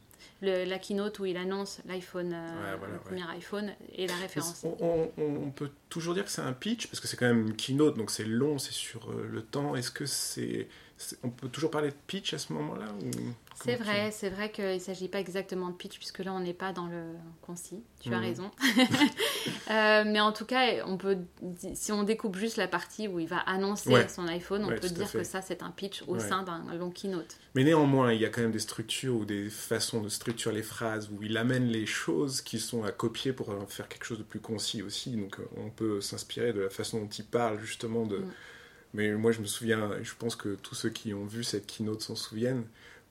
Le, 0.45 0.65
la 0.65 0.79
keynote 0.79 1.19
où 1.19 1.25
il 1.25 1.37
annonce 1.37 1.81
l'iPhone, 1.87 2.33
euh, 2.35 2.77
le 2.93 2.99
premier 2.99 3.23
iPhone 3.31 3.73
et 3.95 4.07
la 4.07 4.17
référence. 4.17 4.67
On, 4.81 5.51
peut 5.51 5.71
toujours 5.89 6.15
dire 6.15 6.25
que 6.25 6.31
c'est 6.31 6.43
un 6.43 6.53
pitch? 6.53 6.87
Parce 6.89 7.01
que 7.01 7.07
c'est 7.07 7.17
quand 7.17 7.27
même 7.27 7.49
une 7.49 7.57
keynote, 7.57 7.97
donc 7.97 8.11
c'est 8.11 8.25
long, 8.25 8.59
c'est 8.59 8.73
sur 8.73 9.11
euh, 9.11 9.29
le 9.31 9.43
temps. 9.43 9.75
Est-ce 9.75 9.91
que 9.91 10.07
c'est, 10.07 10.69
on 11.23 11.31
peut 11.31 11.49
toujours 11.49 11.71
parler 11.71 11.91
de 11.91 11.97
pitch 12.07 12.35
à 12.35 12.39
ce 12.39 12.53
moment-là 12.53 12.87
c'est 13.55 13.77
vrai, 13.77 14.11
c'est 14.11 14.29
vrai 14.29 14.51
qu'il 14.51 14.65
ne 14.65 14.79
s'agit 14.79 15.09
pas 15.09 15.21
exactement 15.21 15.69
de 15.69 15.75
pitch, 15.75 15.97
puisque 15.99 16.19
là, 16.19 16.33
on 16.33 16.41
n'est 16.41 16.55
pas 16.55 16.73
dans 16.73 16.87
le 16.87 17.03
concis. 17.41 17.83
Tu 18.01 18.13
as 18.13 18.19
mhm. 18.19 18.25
raison. 18.25 18.51
Euh, 19.71 20.05
mais 20.07 20.21
en 20.21 20.33
tout 20.33 20.45
cas, 20.45 20.85
on 20.87 20.97
peut, 20.97 21.19
si 21.75 21.91
on 21.91 22.03
découpe 22.03 22.37
juste 22.37 22.57
la 22.57 22.69
partie 22.69 23.09
où 23.09 23.19
il 23.19 23.27
va 23.27 23.39
annoncer 23.39 24.09
son 24.09 24.27
iPhone, 24.29 24.65
on 24.65 24.69
peut 24.69 24.89
dire 24.89 25.11
que 25.11 25.25
ça, 25.25 25.43
c'est 25.43 25.63
un 25.63 25.71
pitch 25.71 26.03
au 26.07 26.19
sein 26.19 26.43
d'un 26.43 26.63
long 26.75 26.91
keynote. 26.91 27.37
Mais 27.55 27.65
néanmoins, 27.65 28.13
il 28.13 28.21
y 28.21 28.25
a 28.25 28.29
quand 28.29 28.43
même 28.43 28.53
des 28.53 28.59
structures 28.59 29.17
ou 29.17 29.25
des 29.25 29.49
façons 29.51 30.01
de 30.01 30.09
structurer 30.09 30.55
les 30.55 30.63
phrases 30.63 31.11
où 31.11 31.23
il 31.23 31.37
amène 31.37 31.67
les 31.67 31.87
choses 31.87 32.41
qui 32.41 32.59
sont 32.59 32.85
à 32.85 32.93
copier 32.93 33.33
pour 33.33 33.55
faire 33.69 33.89
quelque 33.89 34.05
chose 34.05 34.19
de 34.19 34.23
plus 34.23 34.41
concis 34.41 34.83
aussi. 34.83 35.17
Donc, 35.17 35.39
euh, 35.41 35.45
on 35.57 35.71
peut 35.71 36.01
s'inspirer 36.01 36.53
de 36.53 36.61
la 36.61 36.71
façon 36.71 37.01
dont 37.01 37.09
il 37.09 37.25
parle, 37.25 37.59
justement. 37.61 38.07
de... 38.07 38.19
Mm. 38.19 38.31
Mais 38.95 39.13
moi, 39.13 39.33
je 39.33 39.41
me 39.41 39.47
souviens, 39.47 39.91
je 40.03 40.15
pense 40.17 40.37
que 40.37 40.55
tous 40.55 40.75
ceux 40.75 40.89
qui 40.89 41.13
ont 41.13 41.27
vu 41.27 41.45
cette 41.45 41.67
keynote 41.67 42.01
s'en 42.01 42.15
souviennent 42.15 42.65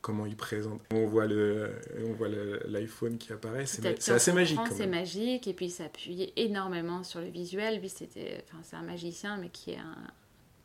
comment 0.03 0.25
il 0.25 0.35
présente. 0.35 0.81
On 0.93 1.07
voit 1.07 1.27
le, 1.27 1.71
on 2.05 2.13
voit 2.13 2.27
l'iPhone 2.27 3.17
qui 3.17 3.31
apparaît, 3.33 3.65
c'est 3.65 4.09
assez 4.09 4.33
magique. 4.33 4.59
C'est 4.71 4.87
magique 4.87 5.47
et 5.47 5.53
puis 5.53 5.67
il 5.67 5.71
s'appuie 5.71 6.31
énormément 6.35 7.03
sur 7.03 7.21
le 7.21 7.27
visuel. 7.27 7.79
Lui, 7.79 7.89
c'était, 7.89 8.43
enfin, 8.47 8.61
c'est 8.63 8.75
un 8.75 8.83
magicien, 8.83 9.37
mais 9.37 9.49
qui 9.49 9.71
est 9.71 9.77
un, 9.77 9.95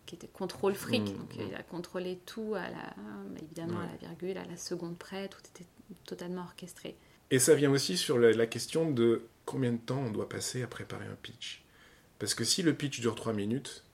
qui 0.06 0.16
était 0.16 0.28
contrôle 0.28 0.74
fric. 0.74 1.02
Mmh, 1.02 1.16
donc 1.16 1.36
mmh. 1.36 1.48
il 1.48 1.54
a 1.54 1.62
contrôlé 1.62 2.18
tout 2.26 2.54
à 2.54 2.68
la, 2.68 2.94
évidemment 3.42 3.78
à 3.80 3.86
la 3.86 3.96
virgule, 3.96 4.38
à 4.38 4.44
la 4.44 4.56
seconde 4.56 4.98
près. 4.98 5.28
Tout 5.28 5.40
était 5.54 5.68
totalement 6.04 6.42
orchestré. 6.42 6.96
Et 7.30 7.38
ça 7.38 7.54
vient 7.54 7.70
aussi 7.70 7.96
sur 7.96 8.18
la, 8.18 8.32
la 8.32 8.46
question 8.46 8.90
de 8.90 9.22
combien 9.44 9.72
de 9.72 9.78
temps 9.78 10.00
on 10.00 10.10
doit 10.10 10.28
passer 10.28 10.62
à 10.62 10.66
préparer 10.66 11.06
un 11.06 11.16
pitch. 11.22 11.62
Parce 12.18 12.34
que 12.34 12.42
si 12.42 12.62
le 12.62 12.74
pitch 12.74 13.00
dure 13.00 13.14
3 13.14 13.32
minutes, 13.32 13.84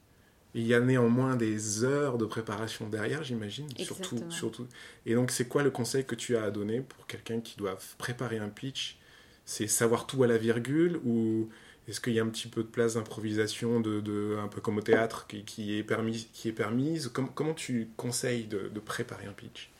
il 0.55 0.67
y 0.67 0.75
a 0.75 0.81
néanmoins 0.81 1.35
des 1.35 1.83
heures 1.83 2.17
de 2.17 2.25
préparation 2.25 2.89
derrière, 2.89 3.25
j'imagine. 3.25 3.67
Surtout, 3.77 4.19
surtout. 4.31 4.67
Et 5.05 5.15
donc, 5.15 5.33
c'est 5.33 5.49
quoi 5.49 5.65
le 5.65 5.71
conseil 5.71 6.05
que 6.05 6.15
tu 6.15 6.37
as 6.37 6.45
à 6.45 6.51
donner 6.51 6.81
pour 6.81 7.07
quelqu'un 7.07 7.41
qui 7.41 7.57
doit 7.57 7.77
préparer 7.99 8.39
un 8.39 8.49
pitch? 8.49 8.97
C'est 9.45 9.67
savoir 9.67 10.07
tout 10.07 10.23
à 10.23 10.27
la 10.29 10.39
virgule 10.39 11.01
ou 11.05 11.49
est-ce 11.89 12.01
qu'il 12.01 12.15
y 12.15 12.21
a 12.21 12.23
un 12.23 12.29
petit 12.29 12.49
peu 12.49 12.63
de 12.63 12.69
place 12.69 12.95
d'improvisation, 12.95 13.81
de, 13.81 14.39
un 14.43 14.49
peu 14.49 14.61
comme 14.61 14.79
au 14.79 14.81
théâtre, 14.81 15.27
qui, 15.27 15.77
est, 15.77 15.83
permis, 15.83 16.29
qui 16.33 16.49
est 16.49 16.53
permise? 16.53 17.09
Comment 17.09 17.55
tu 17.55 17.89
conseilles 17.97 18.47
de, 18.47 18.69
préparer 18.79 19.27
un 19.27 19.33
pitch? 19.33 19.71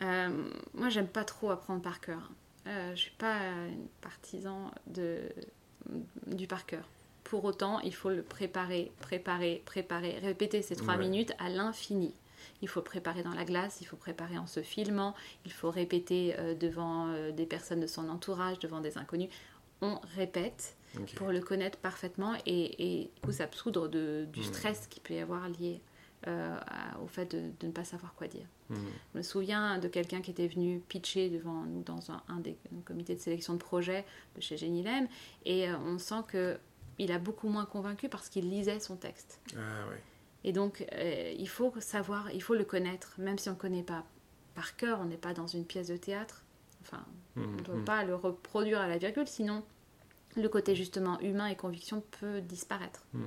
Euh, 0.00 0.30
Moi, 0.74 0.88
j'aime 0.88 1.08
pas 1.08 1.24
trop 1.24 1.50
apprendre 1.50 1.82
par 1.82 2.00
cœur. 2.00 2.30
Euh, 2.66 2.92
je 2.94 3.00
suis 3.00 3.14
pas 3.18 3.40
partisan 4.00 4.70
de, 4.86 5.18
du 6.26 6.46
par 6.46 6.64
cœur. 6.64 6.88
Pour 7.28 7.44
autant, 7.44 7.78
il 7.80 7.94
faut 7.94 8.08
le 8.08 8.22
préparer, 8.22 8.90
préparer, 9.00 9.62
préparer, 9.66 10.18
répéter 10.18 10.62
ces 10.62 10.74
trois 10.76 10.96
minutes 10.96 11.32
à 11.38 11.50
l'infini. 11.50 12.14
Il 12.62 12.68
faut 12.68 12.80
préparer 12.80 13.22
dans 13.22 13.34
la 13.34 13.44
glace, 13.44 13.78
il 13.82 13.84
faut 13.86 13.98
préparer 13.98 14.38
en 14.38 14.46
se 14.46 14.62
filmant, 14.62 15.14
il 15.44 15.52
faut 15.52 15.70
répéter 15.70 16.34
euh, 16.38 16.54
devant 16.54 17.08
euh, 17.08 17.30
des 17.30 17.44
personnes 17.44 17.80
de 17.80 17.86
son 17.86 18.08
entourage, 18.08 18.58
devant 18.60 18.80
des 18.80 18.96
inconnus. 18.96 19.28
On 19.82 20.00
répète 20.16 20.74
pour 21.16 21.28
le 21.28 21.40
connaître 21.40 21.76
parfaitement 21.78 22.34
et, 22.46 23.02
et 23.02 23.10
absoudre 23.40 23.88
de, 23.88 24.26
du 24.32 24.42
stress 24.42 24.86
qu'il 24.86 25.02
peut 25.02 25.14
y 25.14 25.18
avoir 25.18 25.50
lié 25.50 25.82
euh, 26.26 26.56
au 27.04 27.06
fait 27.08 27.30
de, 27.36 27.66
ne 27.66 27.72
pas 27.72 27.84
savoir 27.84 28.14
quoi 28.14 28.26
dire. 28.26 28.46
Je 28.70 29.18
me 29.18 29.22
souviens 29.22 29.78
de 29.78 29.88
quelqu'un 29.88 30.20
qui 30.20 30.30
était 30.30 30.48
venu 30.48 30.80
pitcher 30.88 31.28
devant 31.28 31.62
nous 31.64 31.82
dans 31.82 32.10
un, 32.10 32.40
des 32.40 32.56
comités 32.84 33.14
de 33.14 33.20
sélection 33.20 33.52
de 33.52 33.58
projet 33.58 34.04
de 34.34 34.40
chez 34.40 34.56
Genilem 34.56 35.08
et 35.44 35.70
on 35.72 35.98
sent 35.98 36.22
que 36.26 36.58
il 36.98 37.12
a 37.12 37.18
beaucoup 37.18 37.48
moins 37.48 37.64
convaincu 37.64 38.08
parce 38.08 38.28
qu'il 38.28 38.50
lisait 38.50 38.80
son 38.80 38.96
texte. 38.96 39.40
Ah, 39.56 39.60
Et 40.44 40.52
donc, 40.52 40.86
euh, 40.92 41.34
il 41.36 41.48
faut 41.48 41.72
savoir, 41.80 42.30
il 42.32 42.42
faut 42.42 42.54
le 42.54 42.64
connaître, 42.64 43.14
même 43.18 43.38
si 43.38 43.48
on 43.48 43.52
ne 43.52 43.58
connaît 43.58 43.82
pas 43.82 44.04
par 44.54 44.76
cœur, 44.76 45.00
on 45.00 45.04
n'est 45.04 45.16
pas 45.16 45.34
dans 45.34 45.46
une 45.46 45.64
pièce 45.64 45.88
de 45.88 45.96
théâtre. 45.96 46.42
Enfin, 46.82 47.04
on 47.36 47.40
ne 47.40 47.60
doit 47.60 47.74
mmh, 47.74 47.80
mmh. 47.80 47.84
pas 47.84 48.04
le 48.04 48.14
reproduire 48.14 48.80
à 48.80 48.88
la 48.88 48.98
virgule, 48.98 49.28
sinon 49.28 49.62
le 50.36 50.48
côté 50.48 50.74
justement 50.74 51.18
humain 51.20 51.46
et 51.46 51.56
conviction 51.56 52.02
peut 52.20 52.40
disparaître. 52.40 53.04
Mmh. 53.12 53.22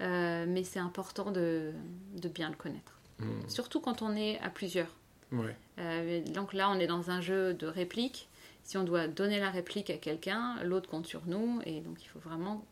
Euh, 0.00 0.46
mais 0.48 0.64
c'est 0.64 0.78
important 0.78 1.30
de, 1.30 1.72
de, 2.16 2.28
bien 2.28 2.50
le 2.50 2.56
connaître. 2.56 2.98
Surtout 3.46 3.80
quand 3.80 4.02
on 4.02 4.16
est 4.16 4.40
à 4.40 4.50
plusieurs. 4.50 4.96
Euh, 5.78 6.24
donc 6.24 6.52
là, 6.52 6.70
on 6.70 6.78
est 6.80 6.86
dans 6.86 7.10
un 7.10 7.20
jeu 7.20 7.54
de 7.54 7.66
répliques. 7.66 8.28
Si 8.64 8.76
on 8.76 8.84
doit 8.84 9.08
donner 9.08 9.38
la 9.38 9.50
réplique 9.50 9.90
à 9.90 9.96
quelqu'un, 9.96 10.62
l'autre 10.64 10.88
compte 10.88 11.06
sur 11.06 11.26
nous, 11.26 11.60
et 11.64 11.80
donc 11.80 12.02
il 12.02 12.06
faut 12.06 12.18
vraiment 12.18 12.64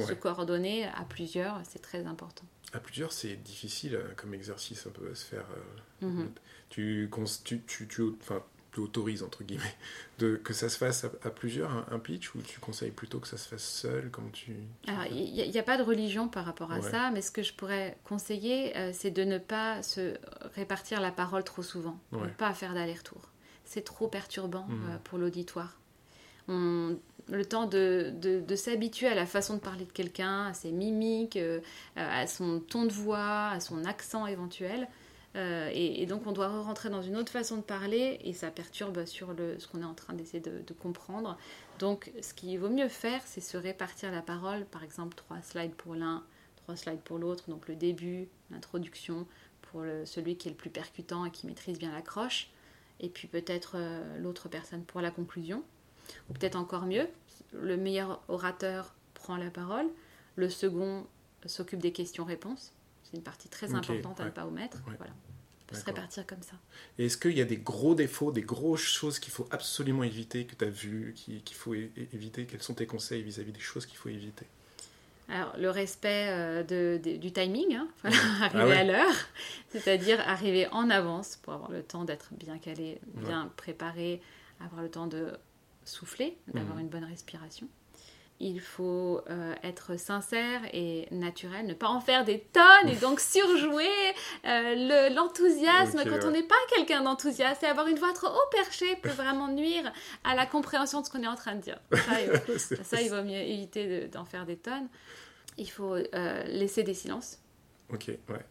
se 0.00 0.12
coordonner 0.12 0.86
à 0.86 1.04
plusieurs, 1.08 1.60
c'est 1.64 1.80
très 1.80 2.06
important. 2.06 2.44
À 2.72 2.80
plusieurs, 2.80 3.12
c'est 3.12 3.36
difficile 3.36 3.94
euh, 3.94 4.14
comme 4.16 4.34
exercice 4.34 4.86
un 4.86 4.90
peu 4.90 5.10
à 5.10 5.14
se 5.14 5.24
faire. 5.24 5.46
Euh, 6.02 6.06
mhm. 6.06 6.30
Tu, 6.68 7.10
tu, 7.44 7.62
tu, 7.62 7.88
tu, 7.88 8.02
enfin, 8.20 8.42
tu 8.72 8.80
autorises, 8.80 9.22
entre 9.22 9.42
guillemets, 9.42 9.74
de, 10.18 10.36
que 10.36 10.52
ça 10.52 10.68
se 10.68 10.76
fasse 10.76 11.04
à, 11.04 11.30
plusieurs, 11.30 11.70
un, 11.90 11.98
pitch, 11.98 12.34
ou 12.34 12.42
tu 12.42 12.60
conseilles 12.60 12.90
plutôt 12.90 13.20
que 13.20 13.26
ça 13.28 13.38
se 13.38 13.48
fasse 13.48 13.64
seul 13.64 14.10
comme 14.10 14.30
tu, 14.30 14.52
Alors, 14.86 15.06
il 15.06 15.50
n'y 15.50 15.58
a, 15.58 15.62
pas 15.62 15.78
de 15.78 15.82
religion 15.82 16.28
par 16.28 16.44
rapport 16.44 16.70
à 16.72 16.82
ça, 16.82 17.10
mais 17.10 17.22
ce 17.22 17.30
que 17.30 17.42
je 17.42 17.54
pourrais 17.54 17.96
conseiller, 18.04 18.76
euh, 18.76 18.90
c'est 18.92 19.10
de 19.10 19.24
ne 19.24 19.38
pas 19.38 19.82
se 19.82 20.14
répartir 20.54 21.00
la 21.00 21.10
parole 21.10 21.44
trop 21.44 21.62
souvent, 21.62 21.98
ne 22.12 22.26
pas 22.28 22.52
faire 22.52 22.74
d'aller-retour. 22.74 23.30
C'est 23.64 23.84
trop 23.84 24.08
perturbant 24.08 24.66
mhm. 24.68 24.98
pour 25.04 25.18
l'auditoire. 25.18 25.78
Le 26.48 27.44
temps 27.44 27.66
de, 27.66 28.44
s'habituer 28.56 29.06
à 29.06 29.14
la 29.14 29.26
façon 29.26 29.54
de 29.54 29.60
parler 29.60 29.84
de 29.84 29.92
quelqu'un, 29.92 30.46
à 30.46 30.54
ses 30.54 30.72
mimiques, 30.72 31.36
euh, 31.36 31.60
à 31.96 32.26
son 32.26 32.60
ton 32.60 32.84
de 32.84 32.92
voix, 32.92 33.48
à 33.48 33.60
son 33.60 33.84
accent 33.84 34.26
éventuel. 34.26 34.88
Euh, 35.36 35.70
et, 35.74 36.06
donc 36.06 36.26
on 36.26 36.32
doit 36.32 36.48
rentrer 36.48 36.88
dans 36.88 37.02
une 37.02 37.16
autre 37.16 37.30
façon 37.30 37.56
de 37.56 37.62
parler 37.62 38.18
et 38.24 38.32
ça 38.32 38.50
perturbe 38.50 39.04
sur 39.04 39.34
ce 39.36 39.68
qu'on 39.68 39.82
est 39.82 39.86
en 39.86 39.94
train 39.94 40.14
d'essayer 40.14 40.40
de, 40.40 40.72
comprendre. 40.72 41.36
Donc 41.78 42.10
ce 42.22 42.32
qu'il 42.32 42.58
vaut 42.58 42.70
mieux 42.70 42.88
faire, 42.88 43.20
c'est 43.26 43.42
se 43.42 43.58
répartir 43.58 44.10
la 44.10 44.22
parole, 44.22 44.64
par 44.64 44.82
exemple 44.82 45.14
trois 45.14 45.42
slides 45.42 45.74
pour 45.74 45.94
l'un, 45.94 46.24
trois 46.56 46.76
slides 46.76 47.02
pour 47.02 47.18
l'autre, 47.18 47.50
donc 47.50 47.68
le 47.68 47.76
début, 47.76 48.28
l'introduction 48.50 49.26
pour 49.60 49.84
celui 50.04 50.36
qui 50.36 50.48
est 50.48 50.52
le 50.52 50.56
plus 50.56 50.70
percutant 50.70 51.26
et 51.26 51.30
qui 51.30 51.46
maîtrise 51.46 51.78
bien 51.78 51.92
l'accroche, 51.92 52.50
et 53.00 53.08
puis 53.08 53.28
peut-être 53.28 53.72
euh, 53.76 54.18
l'autre 54.18 54.48
personne 54.48 54.84
pour 54.84 55.00
la 55.00 55.10
conclusion. 55.10 55.62
Ou 56.28 56.34
peut-être 56.34 56.56
encore 56.56 56.86
mieux, 56.86 57.08
le 57.52 57.76
meilleur 57.76 58.20
orateur 58.28 58.94
prend 59.14 59.36
la 59.36 59.50
parole, 59.50 59.86
le 60.36 60.48
second 60.48 61.06
s'occupe 61.46 61.80
des 61.80 61.92
questions-réponses. 61.92 62.72
C'est 63.04 63.16
une 63.16 63.22
partie 63.22 63.48
très 63.48 63.74
importante 63.74 64.20
à 64.20 64.24
ne 64.24 64.30
pas 64.30 64.46
omettre. 64.46 64.78
Voilà. 64.84 65.12
On 65.62 65.66
peut 65.66 65.76
se 65.76 65.84
répartir 65.84 66.26
comme 66.26 66.42
ça. 66.42 66.54
Et 66.98 67.06
est-ce 67.06 67.18
qu'il 67.18 67.36
y 67.36 67.42
a 67.42 67.44
des 67.44 67.58
gros 67.58 67.94
défauts, 67.94 68.32
des 68.32 68.42
grosses 68.42 68.80
choses 68.80 69.18
qu'il 69.18 69.32
faut 69.32 69.46
absolument 69.50 70.02
éviter, 70.02 70.46
que 70.46 70.54
tu 70.54 70.64
as 70.64 70.70
vues, 70.70 71.14
qu'il 71.14 71.56
faut 71.56 71.74
éviter? 71.74 72.46
Quels 72.46 72.62
sont 72.62 72.74
tes 72.74 72.86
conseils 72.86 73.22
vis-à-vis 73.22 73.52
des 73.52 73.60
choses 73.60 73.84
qu'il 73.84 73.98
faut 73.98 74.08
éviter? 74.08 74.46
Alors, 75.30 75.54
le 75.58 75.68
respect 75.68 76.28
euh, 76.30 76.62
de, 76.62 77.16
du 77.18 77.32
timing, 77.32 77.74
hein, 77.74 77.88
ah 78.04 78.44
arriver 78.44 78.72
à 78.72 78.84
l'heure, 78.84 79.14
c'est-à-dire 79.68 80.20
arriver 80.20 80.66
en 80.68 80.88
avance 80.88 81.36
pour 81.42 81.52
avoir 81.52 81.70
le 81.70 81.82
temps 81.82 82.04
d'être 82.04 82.30
bien 82.32 82.56
calé, 82.56 82.98
bien 83.14 83.52
préparé, 83.58 84.22
avoir 84.60 84.82
le 84.82 84.90
temps 84.90 85.06
de 85.06 85.32
souffler, 85.88 86.36
d'avoir 86.48 86.76
mhm. 86.76 86.82
une 86.82 86.88
bonne 86.88 87.04
respiration. 87.04 87.68
Il 88.40 88.60
faut 88.60 89.20
euh, 89.30 89.54
être 89.64 89.98
sincère 89.98 90.60
et 90.72 91.08
naturel, 91.10 91.66
ne 91.66 91.74
pas 91.74 91.88
en 91.88 92.00
faire 92.00 92.24
des 92.24 92.38
tonnes 92.52 92.88
et 92.88 92.94
donc 92.94 93.18
surjouer 93.18 93.88
euh, 94.44 95.10
l'enthousiasme 95.10 96.04
quand 96.04 96.24
on 96.24 96.30
n'est 96.30 96.44
pas 96.44 96.54
quelqu'un 96.72 97.02
d'enthousiaste 97.02 97.64
et 97.64 97.66
avoir 97.66 97.88
une 97.88 97.98
voix 97.98 98.12
trop 98.12 98.28
haut 98.28 98.50
perchée 98.52 98.94
peut 99.02 99.08
vraiment 99.16 99.48
nuire 99.48 99.92
à 100.22 100.36
la 100.36 100.46
compréhension 100.46 101.00
de 101.00 101.06
ce 101.06 101.10
qu'on 101.10 101.22
est 101.24 101.28
en 101.28 101.34
train 101.34 101.56
de 101.56 101.62
dire. 101.62 101.80
Ça, 102.84 103.02
il, 103.02 103.08
vaut 103.10 103.24
mieux 103.24 103.40
éviter 103.40 104.06
d'en 104.06 104.24
faire 104.24 104.46
des 104.46 104.56
tonnes. 104.56 104.88
Il 105.56 105.68
faut 105.68 105.96
euh, 105.96 106.44
laisser 106.44 106.84
des 106.84 106.94
silences. 106.94 107.40
Ok, 107.92 108.06
ouais. 108.06 108.46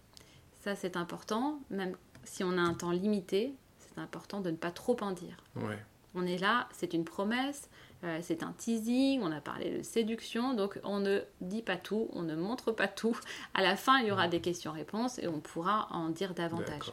Ça, 0.59 0.75
c'est 0.75 0.97
important. 0.97 1.61
Même 1.69 1.95
si 2.25 2.43
on 2.43 2.57
a 2.57 2.61
un 2.61 2.73
temps 2.73 2.91
limité, 2.91 3.53
c'est 3.79 4.01
important 4.01 4.41
de 4.41 4.51
ne 4.51 4.57
pas 4.57 4.71
trop 4.71 4.97
en 4.99 5.11
dire. 5.11 5.37
Ouais. 5.55 5.79
On 6.17 6.25
est 6.25 6.39
là, 6.39 6.67
c'est 6.73 6.93
une 6.93 7.05
promesse, 7.05 7.69
euh, 8.03 8.19
c'est 8.23 8.41
un 8.41 8.53
teasing, 8.57 9.21
on 9.21 9.31
a 9.31 9.39
parlé 9.39 9.77
de 9.77 9.83
séduction, 9.83 10.55
donc 10.55 10.79
on 10.83 10.99
ne 10.99 11.19
dit 11.41 11.61
pas 11.61 11.77
tout, 11.77 12.09
on 12.13 12.23
ne 12.23 12.35
montre 12.35 12.71
pas 12.71 12.87
tout. 12.87 13.15
À 13.53 13.61
la 13.61 13.75
fin, 13.75 13.99
il 13.99 14.07
y 14.07 14.11
aura 14.11 14.27
des 14.27 14.41
questions-réponses 14.41 15.19
et 15.19 15.27
on 15.27 15.39
pourra 15.39 15.87
en 15.91 16.09
dire 16.09 16.33
davantage. 16.33 16.91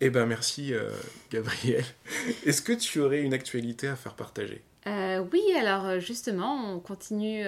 Eh 0.00 0.10
ben 0.10 0.26
merci 0.26 0.74
euh, 0.74 0.90
Gabriel. 1.30 1.84
Est-ce 2.44 2.62
que 2.62 2.72
tu 2.72 3.00
aurais 3.00 3.22
une 3.22 3.32
actualité 3.32 3.88
à 3.88 3.96
faire 3.96 4.14
partager? 4.14 4.62
Euh, 4.86 5.24
oui, 5.32 5.42
alors 5.58 6.00
justement, 6.00 6.72
on 6.74 6.80
continue 6.80 7.44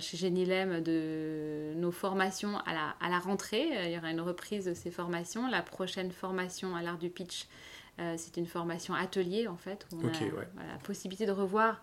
chez 0.00 0.16
Genilem 0.16 0.82
de 0.82 1.72
nos 1.76 1.90
formations 1.90 2.58
à 2.58 2.74
la, 2.74 2.94
à 3.00 3.08
la 3.08 3.18
rentrée. 3.18 3.68
Il 3.86 3.90
y 3.90 3.98
aura 3.98 4.10
une 4.10 4.20
reprise 4.20 4.66
de 4.66 4.74
ces 4.74 4.90
formations. 4.90 5.48
La 5.48 5.62
prochaine 5.62 6.12
formation 6.12 6.76
à 6.76 6.82
l'art 6.82 6.98
du 6.98 7.10
pitch 7.10 7.48
euh, 8.00 8.14
c'est 8.16 8.36
une 8.36 8.46
formation 8.46 8.94
atelier 8.94 9.46
en 9.46 9.56
fait, 9.56 9.86
où 9.92 10.00
on 10.02 10.08
a 10.08 10.66
la 10.66 10.78
possibilité 10.82 11.26
de 11.26 11.32
revoir, 11.32 11.82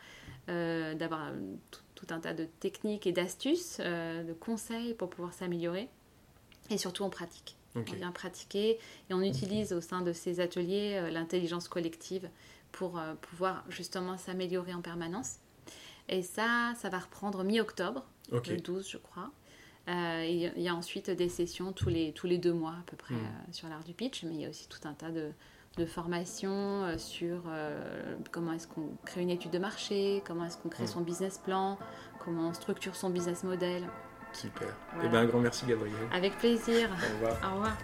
euh, 0.49 0.95
d'avoir 0.95 1.31
tout, 1.95 2.07
un 2.09 2.19
tas 2.19 2.33
de 2.33 2.45
techniques 2.45 3.05
et 3.05 3.11
d'astuces, 3.11 3.77
euh, 3.79 4.23
de 4.23 4.33
conseils 4.33 4.93
pour 4.95 5.09
pouvoir 5.09 5.33
s'améliorer. 5.33 5.89
Et 6.69 6.77
surtout 6.77 7.03
on 7.03 7.09
pratique. 7.09 7.55
On 7.75 7.81
vient 7.81 8.11
pratiquer 8.11 8.79
et 9.09 9.13
on 9.13 9.21
utilise 9.21 9.71
au 9.71 9.81
sein 9.81 10.01
de 10.01 10.11
ces 10.11 10.39
ateliers 10.39 11.11
l'intelligence 11.11 11.67
collective 11.67 12.27
pour 12.71 12.99
pouvoir 13.21 13.63
justement 13.69 14.17
s'améliorer 14.17 14.73
en 14.73 14.81
permanence. 14.81 15.35
Et 16.09 16.23
ça, 16.23 16.73
ça 16.75 16.89
va 16.89 16.97
reprendre 16.97 17.43
mi-octobre, 17.43 18.03
le 18.31 18.57
12 18.57 18.89
je 18.89 18.97
crois. 18.97 19.29
il 19.87 20.51
y 20.57 20.67
a 20.67 20.73
ensuite 20.73 21.11
des 21.11 21.29
sessions 21.29 21.71
tous 21.71 21.89
les, 21.89 22.13
tous 22.13 22.25
les 22.25 22.39
deux 22.39 22.53
mois 22.53 22.71
à 22.79 22.83
peu 22.87 22.97
près 22.97 23.13
hmm. 23.13 23.51
sur 23.53 23.69
l'art 23.69 23.83
du 23.83 23.93
pitch, 23.93 24.23
mais 24.23 24.33
il 24.33 24.41
y 24.41 24.45
a 24.45 24.49
aussi 24.49 24.67
tout 24.67 24.81
un 24.85 24.93
tas 24.93 25.11
de, 25.11 25.31
de 25.77 25.85
formation 25.85 26.83
euh, 26.83 26.97
sur 26.97 27.43
euh, 27.47 28.15
comment 28.31 28.53
est-ce 28.53 28.67
qu'on 28.67 28.89
crée 29.05 29.21
une 29.21 29.29
étude 29.29 29.51
de 29.51 29.59
marché, 29.59 30.23
comment 30.25 30.45
est-ce 30.45 30.57
qu'on 30.57 30.69
crée 30.69 30.83
hmm. 30.83 30.87
son 30.87 31.01
business 31.01 31.37
plan, 31.37 31.77
comment 32.23 32.49
on 32.49 32.53
structure 32.53 32.95
son 32.95 33.09
business 33.09 33.43
model. 33.43 33.83
Super. 34.33 34.67
Eh 35.03 35.07
bien, 35.07 35.21
un 35.21 35.25
grand 35.25 35.39
merci 35.39 35.65
Gabriel. 35.65 35.95
Avec 36.11 36.37
plaisir. 36.37 36.89
Au 36.89 37.13
revoir. 37.15 37.51
Au 37.51 37.55
revoir. 37.55 37.77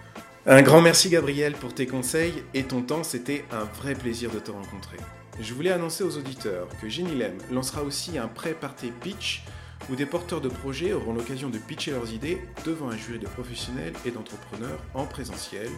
Un 0.46 0.62
grand 0.62 0.82
merci 0.82 1.10
Gabriel 1.10 1.54
pour 1.54 1.74
tes 1.74 1.88
conseils 1.88 2.44
et 2.54 2.64
ton 2.64 2.82
temps, 2.82 3.04
c'était 3.04 3.46
un 3.52 3.64
vrai 3.64 3.96
plaisir 3.96 4.30
de 4.30 4.40
te 4.40 4.52
rencontrer. 4.52 4.98
Je 5.40 5.54
voulais 5.54 5.72
annoncer 5.72 6.04
aux 6.04 6.18
auditeurs 6.18 6.68
que 6.82 6.90
Genilem 6.90 7.38
lancera 7.52 7.82
aussi 7.82 8.18
un 8.18 8.28
prêt 8.28 8.54
party 8.54 8.92
pitch 9.02 9.46
où 9.90 9.96
des 9.96 10.06
porteurs 10.06 10.42
de 10.42 10.50
projets 10.50 10.94
auront 10.94 11.14
l'occasion 11.14 11.50
de 11.50 11.58
pitcher 11.58 11.92
leurs 11.92 12.12
idées 12.14 12.42
devant 12.66 12.90
un 12.90 12.98
jury 12.98 13.20
de 13.20 13.28
professionnels 13.28 13.94
et 14.06 14.12
d'entrepreneurs 14.12 14.80
en 14.94 15.06
présentiel 15.06 15.70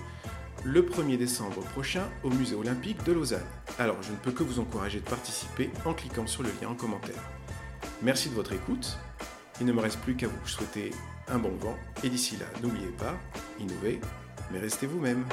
le 0.66 0.82
1er 0.82 1.18
décembre 1.18 1.61
prochain 1.61 2.09
au 2.24 2.30
Musée 2.30 2.55
olympique 2.55 3.03
de 3.05 3.13
Lausanne. 3.13 3.45
Alors 3.78 4.01
je 4.01 4.11
ne 4.11 4.18
peux 4.18 4.32
que 4.32 4.43
vous 4.43 4.59
encourager 4.59 4.99
de 4.99 5.05
participer 5.05 5.70
en 5.86 5.93
cliquant 5.93 6.26
sur 6.26 6.41
le 6.41 6.49
lien 6.59 6.70
en 6.70 6.76
commentaire. 6.76 7.22
Merci 8.01 8.30
de 8.30 8.34
votre 8.34 8.51
écoute. 8.51 8.97
Il 9.61 9.68
ne 9.68 9.72
me 9.72 9.80
reste 9.80 9.99
plus 9.99 10.16
qu'à 10.16 10.28
vous 10.28 10.47
souhaiter 10.47 10.91
un 11.28 11.38
bon 11.38 11.55
vent 11.61 11.78
et 12.03 12.09
d'ici 12.09 12.36
là, 12.38 12.47
n'oubliez 12.63 12.91
pas, 12.97 13.13
innovez, 13.59 14.01
mais 14.51 14.59
restez 14.59 14.88
vous-même. 14.88 15.24